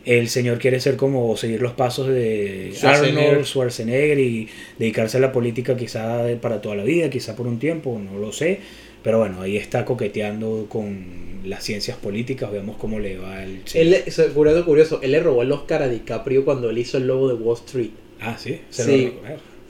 el 0.05 0.29
señor 0.29 0.59
quiere 0.59 0.81
ser 0.81 0.97
como 0.97 1.37
seguir 1.37 1.63
los 1.63 1.73
pasos 1.73 2.09
de 2.09 2.75
Arnold 2.83 3.45
Schwarzenegger 3.45 4.19
y 4.19 4.49
dedicarse 4.79 5.19
a 5.19 5.21
la 5.21 5.33
política 5.33 5.77
quizá 5.77 6.25
para 6.41 6.61
toda 6.61 6.75
la 6.75 6.85
vida, 6.85 7.09
quizá 7.09 7.37
por 7.37 7.47
un 7.47 7.59
tiempo, 7.59 7.99
no 7.99 8.19
lo 8.19 8.33
sé. 8.33 8.61
Pero 9.03 9.19
bueno, 9.19 9.41
ahí 9.43 9.57
está 9.57 9.85
coqueteando 9.85 10.67
con 10.69 11.43
las 11.45 11.65
ciencias 11.65 11.97
políticas, 11.97 12.53
veamos 12.53 12.77
cómo 12.77 13.01
le 13.01 13.19
va 13.19 13.43
el... 13.43 13.63
Él, 13.75 14.05
curioso, 14.33 14.65
curioso, 14.65 15.01
él 15.03 15.13
le 15.13 15.21
robó 15.21 15.43
el 15.43 15.51
Oscar 15.51 15.83
a 15.83 15.89
DiCaprio 15.89 16.45
cuando 16.45 16.71
él 16.71 16.79
hizo 16.79 16.99
el 16.99 17.09
logo 17.09 17.29
de 17.29 17.35
Wall 17.35 17.57
Street. 17.57 17.91
Ah, 18.21 18.37
sí, 18.39 18.61
sí. 18.71 19.15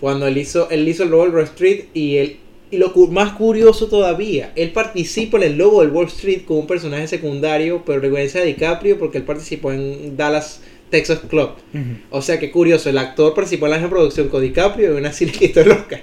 Cuando 0.01 0.27
él 0.27 0.37
hizo, 0.37 0.69
él 0.69 0.87
hizo 0.87 1.05
el 1.05 1.11
logo 1.11 1.25
de 1.25 1.31
Wall 1.31 1.45
Street 1.45 1.85
y 1.95 2.17
él 2.17 2.37
y 2.73 2.79
lo 2.79 2.91
más 3.11 3.35
curioso 3.35 3.87
todavía, 3.87 4.51
él 4.57 4.73
participa 4.73 5.37
en 5.37 5.43
el 5.43 5.59
logo 5.59 5.83
del 5.83 5.91
Wall 5.91 6.07
Street 6.07 6.45
como 6.47 6.61
un 6.61 6.67
personaje 6.67 7.07
secundario, 7.07 7.83
pero 7.85 8.01
recuerda 8.01 8.41
a 8.41 8.45
DiCaprio 8.45 8.99
porque 8.99 9.19
él 9.19 9.25
participó 9.25 9.73
en 9.73 10.17
Dallas 10.17 10.63
Texas 10.89 11.21
Club. 11.29 11.51
O 12.09 12.23
sea 12.23 12.39
que 12.39 12.51
curioso, 12.51 12.89
el 12.89 12.97
actor 12.97 13.35
participó 13.35 13.67
en 13.67 13.73
la 13.73 13.77
misma 13.77 13.91
producción 13.91 14.29
con 14.31 14.41
DiCaprio 14.41 14.95
y 14.95 14.97
una 14.97 15.13
serie 15.13 15.53
que 15.53 15.65
loca. 15.65 16.01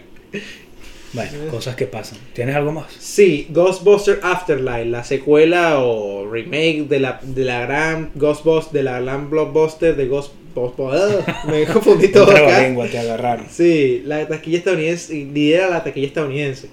Bueno, 1.13 1.31
cosas 1.49 1.75
que 1.75 1.87
pasan. 1.87 2.19
¿Tienes 2.33 2.55
algo 2.55 2.71
más? 2.71 2.91
Sí, 2.99 3.47
Ghostbuster 3.49 4.19
Afterlife, 4.21 4.85
la 4.85 5.03
secuela 5.03 5.79
o 5.79 6.29
remake 6.29 6.87
de 6.87 6.99
la, 6.99 7.19
de 7.23 7.45
la 7.45 7.61
gran 7.61 8.11
Ghostbusters, 8.15 8.73
de 8.73 8.83
la 8.83 9.01
gran 9.01 9.29
blockbuster 9.29 9.95
de 9.95 10.07
Ghost 10.07 10.33
me 11.47 11.65
confundí 11.65 12.09
todo 12.09 12.31
acá. 12.31 12.61
lengua 12.61 12.87
te 12.87 12.99
agarraron. 12.99 13.45
Sí, 13.49 14.01
la 14.05 14.27
taquilla 14.27 14.57
estadounidense, 14.57 15.13
lidera 15.13 15.69
la 15.69 15.83
taquilla 15.83 16.07
estadounidense. 16.07 16.69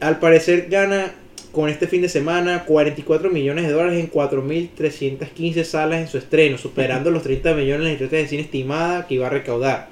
Al 0.00 0.18
parecer 0.18 0.68
gana 0.70 1.14
con 1.52 1.68
este 1.68 1.86
fin 1.86 2.02
de 2.02 2.08
semana 2.08 2.64
44 2.64 3.30
millones 3.30 3.66
de 3.66 3.72
dólares 3.72 4.00
en 4.00 4.10
4.315 4.10 5.64
salas 5.64 6.00
en 6.00 6.08
su 6.08 6.18
estreno, 6.18 6.56
superando 6.56 7.10
los 7.10 7.22
30 7.22 7.54
millones 7.54 7.98
de 7.98 8.08
de 8.08 8.28
cine 8.28 8.42
estimada 8.42 9.06
que 9.06 9.14
iba 9.14 9.26
a 9.26 9.30
recaudar. 9.30 9.91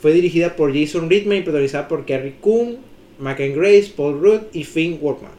Fue 0.00 0.12
dirigida 0.12 0.56
por 0.56 0.72
Jason 0.74 1.08
Reitman 1.10 1.38
y 1.38 1.42
protagonizada 1.42 1.88
por 1.88 2.04
Kerry 2.04 2.36
Coon, 2.40 2.78
McEn 3.18 3.54
Grace, 3.54 3.92
Paul 3.96 4.20
Rudd 4.20 4.40
y 4.52 4.64
Finn 4.64 4.98
Workman. 5.00 5.32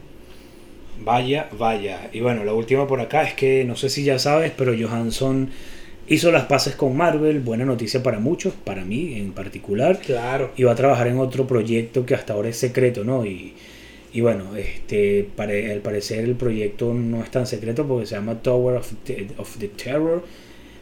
Vaya, 1.03 1.49
vaya. 1.57 2.09
Y 2.11 2.19
bueno, 2.19 2.43
la 2.43 2.53
última 2.53 2.87
por 2.87 2.99
acá 2.99 3.23
es 3.23 3.33
que 3.33 3.63
no 3.63 3.75
sé 3.75 3.89
si 3.89 4.03
ya 4.03 4.19
sabes, 4.19 4.51
pero 4.55 4.73
Johansson 4.77 5.49
Hizo 6.11 6.31
las 6.31 6.45
paces 6.45 6.73
con 6.73 6.97
Marvel, 6.97 7.39
buena 7.39 7.65
noticia 7.65 8.01
para 8.01 8.17
muchos, 8.17 8.55
para 8.55 8.83
mí 8.83 9.13
en 9.19 9.31
particular. 9.31 9.99
Claro. 9.99 10.49
Y 10.57 10.63
va 10.63 10.71
a 10.71 10.75
trabajar 10.75 11.05
en 11.05 11.19
otro 11.19 11.45
proyecto 11.45 12.03
que 12.03 12.15
hasta 12.15 12.33
ahora 12.33 12.49
es 12.49 12.57
secreto, 12.57 13.03
¿no? 13.03 13.27
Y, 13.27 13.53
y 14.11 14.21
bueno, 14.21 14.55
este, 14.55 15.29
al 15.37 15.81
parecer 15.81 16.23
el 16.23 16.33
proyecto 16.33 16.95
no 16.95 17.21
es 17.21 17.29
tan 17.29 17.45
secreto 17.45 17.87
porque 17.87 18.07
se 18.07 18.15
llama 18.15 18.41
Tower 18.41 18.77
of 18.77 18.91
the, 19.03 19.27
of 19.37 19.55
the 19.59 19.67
Terror, 19.67 20.23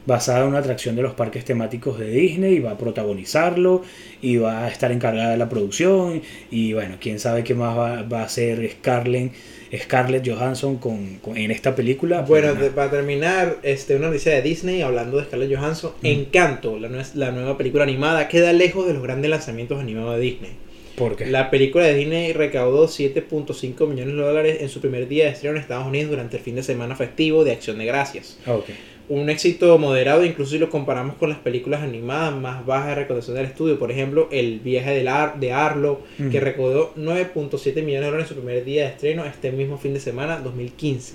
basada 0.08 0.42
en 0.42 0.48
una 0.48 0.60
atracción 0.60 0.96
de 0.96 1.04
los 1.04 1.14
parques 1.14 1.46
temáticos 1.46 2.00
de 2.00 2.10
Disney, 2.10 2.56
y 2.56 2.60
va 2.60 2.72
a 2.72 2.78
protagonizarlo 2.78 3.84
y 4.22 4.38
va 4.38 4.66
a 4.66 4.70
estar 4.70 4.92
encargada 4.92 5.32
de 5.32 5.38
la 5.38 5.50
producción. 5.50 6.24
Y 6.50 6.74
bueno, 6.74 6.96
quién 7.00 7.20
sabe 7.20 7.44
qué 7.44 7.54
más 7.54 7.78
va, 7.78 8.02
va 8.04 8.22
a 8.22 8.24
hacer 8.24 8.68
Scarlett 8.72 9.34
Scarlett 9.76 10.28
Johansson 10.28 10.78
con, 10.78 11.20
en 11.36 11.52
esta 11.52 11.76
película. 11.76 12.22
Bueno, 12.22 12.54
para 12.74 12.90
terminar, 12.90 13.58
este, 13.64 13.96
una 13.96 14.08
noticia 14.08 14.34
de 14.34 14.42
Disney 14.42 14.82
hablando 14.82 15.18
de 15.18 15.26
Scarlett 15.26 15.54
Johansson. 15.54 15.92
Encanto, 16.04 16.80
la, 16.80 16.90
la 17.16 17.32
nueva 17.32 17.58
película 17.58 17.84
animada, 17.84 18.28
queda 18.28 18.54
lejos 18.54 18.88
de 18.88 18.94
los 18.94 19.04
grandes 19.04 19.30
lanzamientos 19.30 19.80
animados 19.80 20.16
de 20.16 20.22
Disney. 20.22 20.52
¿Por 20.96 21.16
qué? 21.16 21.28
La 21.28 21.52
película 21.52 21.86
de 21.86 21.94
Disney 21.94 22.34
recaudó 22.34 22.88
7.5 22.88 23.88
millones 23.88 24.16
de 24.16 24.22
dólares 24.22 24.58
en 24.62 24.70
su 24.70 24.80
primer 24.80 25.08
día 25.08 25.26
de 25.26 25.32
estreno 25.32 25.58
en 25.58 25.62
Estados 25.62 25.86
Unidos 25.86 26.10
durante 26.10 26.38
el 26.38 26.44
fin 26.44 26.56
de 26.56 26.64
semana 26.64 26.96
festivo 26.96 27.44
de 27.44 27.52
Acción 27.52 27.78
de 27.78 27.86
Gracias. 27.86 28.40
Ok. 28.48 28.66
Un 29.10 29.30
éxito 29.30 29.78
moderado, 29.78 30.26
incluso 30.26 30.52
si 30.52 30.58
lo 30.60 30.70
comparamos 30.70 31.16
con 31.16 31.30
las 31.30 31.38
películas 31.38 31.82
animadas 31.82 32.36
más 32.36 32.66
bajas 32.66 32.90
de 32.90 32.96
recaudación 32.96 33.38
del 33.38 33.46
estudio. 33.46 33.80
Por 33.80 33.90
ejemplo, 33.90 34.28
El 34.32 34.60
viaje 34.60 34.92
de, 34.92 35.08
Ar 35.08 35.40
de 35.40 35.54
Arlo, 35.54 36.02
Ujú. 36.20 36.30
que 36.30 36.40
recaudó 36.42 36.94
9.7 36.98 37.84
millones 37.84 38.02
de 38.02 38.06
dólares 38.06 38.24
en 38.24 38.28
su 38.28 38.36
primer 38.36 38.66
día 38.66 38.84
de 38.84 38.90
estreno 38.90 39.24
este 39.26 39.52
mismo 39.54 39.78
fin 39.78 39.94
de 39.94 40.02
semana, 40.02 40.40
2015. 40.40 41.14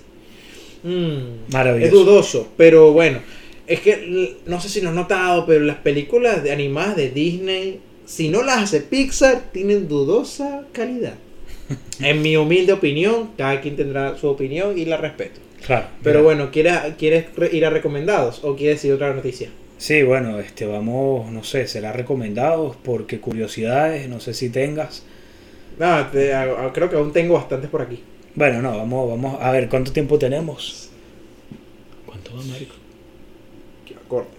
Mm, 0.85 1.53
Maravilloso. 1.53 1.87
Es 1.87 1.93
dudoso, 1.93 2.49
pero 2.57 2.93
bueno. 2.93 3.21
Es 3.67 3.81
que 3.81 4.37
no 4.47 4.61
sé 4.61 4.69
si 4.69 4.81
lo 4.81 4.89
has 4.89 4.95
notado, 4.95 5.47
pero 5.47 5.65
las 5.65 5.77
películas 5.77 6.43
de 6.43 6.51
animadas 6.51 6.97
de 6.97 7.11
Disney, 7.11 7.81
si 8.07 8.29
no 8.29 8.43
las 8.43 8.59
hace 8.63 8.81
Pixar, 8.81 9.53
tienen 9.53 9.87
dudosa 9.87 10.65
calidad. 10.73 11.15
En 12.01 12.23
mi 12.23 12.37
humilde 12.37 12.73
opinión, 12.73 13.31
cada 13.37 13.61
quien 13.61 13.77
tendrá 13.77 14.17
su 14.19 14.29
opinión 14.29 14.79
y 14.79 14.85
la 14.85 14.97
respeto. 14.97 15.41
Claro. 15.65 15.87
Pero 16.03 16.21
mira. 16.21 16.25
bueno, 16.35 16.51
¿quieres, 16.51 16.77
¿quieres 16.99 17.27
re- 17.37 17.51
ir 17.53 17.65
a 17.65 17.71
recomendados 17.71 18.43
o 18.45 18.57
quieres 18.57 18.79
decir 18.79 18.93
otra 18.93 19.13
noticia? 19.15 19.49
Sí, 19.79 20.03
bueno, 20.03 20.39
este, 20.41 20.67
vamos, 20.67 21.31
no 21.31 21.43
sé, 21.45 21.67
será 21.67 21.93
recomendados 21.93 22.77
porque 22.83 23.19
curiosidades, 23.21 24.09
no 24.09 24.21
sé 24.21 24.35
si 24.35 24.49
tengas. 24.51 25.05
No, 25.79 26.07
te- 26.09 26.33
a- 26.35 26.67
a- 26.67 26.73
creo 26.73 26.89
que 26.91 26.97
aún 26.97 27.13
tengo 27.13 27.35
bastantes 27.35 27.71
por 27.71 27.83
aquí. 27.83 28.01
Bueno, 28.35 28.63
no, 28.63 28.77
vamos, 28.79 29.09
vamos 29.11 29.39
a 29.41 29.51
ver 29.53 29.69
cuánto 29.69 29.93
tiempo 29.93 30.19
tenemos. 30.19 30.91
¿Cuánto 32.07 32.35
va, 32.37 32.43
marico? 32.45 32.75
Que 33.87 33.95
corte. 34.09 34.39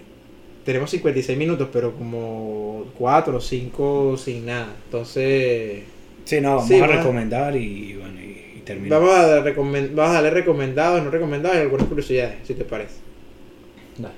Tenemos 0.66 0.90
56 0.92 1.38
minutos, 1.38 1.68
pero 1.72 1.94
como 1.94 2.86
4 2.98 3.38
o 3.38 3.42
5 3.42 4.18
sin 4.18 4.46
nada. 4.46 4.74
Entonces, 4.86 5.84
Sí, 6.26 6.40
no, 6.42 6.56
vamos 6.56 6.68
Sí, 6.68 6.80
a 6.80 6.88
recomendar 6.88 7.56
y, 7.56 7.60
y 7.92 7.94
bueno, 7.96 8.20
y, 8.22 8.58
y 8.58 8.62
terminamos. 8.64 9.08
vamos 9.10 9.26
a, 9.26 9.44
recomen- 9.44 9.94
vamos 9.94 10.12
a 10.12 10.14
darle 10.22 10.30
recomendados, 10.30 11.04
no 11.04 11.10
recomendados 11.12 11.58
y 11.58 11.62
algunas 11.62 11.88
curiosidades, 11.88 12.36
si 12.48 12.54
te 12.54 12.64
parece. 12.64 12.96
Dale. 13.98 14.14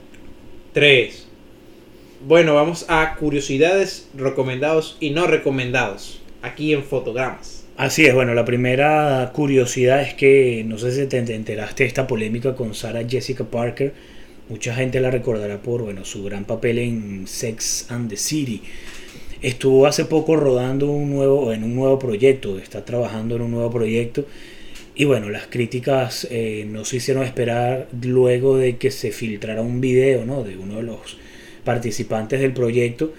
3. 0.73 1.27
Bueno, 2.27 2.55
vamos 2.55 2.85
a 2.89 3.15
curiosidades, 3.15 4.07
recomendados 4.15 4.97
y 4.99 5.11
no 5.11 5.27
recomendados. 5.27 6.21
Aquí 6.41 6.73
en 6.73 6.83
fotogramas. 6.83 7.63
Así 7.77 8.05
es, 8.05 8.13
bueno, 8.13 8.33
la 8.33 8.45
primera 8.45 9.31
curiosidad 9.33 10.01
es 10.01 10.13
que 10.13 10.63
no 10.65 10.77
sé 10.77 10.91
si 10.91 11.07
te 11.07 11.21
te 11.23 11.35
enteraste 11.35 11.83
de 11.83 11.87
esta 11.87 12.07
polémica 12.07 12.55
con 12.55 12.73
Sarah 12.73 13.03
Jessica 13.07 13.43
Parker. 13.43 13.93
Mucha 14.47 14.73
gente 14.75 14.99
la 15.01 15.11
recordará 15.11 15.57
por 15.57 15.81
bueno, 15.81 16.05
su 16.05 16.23
gran 16.23 16.45
papel 16.45 16.77
en 16.79 17.27
Sex 17.27 17.87
and 17.89 18.09
the 18.09 18.15
City. 18.15 18.61
Estuvo 19.41 19.85
hace 19.85 20.05
poco 20.05 20.35
rodando 20.35 20.89
un 20.89 21.09
nuevo, 21.09 21.51
en 21.53 21.63
un 21.63 21.75
nuevo 21.75 21.99
proyecto, 21.99 22.57
está 22.57 22.85
trabajando 22.85 23.35
en 23.35 23.43
un 23.43 23.51
nuevo 23.51 23.69
proyecto. 23.71 24.25
Y 24.95 25.05
bueno, 25.05 25.29
las 25.29 25.47
críticas 25.47 26.25
eh, 26.31 26.65
no 26.69 26.85
se 26.85 26.97
hicieron 26.97 27.23
esperar 27.23 27.89
luego 28.01 28.57
de 28.57 28.77
que 28.77 28.91
se 28.91 29.11
filtrara 29.11 29.61
un 29.61 29.81
video 29.81 30.25
¿no? 30.25 30.43
de 30.43 30.57
uno 30.57 30.77
de 30.77 30.83
los 30.83 31.17
participantes 31.65 32.39
del 32.39 32.53
proyecto 32.53 33.11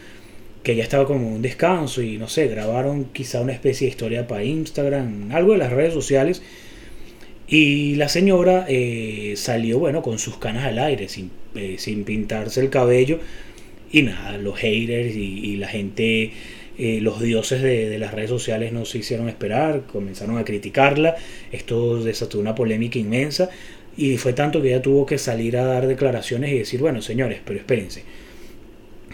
que 0.66 0.74
ya 0.74 0.82
estaba 0.82 1.06
como 1.06 1.28
un 1.28 1.42
descanso 1.42 2.02
y 2.02 2.18
no 2.18 2.26
sé, 2.26 2.48
grabaron 2.48 3.04
quizá 3.12 3.40
una 3.40 3.52
especie 3.52 3.86
de 3.86 3.90
historia 3.92 4.26
para 4.26 4.42
Instagram, 4.42 5.30
algo 5.30 5.52
de 5.52 5.58
las 5.58 5.72
redes 5.72 5.94
sociales. 5.94 6.42
Y 7.46 7.94
la 7.94 8.08
señora 8.08 8.66
eh, 8.68 9.34
salió, 9.36 9.78
bueno, 9.78 10.02
con 10.02 10.18
sus 10.18 10.38
canas 10.38 10.64
al 10.64 10.80
aire, 10.80 11.08
sin, 11.08 11.30
eh, 11.54 11.76
sin 11.78 12.02
pintarse 12.02 12.60
el 12.60 12.68
cabello. 12.70 13.20
Y 13.92 14.02
nada, 14.02 14.36
los 14.38 14.58
haters 14.58 15.14
y, 15.14 15.56
la 15.56 15.68
gente, 15.68 16.32
eh, 16.78 17.00
los 17.00 17.20
dioses 17.20 17.62
de, 17.62 17.88
de 17.88 17.98
las 17.98 18.12
redes 18.12 18.30
sociales 18.30 18.72
no 18.72 18.84
se 18.84 18.98
hicieron 18.98 19.28
esperar, 19.28 19.82
comenzaron 19.86 20.38
a 20.38 20.44
criticarla. 20.44 21.16
Esto 21.52 22.02
desató 22.02 22.38
una 22.38 22.54
polémica 22.54 22.98
inmensa. 22.98 23.48
Y 23.96 24.18
fue 24.18 24.34
tanto 24.34 24.60
que 24.60 24.68
ella 24.68 24.82
tuvo 24.82 25.06
que 25.06 25.16
salir 25.16 25.56
a 25.56 25.64
dar 25.64 25.86
declaraciones 25.86 26.52
y 26.52 26.58
decir, 26.58 26.80
bueno, 26.80 27.00
señores, 27.00 27.40
pero 27.44 27.58
espérense. 27.58 28.02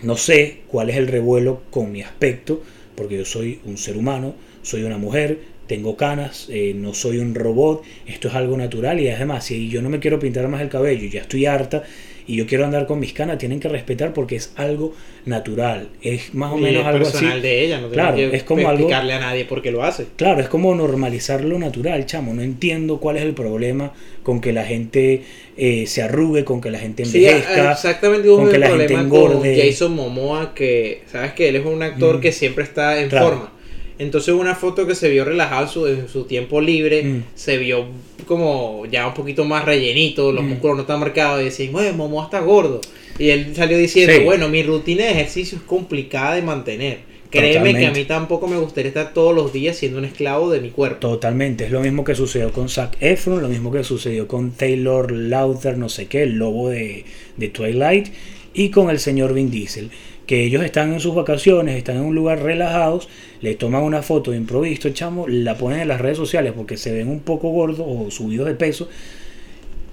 No 0.02 0.16
sé 0.16 0.62
cuál 0.66 0.90
es 0.90 0.96
el 0.96 1.06
revuelo 1.06 1.62
con 1.70 1.92
mi 1.92 2.02
aspecto, 2.02 2.62
porque 2.96 3.18
yo 3.18 3.24
soy 3.24 3.60
un 3.64 3.78
ser 3.78 3.96
humano, 3.96 4.34
soy 4.62 4.82
una 4.82 4.98
mujer, 4.98 5.38
tengo 5.68 5.96
canas, 5.96 6.48
eh, 6.50 6.74
no 6.74 6.92
soy 6.92 7.18
un 7.18 7.34
robot, 7.34 7.84
esto 8.06 8.28
es 8.28 8.34
algo 8.34 8.56
natural 8.56 8.98
y 8.98 9.08
además 9.08 9.44
si 9.44 9.68
yo 9.68 9.80
no 9.80 9.88
me 9.88 10.00
quiero 10.00 10.18
pintar 10.18 10.48
más 10.48 10.60
el 10.60 10.68
cabello, 10.68 11.08
ya 11.08 11.20
estoy 11.20 11.46
harta 11.46 11.84
y 12.26 12.36
yo 12.36 12.46
quiero 12.46 12.64
andar 12.64 12.86
con 12.86 13.00
mis 13.00 13.12
canas, 13.12 13.38
tienen 13.38 13.58
que 13.60 13.68
respetar 13.68 14.12
porque 14.12 14.36
es 14.36 14.52
algo 14.56 14.94
natural, 15.26 15.88
es 16.02 16.34
más 16.34 16.52
o 16.52 16.58
Y 16.58 16.62
menos 16.62 16.82
es 16.82 16.86
algo 16.86 17.02
así. 17.06 17.12
personal 17.12 17.42
de 17.42 17.64
ella, 17.64 17.80
no 17.80 17.88
Claro, 17.90 18.16
que 18.16 18.36
es 18.36 18.42
como 18.42 18.60
algo- 18.68 18.80
explicarle 18.80 19.12
a 19.14 19.18
nadie 19.20 19.44
por 19.44 19.62
qué 19.62 19.70
lo 19.70 19.82
hace. 19.84 20.06
Claro, 20.16 20.40
es 20.40 20.48
como 20.48 20.74
normalizar 20.74 21.44
lo 21.44 21.58
natural, 21.58 22.06
chamo. 22.06 22.34
No 22.34 22.42
entiendo 22.42 22.98
cuál 22.98 23.16
es 23.16 23.22
el 23.22 23.32
problema 23.34 23.92
con 24.22 24.40
que 24.40 24.52
la 24.52 24.64
gente 24.64 25.22
eh, 25.56 25.86
se 25.86 26.02
arrugue, 26.02 26.44
con 26.44 26.60
que 26.60 26.70
la 26.70 26.78
gente 26.78 27.04
Sí, 27.04 27.18
envejezca. 27.26 27.72
exactamente 27.72 28.26
con 28.28 28.50
que 28.50 28.58
la 28.58 28.68
gente 28.68 28.86
problema 28.86 29.08
con 29.10 29.20
engorde. 29.32 29.62
Jason 29.70 29.94
Momoa 29.94 30.54
que 30.54 31.02
sabes 31.10 31.32
que 31.34 31.48
él 31.50 31.56
es 31.56 31.66
un 31.66 31.82
actor 31.82 32.16
Mm. 32.16 32.20
que 32.20 32.32
siempre 32.32 32.64
está 32.64 33.00
en 33.00 33.08
Claro. 33.10 33.26
forma 33.28 33.52
entonces 33.98 34.34
una 34.34 34.54
foto 34.54 34.86
que 34.86 34.94
se 34.94 35.08
vio 35.10 35.24
relajado 35.24 35.62
en 35.64 35.68
su, 35.70 35.86
en 35.86 36.08
su 36.08 36.24
tiempo 36.24 36.60
libre 36.60 37.02
Mm. 37.04 37.22
se 37.34 37.58
vio 37.58 37.86
como 38.26 38.84
ya 38.90 39.06
un 39.08 39.14
poquito 39.14 39.44
más 39.44 39.64
rellenito 39.64 40.32
los 40.32 40.44
Mm. 40.44 40.48
músculos 40.48 40.76
no 40.76 40.82
están 40.82 41.00
marcados 41.00 41.40
y 41.40 41.44
decían 41.44 41.72
bueno 41.72 41.92
Momoa 41.94 42.24
está 42.24 42.40
gordo 42.40 42.80
y 43.18 43.28
él 43.30 43.52
salió 43.54 43.76
diciendo 43.78 44.12
Sí. 44.16 44.24
bueno 44.24 44.48
mi 44.48 44.62
rutina 44.62 45.04
de 45.04 45.10
ejercicio 45.12 45.58
es 45.58 45.64
complicada 45.64 46.34
de 46.36 46.42
mantener 46.42 46.98
créeme 47.30 47.74
que 47.74 47.86
a 47.86 47.92
mí 47.92 48.04
tampoco 48.04 48.46
me 48.46 48.58
gustaría 48.58 48.88
estar 48.88 49.14
todos 49.14 49.34
los 49.34 49.52
días 49.54 49.76
siendo 49.76 49.98
un 49.98 50.04
esclavo 50.04 50.50
de 50.50 50.60
mi 50.60 50.68
cuerpo 50.70 50.98
Totalmente, 50.98 51.64
es 51.64 51.70
lo 51.70 51.80
mismo 51.80 52.04
que 52.04 52.14
sucedió 52.14 52.52
con 52.52 52.68
Zac 52.68 52.96
Efron, 53.00 53.40
lo 53.40 53.48
mismo 53.48 53.72
que 53.72 53.82
sucedió 53.84 54.28
con 54.28 54.50
Taylor 54.50 55.10
Lautner, 55.10 55.78
no 55.78 55.88
sé 55.88 56.06
qué, 56.08 56.24
el 56.24 56.34
lobo 56.34 56.68
de, 56.68 57.06
de 57.38 57.48
Twilight, 57.48 58.08
y 58.52 58.68
con 58.68 58.90
el 58.90 58.98
señor 58.98 59.32
Vin 59.32 59.50
Diesel, 59.50 59.90
que 60.26 60.44
ellos 60.44 60.62
están 60.64 60.92
en 60.92 61.00
sus 61.00 61.14
vacaciones, 61.14 61.76
están 61.76 61.96
en 61.96 62.02
un 62.04 62.14
lugar 62.14 62.42
relajados, 62.42 63.08
le 63.40 63.54
toman 63.54 63.82
una 63.82 64.02
foto 64.02 64.30
de 64.30 64.36
improviso, 64.38 64.90
chamo, 64.90 65.26
la 65.28 65.56
ponen 65.58 65.80
en 65.80 65.88
las 65.88 66.00
redes 66.00 66.16
sociales 66.16 66.52
porque 66.56 66.76
se 66.76 66.92
ven 66.92 67.08
un 67.08 67.20
poco 67.20 67.50
gordos 67.50 67.84
o 67.88 68.10
subidos 68.10 68.46
de 68.46 68.54
peso, 68.54 68.88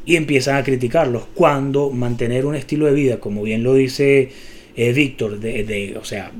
y 0.05 0.15
empiezan 0.15 0.55
a 0.55 0.63
criticarlos, 0.63 1.23
cuando 1.35 1.91
mantener 1.91 2.45
un 2.45 2.55
estilo 2.55 2.85
de 2.87 2.93
vida, 2.93 3.19
como 3.19 3.43
bien 3.43 3.63
lo 3.63 3.75
dice 3.75 4.29
eh, 4.75 4.93
Víctor, 4.93 5.39
de, 5.39 5.63
de- 5.63 5.97
o 5.97 6.03
sea, 6.03 6.31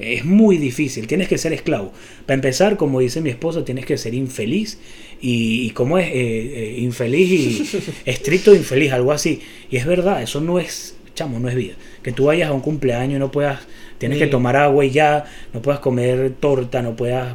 es 0.00 0.24
muy 0.24 0.56
difícil, 0.56 1.06
tienes 1.06 1.28
que 1.28 1.36
ser 1.36 1.52
esclavo. 1.52 1.92
Para 2.24 2.36
empezar, 2.36 2.76
como 2.78 3.00
dice 3.00 3.20
mi 3.20 3.28
esposa, 3.28 3.64
tienes 3.64 3.84
que 3.84 3.98
ser 3.98 4.14
infeliz. 4.14 4.78
Y, 5.20 5.66
y 5.66 5.70
como 5.70 5.98
es 5.98 6.06
Eh, 6.06 6.12
eh, 6.14 6.76
infeliz 6.78 7.30
y 7.30 7.80
estricto 8.10 8.54
infeliz, 8.54 8.92
algo 8.92 9.12
así. 9.12 9.40
Y 9.70 9.76
es 9.76 9.84
verdad, 9.84 10.22
eso 10.22 10.40
no 10.40 10.58
es, 10.58 10.96
chamo, 11.14 11.38
no 11.38 11.50
es 11.50 11.54
vida. 11.56 11.74
Que 12.02 12.12
tú 12.12 12.26
vayas 12.26 12.48
a 12.48 12.52
un 12.52 12.60
cumpleaños 12.60 13.16
y 13.16 13.18
no 13.18 13.30
puedas, 13.30 13.60
tienes 13.98 14.18
que 14.18 14.26
tomar 14.26 14.56
agua 14.56 14.84
y 14.84 14.90
ya, 14.90 15.24
no 15.52 15.60
puedas 15.60 15.80
comer 15.80 16.32
torta, 16.40 16.80
no 16.82 16.96
puedas, 16.96 17.34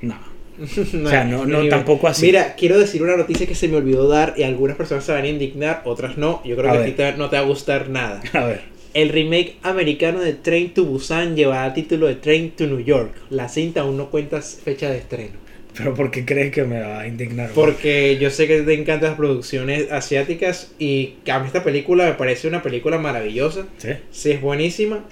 no. 0.00 0.18
O 1.04 1.08
sea, 1.08 1.24
no- 1.24 1.44
no, 1.44 1.68
tampoco 1.68 2.08
así. 2.08 2.24
Mira, 2.26 2.54
quiero 2.54 2.78
decir 2.78 3.02
una 3.02 3.14
noticia 3.16 3.46
que 3.46 3.54
se 3.54 3.68
me 3.68 3.76
olvidó 3.76 4.08
dar 4.08 4.32
y 4.38 4.42
algunas 4.42 4.76
personas 4.78 5.04
se 5.04 5.12
van 5.12 5.24
a 5.24 5.28
indignar, 5.28 5.82
otras 5.84 6.16
no. 6.16 6.40
Yo 6.46 6.56
creo 6.56 6.70
A 6.70 6.72
que 6.72 6.78
a 6.78 6.84
ti 6.86 6.92
te- 6.92 7.12
no 7.18 7.28
te 7.28 7.36
va 7.36 7.42
a 7.42 7.46
gustar 7.46 7.90
nada. 7.90 8.22
A 8.32 8.44
ver. 8.46 8.62
El 8.94 9.10
remake 9.10 9.56
americano 9.62 10.20
de 10.20 10.32
Train 10.32 10.72
to 10.72 10.86
Busan 10.86 11.36
llevará 11.36 11.66
el 11.66 11.74
título 11.74 12.06
de 12.06 12.14
Train 12.14 12.52
to 12.52 12.66
New 12.66 12.80
York. 12.80 13.12
La 13.28 13.50
cinta 13.50 13.82
aún 13.82 13.98
no 13.98 14.08
cuenta 14.08 14.40
fecha 14.40 14.88
de 14.88 14.96
estreno. 14.96 15.34
Pero 15.76 15.94
¿por 15.94 16.10
qué 16.10 16.24
crees 16.24 16.52
que 16.52 16.64
me 16.64 16.80
va 16.80 17.00
a 17.00 17.06
indignar? 17.06 17.50
Porque 17.54 18.16
yo 18.18 18.30
sé 18.30 18.46
que 18.46 18.62
te 18.62 18.74
encantan 18.74 19.10
las 19.10 19.16
producciones 19.18 19.90
asiáticas 19.92 20.72
y 20.78 21.14
a 21.30 21.38
mí 21.38 21.46
esta 21.46 21.62
película 21.62 22.06
me 22.06 22.12
parece 22.14 22.48
una 22.48 22.62
película 22.62 22.98
maravillosa. 22.98 23.66
¿Sí? 23.78 23.90
Sí, 24.10 24.30
es 24.32 24.40
buenísima. 24.40 25.04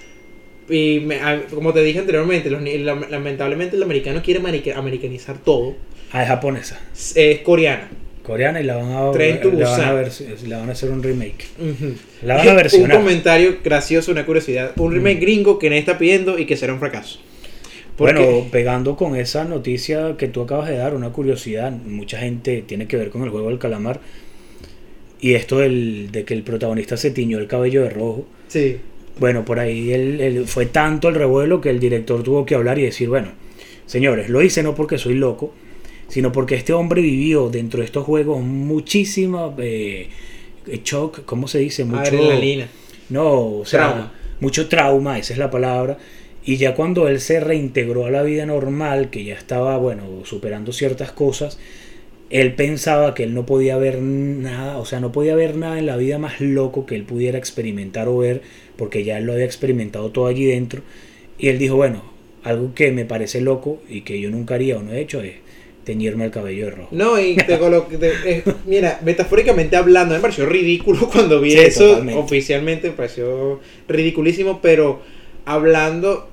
Y 0.69 1.01
me- 1.01 1.19
a- 1.21 1.43
como 1.53 1.73
te 1.73 1.83
dije 1.83 1.99
anteriormente, 1.99 2.49
los 2.49 2.61
lamentablemente 3.11 3.75
el 3.75 3.83
americano 3.83 4.21
quiere 4.23 4.39
america- 4.39 4.77
americanizar 4.77 5.37
todo. 5.37 5.75
Ah, 6.11 6.23
es 6.23 6.27
japonesa. 6.29 6.79
Es, 6.93 7.13
es 7.15 7.39
coreana. 7.41 7.89
Coreana 8.23 8.59
y 8.59 8.63
la 8.63 8.77
van 8.77 8.87
a, 8.91 9.11
la 9.11 9.69
van 9.69 9.81
a, 9.83 9.93
ver- 9.93 10.11
la 10.47 10.57
van 10.57 10.69
a 10.69 10.71
hacer 10.71 10.89
un 10.89 11.03
remake. 11.03 11.45
Ujú. 11.59 11.93
La 12.23 12.37
van 12.37 12.49
a 12.49 12.53
versionar. 12.55 12.97
Un 12.97 13.03
comentario 13.03 13.57
gracioso, 13.63 14.11
una 14.11 14.25
curiosidad. 14.25 14.71
Un 14.77 14.93
remake 14.95 15.19
gringo 15.19 15.59
que 15.59 15.69
nadie 15.69 15.81
está 15.81 15.99
pidiendo 15.99 16.39
y 16.39 16.45
que 16.47 16.57
será 16.57 16.73
un 16.73 16.79
fracaso. 16.79 17.19
Porque- 17.97 18.13
Bueno, 18.13 18.47
pegando 18.51 18.95
con 18.97 19.15
esa 19.15 19.45
noticia 19.45 20.15
que 20.17 20.27
tú 20.27 20.41
acabas 20.41 20.67
de 20.69 20.75
dar, 20.77 20.95
una 20.95 21.11
curiosidad, 21.11 21.71
mucha 21.71 22.17
gente 22.19 22.61
tiene 22.67 22.87
que 22.87 22.97
ver 22.97 23.09
con 23.09 23.23
el 23.23 23.29
juego 23.29 23.49
del 23.49 23.57
calamar. 23.59 24.01
Y 25.21 25.33
esto 25.35 25.59
del, 25.59 26.09
de 26.11 26.25
que 26.25 26.33
el 26.33 26.43
protagonista 26.43 26.97
se 26.97 27.11
tiñó 27.11 27.37
el 27.39 27.47
cabello 27.47 27.83
de 27.83 27.89
rojo. 27.89 28.25
Sí. 28.49 28.77
Bueno, 29.17 29.45
por 29.45 29.59
ahí 29.59 29.93
el- 29.93 30.45
fue 30.45 30.65
tanto 30.65 31.07
el 31.07 31.15
revuelo 31.15 31.61
que 31.61 31.69
el 31.69 31.79
director 31.79 32.21
tuvo 32.21 32.45
que 32.45 32.53
hablar 32.55 32.77
y 32.79 32.83
decir, 32.83 33.07
bueno, 33.07 33.29
señores, 33.85 34.29
lo 34.29 34.41
hice 34.41 34.61
no 34.61 34.75
porque 34.75 34.97
soy 34.97 35.13
loco, 35.13 35.53
sino 36.09 36.31
porque 36.33 36.55
este 36.55 36.73
hombre 36.73 37.01
vivió 37.01 37.49
dentro 37.49 37.79
de 37.79 37.85
estos 37.85 38.03
juegos 38.03 38.43
muchísima 38.43 39.53
eh, 39.57 40.09
shock, 40.83 41.23
¿cómo 41.25 41.47
se 41.47 41.59
dice? 41.59 41.85
Mucho, 41.85 41.99
Adrenalina. 42.01 42.67
no, 43.09 43.59
o 43.59 43.65
sea, 43.65 43.79
Trauma. 43.87 44.13
mucho 44.41 44.67
trauma, 44.67 45.17
esa 45.17 45.31
es 45.33 45.39
la 45.39 45.49
palabra. 45.49 45.97
Y 46.45 46.57
ya 46.57 46.75
cuando 46.75 47.07
él 47.07 47.19
se 47.19 47.39
reintegró 47.39 48.05
a 48.05 48.11
la 48.11 48.21
vida 48.21 48.45
normal, 48.45 49.09
que 49.09 49.23
ya 49.23 49.33
estaba, 49.33 49.77
bueno, 49.77 50.03
superando 50.25 50.71
ciertas 50.71 51.11
cosas, 51.11 51.57
él 52.29 52.53
pensaba 52.53 53.15
que 53.15 53.23
él 53.23 53.33
no 53.33 53.47
podía 53.47 53.77
ver 53.77 53.99
nada, 53.99 54.77
o 54.77 54.85
sea, 54.85 54.99
no 54.99 55.11
podía 55.11 55.35
ver 55.35 55.55
nada 55.55 55.79
en 55.79 55.87
la 55.87 55.97
vida 55.97 56.19
más 56.19 56.41
loco 56.41 56.85
que 56.85 56.95
él 56.95 57.03
pudiera 57.03 57.39
experimentar 57.39 58.07
o 58.07 58.19
ver, 58.19 58.41
porque 58.77 59.03
ya 59.03 59.17
él 59.17 59.25
lo 59.25 59.33
había 59.33 59.45
experimentado 59.45 60.11
todo 60.11 60.27
allí 60.27 60.45
dentro. 60.45 60.83
Y 61.39 61.47
él 61.47 61.57
dijo, 61.57 61.77
bueno, 61.77 62.03
algo 62.43 62.75
que 62.75 62.91
me 62.91 63.05
parece 63.05 63.41
loco 63.41 63.81
y 63.89 64.01
que 64.01 64.21
yo 64.21 64.29
nunca 64.29 64.53
haría 64.53 64.77
o 64.77 64.83
no 64.83 64.93
he 64.93 65.01
hecho 65.01 65.21
es 65.21 65.33
teñirme 65.83 66.25
el 66.25 66.31
cabello 66.31 66.65
de 66.65 66.71
rojo. 66.71 66.89
No, 66.91 67.19
y 67.19 67.35
te 67.35 67.53
eh, 68.25 68.43
mira, 68.67 68.99
metafóricamente 69.03 69.75
hablando, 69.75 70.13
me 70.13 70.19
pareció 70.19 70.45
ridículo 70.45 71.09
cuando 71.11 71.41
vi 71.41 71.53
eso. 71.53 72.03
Oficialmente 72.15 72.89
me 72.89 72.95
pareció 72.95 73.59
ridiculísimo, 73.87 74.61
pero 74.61 75.01
hablando 75.45 76.29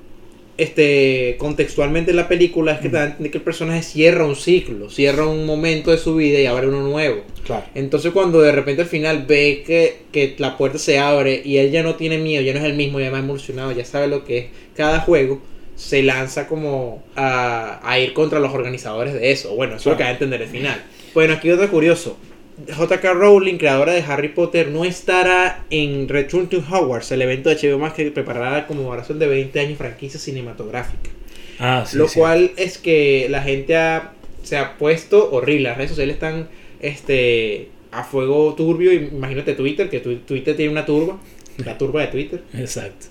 este 0.57 1.35
contextualmente 1.39 2.11
en 2.11 2.17
la 2.17 2.27
película 2.27 2.73
es 2.73 2.79
que, 2.79 2.91
que 2.91 3.37
el 3.37 3.43
personaje 3.43 3.81
cierra 3.81 4.25
un 4.25 4.35
ciclo, 4.35 4.89
cierra 4.89 5.25
un 5.25 5.45
momento 5.45 5.91
de 5.91 5.97
su 5.97 6.15
vida 6.15 6.39
y 6.39 6.45
abre 6.45 6.67
uno 6.67 6.83
nuevo. 6.83 7.23
Claro. 7.45 7.65
Entonces 7.75 8.11
cuando 8.11 8.41
de 8.41 8.51
repente 8.51 8.83
al 8.83 8.87
final 8.87 9.25
ve 9.27 9.63
que, 9.65 10.03
que, 10.11 10.35
la 10.37 10.57
puerta 10.57 10.77
se 10.77 10.99
abre 10.99 11.41
y 11.43 11.57
él 11.57 11.71
ya 11.71 11.83
no 11.83 11.95
tiene 11.95 12.17
miedo, 12.17 12.43
ya 12.43 12.53
no 12.53 12.59
es 12.59 12.65
el 12.65 12.75
mismo, 12.75 12.99
ya 12.99 13.11
más 13.11 13.23
evolucionado, 13.23 13.71
ya 13.71 13.85
sabe 13.85 14.07
lo 14.07 14.23
que 14.23 14.37
es 14.37 14.45
cada 14.75 14.99
juego, 14.99 15.41
se 15.75 16.03
lanza 16.03 16.47
como 16.47 17.03
a, 17.15 17.81
a 17.83 17.99
ir 17.99 18.13
contra 18.13 18.39
los 18.39 18.53
organizadores 18.53 19.13
de 19.13 19.31
eso. 19.31 19.55
Bueno, 19.55 19.75
eso 19.75 19.89
es 19.89 19.93
lo 19.93 19.97
que 19.97 20.03
va 20.03 20.09
a 20.09 20.13
entender 20.13 20.41
el 20.41 20.49
final. 20.49 20.83
Bueno, 21.13 21.33
aquí 21.33 21.49
otro 21.49 21.69
curioso. 21.69 22.17
J.K. 22.75 23.13
Rowling, 23.13 23.57
creadora 23.57 23.93
de 23.93 24.01
Harry 24.01 24.29
Potter, 24.29 24.69
no 24.69 24.85
estará 24.85 25.65
en 25.69 26.07
Return 26.07 26.47
to 26.47 26.57
Hogwarts, 26.57 27.11
el 27.11 27.21
evento 27.21 27.49
de 27.49 27.55
HBO 27.55 27.79
Max 27.79 27.95
que 27.95 28.11
preparará 28.11 28.67
como 28.67 28.95
razón 28.95 29.19
de 29.19 29.27
20 29.27 29.59
años 29.59 29.77
franquicia 29.77 30.19
cinematográfica. 30.19 31.09
Ah, 31.59 31.83
sí, 31.87 31.97
Lo 31.97 32.07
cual 32.07 32.51
es 32.57 32.77
que 32.77 33.27
la 33.29 33.41
gente 33.41 33.75
se 34.43 34.57
ha 34.57 34.77
puesto 34.77 35.31
horrible. 35.31 35.69
Las 35.69 35.77
redes 35.77 35.91
sociales 35.91 36.15
están 36.15 36.47
este, 36.79 37.69
a 37.91 38.03
fuego 38.03 38.53
turbio. 38.55 38.91
Imagínate 38.91 39.53
Twitter, 39.53 39.89
que 39.89 39.99
Twitter 39.99 40.55
tiene 40.55 40.71
una 40.71 40.85
turba. 40.85 41.17
La 41.57 41.77
turba 41.77 42.01
de 42.01 42.07
Twitter. 42.07 42.43
Exacto 42.53 43.07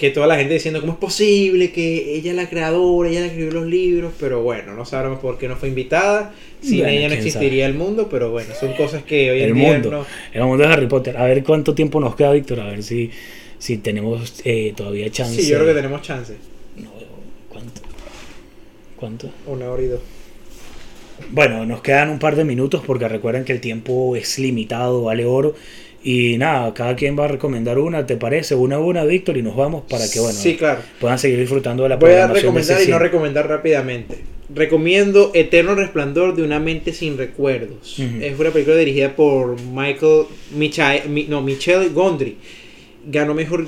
que 0.00 0.08
toda 0.08 0.26
la 0.26 0.36
gente 0.36 0.54
diciendo 0.54 0.80
cómo 0.80 0.94
es 0.94 0.98
posible 0.98 1.72
que 1.72 2.14
ella 2.14 2.30
es 2.30 2.36
la 2.36 2.48
creadora, 2.48 3.10
ella 3.10 3.26
escribió 3.26 3.52
los 3.52 3.66
libros, 3.66 4.14
pero 4.18 4.42
bueno, 4.42 4.72
no 4.72 4.86
sabemos 4.86 5.18
por 5.18 5.36
qué 5.36 5.46
no 5.46 5.56
fue 5.56 5.68
invitada. 5.68 6.32
Sin 6.62 6.86
ella 6.86 7.08
no 7.08 7.14
existiría 7.14 7.66
el 7.66 7.74
mundo, 7.74 8.08
pero 8.10 8.30
bueno, 8.30 8.54
son 8.58 8.74
cosas 8.74 9.02
que 9.02 9.30
hoy 9.30 9.42
en 9.42 9.48
el 9.48 9.54
día 9.54 9.72
mundo, 9.72 10.06
El 10.32 10.44
mundo 10.44 10.66
de 10.66 10.72
Harry 10.72 10.86
Potter. 10.86 11.16
A 11.16 11.24
ver 11.24 11.42
cuánto 11.42 11.74
tiempo 11.74 12.00
nos 12.00 12.14
queda, 12.16 12.32
Víctor, 12.32 12.60
a 12.60 12.66
ver 12.66 12.82
si, 12.82 13.10
si 13.58 13.78
tenemos 13.78 14.40
eh, 14.44 14.72
todavía 14.76 15.10
chance. 15.10 15.40
Sí, 15.40 15.48
yo 15.48 15.56
creo 15.56 15.68
que 15.68 15.74
tenemos 15.74 16.02
chance. 16.02 16.34
No, 16.76 16.90
¿cuánto? 17.48 17.80
¿Cuánto? 18.96 19.30
Una 19.46 19.70
hora 19.70 19.82
y 19.82 19.86
dos. 19.86 20.00
Bueno, 21.30 21.66
nos 21.66 21.80
quedan 21.82 22.10
un 22.10 22.18
par 22.18 22.36
de 22.36 22.44
minutos 22.44 22.82
porque 22.86 23.08
recuerden 23.08 23.44
que 23.44 23.52
el 23.52 23.60
tiempo 23.60 24.16
es 24.16 24.38
limitado, 24.38 25.04
vale 25.04 25.24
oro. 25.24 25.54
Y 26.02 26.38
nada, 26.38 26.72
cada 26.72 26.96
quien 26.96 27.18
va 27.18 27.26
a 27.26 27.28
recomendar 27.28 27.78
una, 27.78 28.06
¿te 28.06 28.16
parece? 28.16 28.54
Una 28.54 28.76
a 28.76 28.78
una, 28.78 29.04
Víctor, 29.04 29.36
y 29.36 29.42
nos 29.42 29.54
vamos 29.54 29.84
para 29.88 30.08
que, 30.08 30.18
bueno, 30.18 30.38
sí, 30.38 30.56
claro. 30.56 30.80
puedan 30.98 31.18
seguir 31.18 31.38
disfrutando 31.38 31.82
de 31.82 31.90
la 31.90 31.96
Voy 31.96 32.12
a 32.12 32.26
recomendar 32.26 32.82
y 32.82 32.88
no 32.88 32.98
recomendar 32.98 33.46
rápidamente. 33.46 34.18
Recomiendo 34.54 35.30
Eterno 35.34 35.74
Resplandor 35.74 36.34
de 36.34 36.42
una 36.42 36.58
mente 36.58 36.92
sin 36.92 37.16
recuerdos. 37.16 37.98
Es 37.98 38.38
una 38.38 38.50
película 38.50 38.76
dirigida 38.76 39.14
por 39.14 39.60
Michael 39.60 40.24
Michael, 40.54 41.26
no, 41.28 41.40
Michelle 41.42 41.90
Gondry. 41.90 42.36
Ganó 43.06 43.34
mejor 43.34 43.66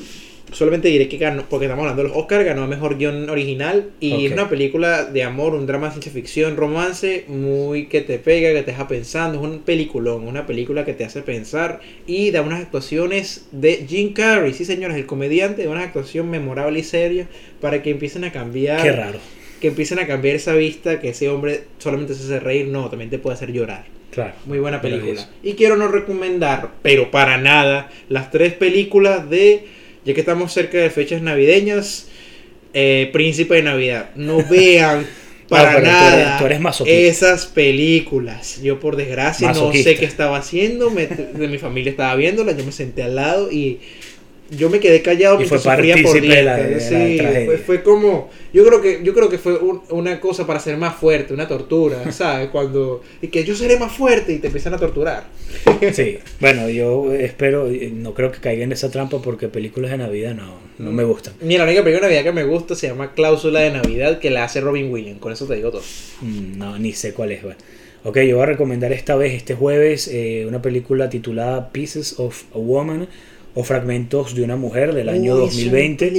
solamente 0.53 0.89
diré 0.89 1.09
que 1.09 1.16
ganó, 1.16 1.45
porque 1.49 1.66
estamos 1.66 1.83
hablando 1.83 2.03
de 2.03 2.09
los 2.09 2.16
Oscars, 2.16 2.45
ganó 2.45 2.66
mejor 2.66 2.99
guion 2.99 3.28
original 3.30 3.91
y 4.01 4.26
es 4.26 4.33
una 4.33 4.49
película 4.49 5.05
de 5.05 5.22
amor, 5.22 5.55
un 5.55 5.66
drama 5.66 5.87
de 5.87 5.93
ciencia 5.93 6.12
ficción, 6.12 6.57
romance, 6.57 7.24
muy 7.28 7.87
que 7.87 8.03
te 8.03 8.18
pega, 8.18 8.53
que 8.53 8.62
te 8.62 8.72
deja 8.72 8.89
pensando, 8.89 9.39
es 9.39 9.45
un 9.45 9.61
peliculón, 9.61 10.26
una 10.26 10.47
película 10.47 10.85
que 10.85 10.93
te 10.93 11.05
hace 11.05 11.22
pensar 11.22 11.80
y 12.07 12.30
da 12.30 12.43
unas 12.43 12.61
actuaciones 12.61 13.47
de 13.51 13.87
Jim 13.89 14.12
Carrey, 14.12 14.53
sí 14.53 14.64
señores, 14.64 14.97
el 14.97 15.07
comediante, 15.07 15.66
una 15.68 15.83
actuación 15.83 16.30
memorable 16.30 16.80
y 16.80 16.85
seria 16.85 17.28
para 17.61 17.83
que 17.83 17.91
empiecen 17.91 18.24
a 18.24 18.33
cambiar. 18.33 18.83
Qué 18.83 18.93
raro. 18.93 19.18
Que 19.62 19.68
empiecen 19.68 19.98
a 19.98 20.06
cambiar 20.06 20.36
esa 20.36 20.52
vista, 20.54 21.00
que 21.00 21.10
ese 21.10 21.30
hombre 21.30 21.62
solamente 21.78 22.14
se 22.14 22.24
hace 22.24 22.40
reír, 22.40 22.66
no, 22.66 22.90
también 22.90 23.08
te 23.08 23.18
puede 23.18 23.36
hacer 23.36 23.52
llorar. 23.52 23.84
Claro. 24.10 24.34
Muy 24.44 24.58
buena 24.58 24.82
película. 24.82 25.26
Y 25.42 25.54
quiero 25.54 25.76
no 25.76 25.88
recomendar, 25.88 26.72
pero 26.82 27.10
para 27.10 27.38
nada, 27.38 27.90
las 28.10 28.30
tres 28.30 28.52
películas 28.52 29.30
de 29.30 29.64
ya 30.04 30.14
que 30.14 30.20
estamos 30.20 30.52
cerca 30.52 30.78
de 30.78 30.90
fechas 30.90 31.22
navideñas, 31.22 32.08
eh, 32.74 33.10
Príncipe 33.12 33.54
de 33.54 33.62
Navidad, 33.62 34.10
no 34.16 34.44
vean 34.50 35.06
para 35.48 35.80
nada 35.80 36.40
esas 36.86 37.46
películas. 37.46 38.60
Yo 38.62 38.80
por 38.80 38.96
desgracia 38.96 39.52
no 39.52 39.72
sé 39.72 39.96
qué 39.96 40.06
estaba 40.06 40.38
haciendo, 40.38 40.90
de 40.90 41.48
mi 41.48 41.58
familia 41.58 41.90
estaba 41.90 42.14
viéndola, 42.16 42.52
yo 42.52 42.64
me 42.64 42.72
senté 42.72 43.02
al 43.02 43.16
lado 43.16 43.52
y 43.52 43.80
yo 44.51 44.68
me 44.68 44.80
quedé 44.80 45.03
callado 45.03 45.40
y 45.40 45.47
fue 45.47 45.59
partícipe 45.59 46.03
por 46.03 46.20
de 46.20 46.43
la, 46.43 46.80
sí, 46.80 47.18
fue, 47.64 47.82
como 47.82 48.30
yo 48.53 48.64
creo 48.66 48.80
que 48.82 49.01
yo 49.03 49.14
creo 49.14 49.28
que 49.28 49.38
fue 49.38 49.59
una 49.90 50.20
cosa 50.20 50.47
para 50.47 50.61
ser 50.61 50.76
más 50.76 50.97
fuerte 50.97 51.32
una 51.32 51.49
tortura 51.49 52.12
sabes 52.12 52.49
cuando 52.51 53.03
y 53.20 53.28
que 53.28 53.45
yo 53.45 53.55
seré 53.55 53.78
más 53.78 53.93
fuerte 53.93 54.32
y 54.32 54.38
te 54.38 54.49
empiezan 54.49 54.74
a 54.74 54.78
torturar. 54.78 55.24
Sí 55.93 56.18
bueno 56.40 56.68
yo 56.68 57.12
espero 57.12 57.68
no 57.93 58.14
creo 58.14 58.30
que 58.30 58.38
caiga 58.38 58.64
en 58.64 58.72
esa 58.72 58.90
trampa 58.90 59.20
porque 59.20 59.49
películas 59.49 59.90
de 59.90 59.99
navidad 59.99 60.34
no 60.34 60.72
no 60.78 60.90
me 60.90 61.05
gustan. 61.05 61.34
Mira 61.40 61.64
la 61.64 61.70
única 61.70 61.84
película 61.84 62.09
de 62.09 62.14
navidad 62.14 62.30
que 62.30 62.34
me 62.34 62.45
gusta 62.45 62.74
se 62.74 62.88
llama 62.88 63.14
cláusula 63.14 63.61
de 63.61 63.70
navidad 63.70 64.18
que 64.18 64.30
la 64.30 64.45
hace 64.45 64.61
Robin 64.61 64.90
Williams 64.90 65.20
con 65.20 65.32
eso 65.32 65.47
te 65.47 65.55
digo 65.55 65.70
todo. 65.70 65.82
Mm, 66.20 66.59
no 66.59 66.78
ni 66.78 66.93
sé 66.93 67.12
cuál 67.12 67.32
es 67.32 67.43
bueno. 67.43 67.59
Ok, 68.05 68.18
yo 68.22 68.34
voy 68.36 68.43
a 68.43 68.47
recomendar 68.47 68.93
esta 68.93 69.14
vez, 69.14 69.32
este 69.32 69.55
jueves, 69.55 70.09
eh, 70.09 70.45
una 70.49 70.61
película 70.61 71.09
titulada 71.09 71.70
Pieces 71.70 72.18
of 72.18 72.43
a 72.53 72.59
Woman 72.59 73.07
o 73.55 73.64
Fragmentos 73.64 74.34
de 74.34 74.42
una 74.42 74.57
mujer 74.57 74.94
del 74.94 75.09
año 75.09 75.36
2020. 75.36 76.09
Es, 76.09 76.14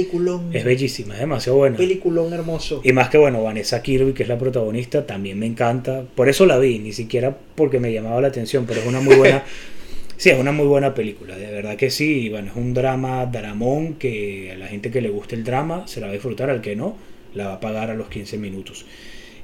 es 0.52 0.64
bellísima, 0.64 1.14
es 1.14 1.20
demasiado 1.20 1.58
buena. 1.58 1.76
Peliculón 1.76 2.32
hermoso. 2.32 2.80
Y 2.84 2.92
más 2.92 3.08
que 3.08 3.18
bueno, 3.18 3.42
Vanessa 3.42 3.82
Kirby, 3.82 4.12
que 4.12 4.22
es 4.22 4.28
la 4.28 4.38
protagonista, 4.38 5.06
también 5.06 5.38
me 5.38 5.46
encanta. 5.46 6.04
Por 6.14 6.28
eso 6.28 6.46
la 6.46 6.58
vi, 6.58 6.78
ni 6.78 6.92
siquiera 6.92 7.36
porque 7.54 7.80
me 7.80 7.92
llamaba 7.92 8.20
la 8.20 8.28
atención, 8.28 8.66
pero 8.66 8.80
es 8.80 8.86
una 8.86 9.00
muy 9.00 9.16
buena. 9.16 9.42
sí, 10.16 10.30
es 10.30 10.38
una 10.38 10.52
muy 10.52 10.66
buena 10.66 10.94
película, 10.94 11.36
de 11.36 11.50
verdad 11.50 11.76
que 11.76 11.90
sí. 11.90 12.28
bueno, 12.28 12.50
es 12.52 12.56
un 12.56 12.72
drama 12.72 13.26
dramón 13.26 13.94
que 13.94 14.52
a 14.52 14.56
la 14.56 14.68
gente 14.68 14.90
que 14.90 15.00
le 15.00 15.10
guste 15.10 15.34
el 15.34 15.42
drama 15.42 15.88
se 15.88 16.00
la 16.00 16.06
va 16.06 16.10
a 16.12 16.14
disfrutar, 16.14 16.50
al 16.50 16.60
que 16.60 16.76
no, 16.76 16.96
la 17.34 17.48
va 17.48 17.54
a 17.54 17.60
pagar 17.60 17.90
a 17.90 17.94
los 17.94 18.08
15 18.08 18.38
minutos. 18.38 18.86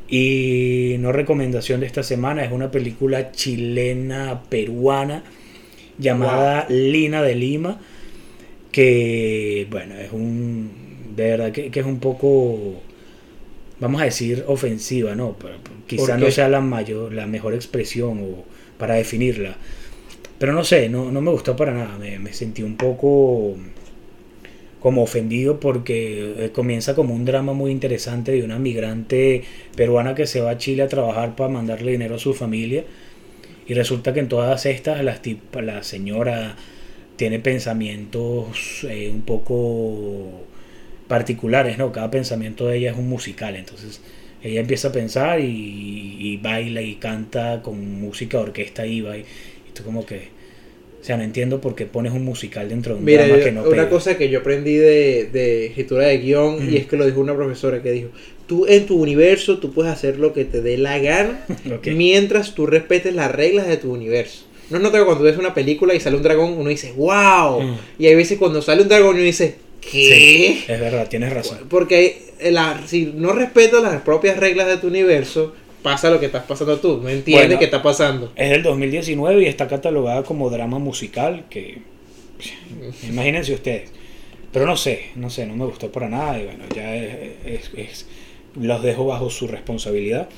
Y 0.08 0.96
no 0.98 1.12
recomendación 1.12 1.80
de 1.80 1.86
esta 1.86 2.02
semana, 2.02 2.44
es 2.44 2.52
una 2.52 2.70
película 2.70 3.32
chilena 3.32 4.42
peruana 4.48 5.24
llamada 6.00 6.66
Lina 6.68 7.22
de 7.22 7.34
Lima, 7.34 7.80
que 8.72 9.66
bueno, 9.70 9.94
es 9.96 10.12
un, 10.12 10.70
de 11.14 11.24
verdad 11.30 11.52
que, 11.52 11.70
es 11.72 11.86
un 11.86 12.00
poco, 12.00 12.80
vamos 13.78 14.00
a 14.00 14.04
decir, 14.04 14.44
ofensiva, 14.48 15.14
¿no? 15.14 15.36
Pero, 15.38 15.54
quizá 15.86 16.16
no 16.16 16.30
sea 16.30 16.48
la, 16.48 16.60
mayor, 16.60 17.12
la 17.12 17.26
mejor 17.26 17.54
expresión 17.54 18.20
o 18.22 18.44
para 18.78 18.94
definirla. 18.94 19.56
Pero 20.38 20.52
no 20.52 20.64
sé, 20.64 20.88
no, 20.88 21.12
no 21.12 21.20
me 21.20 21.30
gustó 21.30 21.54
para 21.54 21.72
nada, 21.72 21.98
me, 21.98 22.18
me 22.18 22.32
sentí 22.32 22.62
un 22.62 22.76
poco 22.76 23.56
como 24.80 25.02
ofendido 25.02 25.60
porque 25.60 26.34
eh, 26.38 26.50
comienza 26.52 26.94
como 26.94 27.14
un 27.14 27.26
drama 27.26 27.52
muy 27.52 27.70
interesante 27.70 28.32
de 28.32 28.42
una 28.42 28.58
migrante 28.58 29.44
peruana 29.76 30.14
que 30.14 30.26
se 30.26 30.40
va 30.40 30.52
a 30.52 30.58
Chile 30.58 30.82
a 30.82 30.88
trabajar 30.88 31.36
para 31.36 31.50
mandarle 31.50 31.92
dinero 31.92 32.14
a 32.14 32.18
su 32.18 32.32
familia 32.32 32.84
y 33.66 33.74
resulta 33.74 34.12
que 34.12 34.20
en 34.20 34.28
todas 34.28 34.66
estas 34.66 35.02
la, 35.04 35.20
la 35.62 35.82
señora 35.82 36.56
tiene 37.16 37.38
pensamientos 37.38 38.86
eh, 38.88 39.10
un 39.12 39.22
poco 39.22 40.46
particulares, 41.06 41.76
¿no? 41.76 41.92
Cada 41.92 42.10
pensamiento 42.10 42.66
de 42.66 42.78
ella 42.78 42.92
es 42.92 42.96
un 42.96 43.08
musical, 43.08 43.56
entonces 43.56 44.00
ella 44.42 44.60
empieza 44.60 44.88
a 44.88 44.92
pensar 44.92 45.40
y, 45.40 46.38
baila 46.42 46.80
y 46.80 46.94
canta 46.94 47.60
con 47.62 48.00
música, 48.00 48.38
orquesta 48.38 48.86
y 48.86 49.00
va 49.02 49.18
y, 49.18 49.24
tú 49.74 49.84
como 49.84 50.06
que... 50.06 50.39
O 51.00 51.04
sea, 51.04 51.16
no 51.16 51.22
entiendo 51.22 51.60
por 51.60 51.74
qué 51.74 51.86
pones 51.86 52.12
un 52.12 52.24
musical 52.24 52.68
dentro 52.68 52.94
de 52.94 53.00
un 53.00 53.06
drama 53.06 53.42
que 53.42 53.52
no 53.52 53.62
Una 53.64 53.88
cosa 53.88 54.18
que 54.18 54.28
yo 54.28 54.40
aprendí 54.40 54.74
de, 54.74 55.30
de 55.32 55.66
escritura 55.66 56.06
de 56.06 56.18
guion 56.18 56.70
y 56.70 56.76
es 56.76 56.86
que 56.86 56.96
lo 56.96 57.06
dijo 57.06 57.20
una 57.20 57.34
profesora 57.34 57.82
que 57.82 57.90
dijo, 57.90 58.10
tú 58.46 58.66
en 58.66 58.84
tu 58.84 59.00
universo 59.00 59.58
tú 59.58 59.72
puedes 59.72 59.92
hacer 59.92 60.18
lo 60.18 60.32
que 60.32 60.44
te 60.44 60.60
dé 60.60 60.76
la 60.76 60.98
gana 60.98 61.46
mientras 61.86 62.54
tú 62.54 62.66
respetes 62.66 63.14
las 63.14 63.30
reglas 63.30 63.66
de 63.66 63.78
tu 63.78 63.92
universo. 63.92 64.44
No 64.68 64.76
es 64.76 64.82
notado 64.82 65.06
cuando 65.06 65.24
ves 65.24 65.36
una 65.36 65.54
película 65.54 65.94
y 65.94 66.00
sale 66.00 66.16
un 66.16 66.22
dragón, 66.22 66.52
uno 66.52 66.68
dice, 66.68 66.92
wow. 66.96 67.60
Mm. 67.60 67.76
Y 67.98 68.06
hay 68.06 68.14
veces 68.14 68.38
cuando 68.38 68.60
sale 68.60 68.82
un 68.82 68.88
dragón 68.88 69.16
uno 69.16 69.24
dice, 69.24 69.56
¿qué? 69.80 70.64
es 70.68 70.80
verdad, 70.80 71.08
tienes 71.08 71.32
razón. 71.32 71.58
Porque 71.68 72.30
la, 72.50 72.80
si 72.86 73.12
no 73.14 73.32
respetas 73.32 73.82
las 73.82 74.02
propias 74.02 74.36
reglas 74.36 74.68
de 74.68 74.76
tu 74.76 74.86
universo, 74.86 75.54
pasa 75.82 76.10
lo 76.10 76.20
que 76.20 76.26
estás 76.26 76.44
pasando 76.44 76.78
tú. 76.78 77.00
No 77.02 77.08
entiendes 77.08 77.58
qué 77.58 77.64
está 77.64 77.82
pasando. 77.82 78.32
Es 78.36 78.50
del 78.50 78.62
2019 78.62 79.42
y 79.42 79.46
está 79.46 79.68
catalogada 79.68 80.22
como 80.22 80.50
drama 80.50 80.78
musical, 80.78 81.44
que 81.50 81.78
imagínense 83.08 83.54
ustedes. 83.54 83.90
Pero 84.52 84.66
no 84.66 84.76
sé, 84.76 85.10
no 85.14 85.30
sé, 85.30 85.46
no 85.46 85.54
me 85.54 85.64
gustó 85.64 85.92
para 85.92 86.08
nada 86.08 86.38
y 86.40 86.44
bueno, 86.44 86.64
ya 86.74 86.96
es, 86.96 87.70
es, 87.76 88.06
los 88.60 88.82
dejo 88.82 89.06
bajo 89.06 89.30
su 89.30 89.46
responsabilidad. 89.46 90.28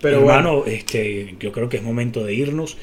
Pero 0.00 0.20
Hermano, 0.20 0.58
bueno. 0.58 0.72
este, 0.72 1.36
yo 1.38 1.52
creo 1.52 1.68
que 1.68 1.78
es 1.78 1.82
momento 1.82 2.24
de 2.24 2.34
irnos. 2.34 2.76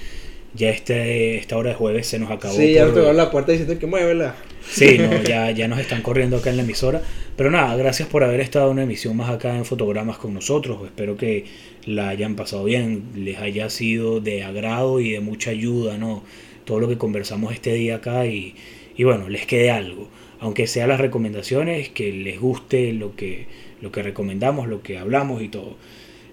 Ya 0.55 0.69
este, 0.69 1.37
esta 1.37 1.57
hora 1.57 1.71
de 1.71 1.75
jueves 1.75 2.07
se 2.07 2.19
nos 2.19 2.29
acabó. 2.29 2.53
Sí, 2.53 2.73
ya 2.73 2.91
te 2.93 3.13
la 3.13 3.31
puerta 3.31 3.51
diciendo 3.51 3.77
que 3.79 3.87
muévela. 3.87 4.35
Sí, 4.67 4.97
no, 4.99 5.23
ya, 5.27 5.51
ya 5.51 5.67
nos 5.67 5.79
están 5.79 6.01
corriendo 6.01 6.37
acá 6.37 6.51
en 6.51 6.57
la 6.57 6.63
emisora. 6.63 7.01
Pero 7.35 7.49
nada, 7.49 7.75
gracias 7.75 8.07
por 8.07 8.23
haber 8.23 8.41
estado 8.41 8.67
en 8.67 8.73
una 8.73 8.83
emisión 8.83 9.17
más 9.17 9.29
acá 9.29 9.57
en 9.57 9.65
Fotogramas 9.65 10.17
con 10.17 10.33
nosotros. 10.33 10.79
Espero 10.85 11.17
que 11.17 11.45
la 11.85 12.09
hayan 12.09 12.35
pasado 12.35 12.63
bien, 12.63 13.05
les 13.15 13.39
haya 13.39 13.69
sido 13.69 14.19
de 14.19 14.43
agrado 14.43 14.99
y 14.99 15.11
de 15.11 15.19
mucha 15.19 15.49
ayuda, 15.49 15.97
¿no? 15.97 16.23
Todo 16.63 16.79
lo 16.79 16.87
que 16.87 16.97
conversamos 16.97 17.51
este 17.53 17.73
día 17.73 17.95
acá 17.95 18.27
y, 18.27 18.53
y 18.95 19.03
bueno, 19.03 19.29
les 19.29 19.47
quede 19.47 19.71
algo. 19.71 20.09
Aunque 20.39 20.67
sean 20.67 20.89
las 20.89 20.99
recomendaciones, 20.99 21.89
que 21.89 22.11
les 22.11 22.39
guste 22.39 22.93
lo 22.93 23.15
que, 23.15 23.47
lo 23.81 23.91
que 23.91 24.03
recomendamos, 24.03 24.67
lo 24.67 24.83
que 24.83 24.99
hablamos 24.99 25.41
y 25.41 25.47
todo. 25.47 25.75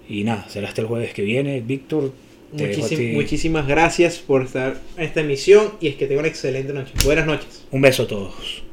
Y 0.07 0.23
nada, 0.23 0.47
será 0.49 0.67
hasta 0.67 0.81
el 0.81 0.87
jueves 0.87 1.13
que 1.13 1.23
viene. 1.23 1.61
Víctor, 1.61 2.13
muchísimas 3.13 3.67
gracias 3.67 4.19
por 4.19 4.43
estar 4.43 4.79
en 4.97 5.03
esta 5.03 5.21
emisión 5.21 5.71
y 5.79 5.87
es 5.87 5.95
que 5.95 6.05
tenga 6.05 6.19
una 6.19 6.29
excelente 6.29 6.73
noche. 6.73 6.93
Buenas 7.05 7.25
noches. 7.25 7.65
Un 7.71 7.81
beso 7.81 8.03
a 8.03 8.07
todos. 8.07 8.70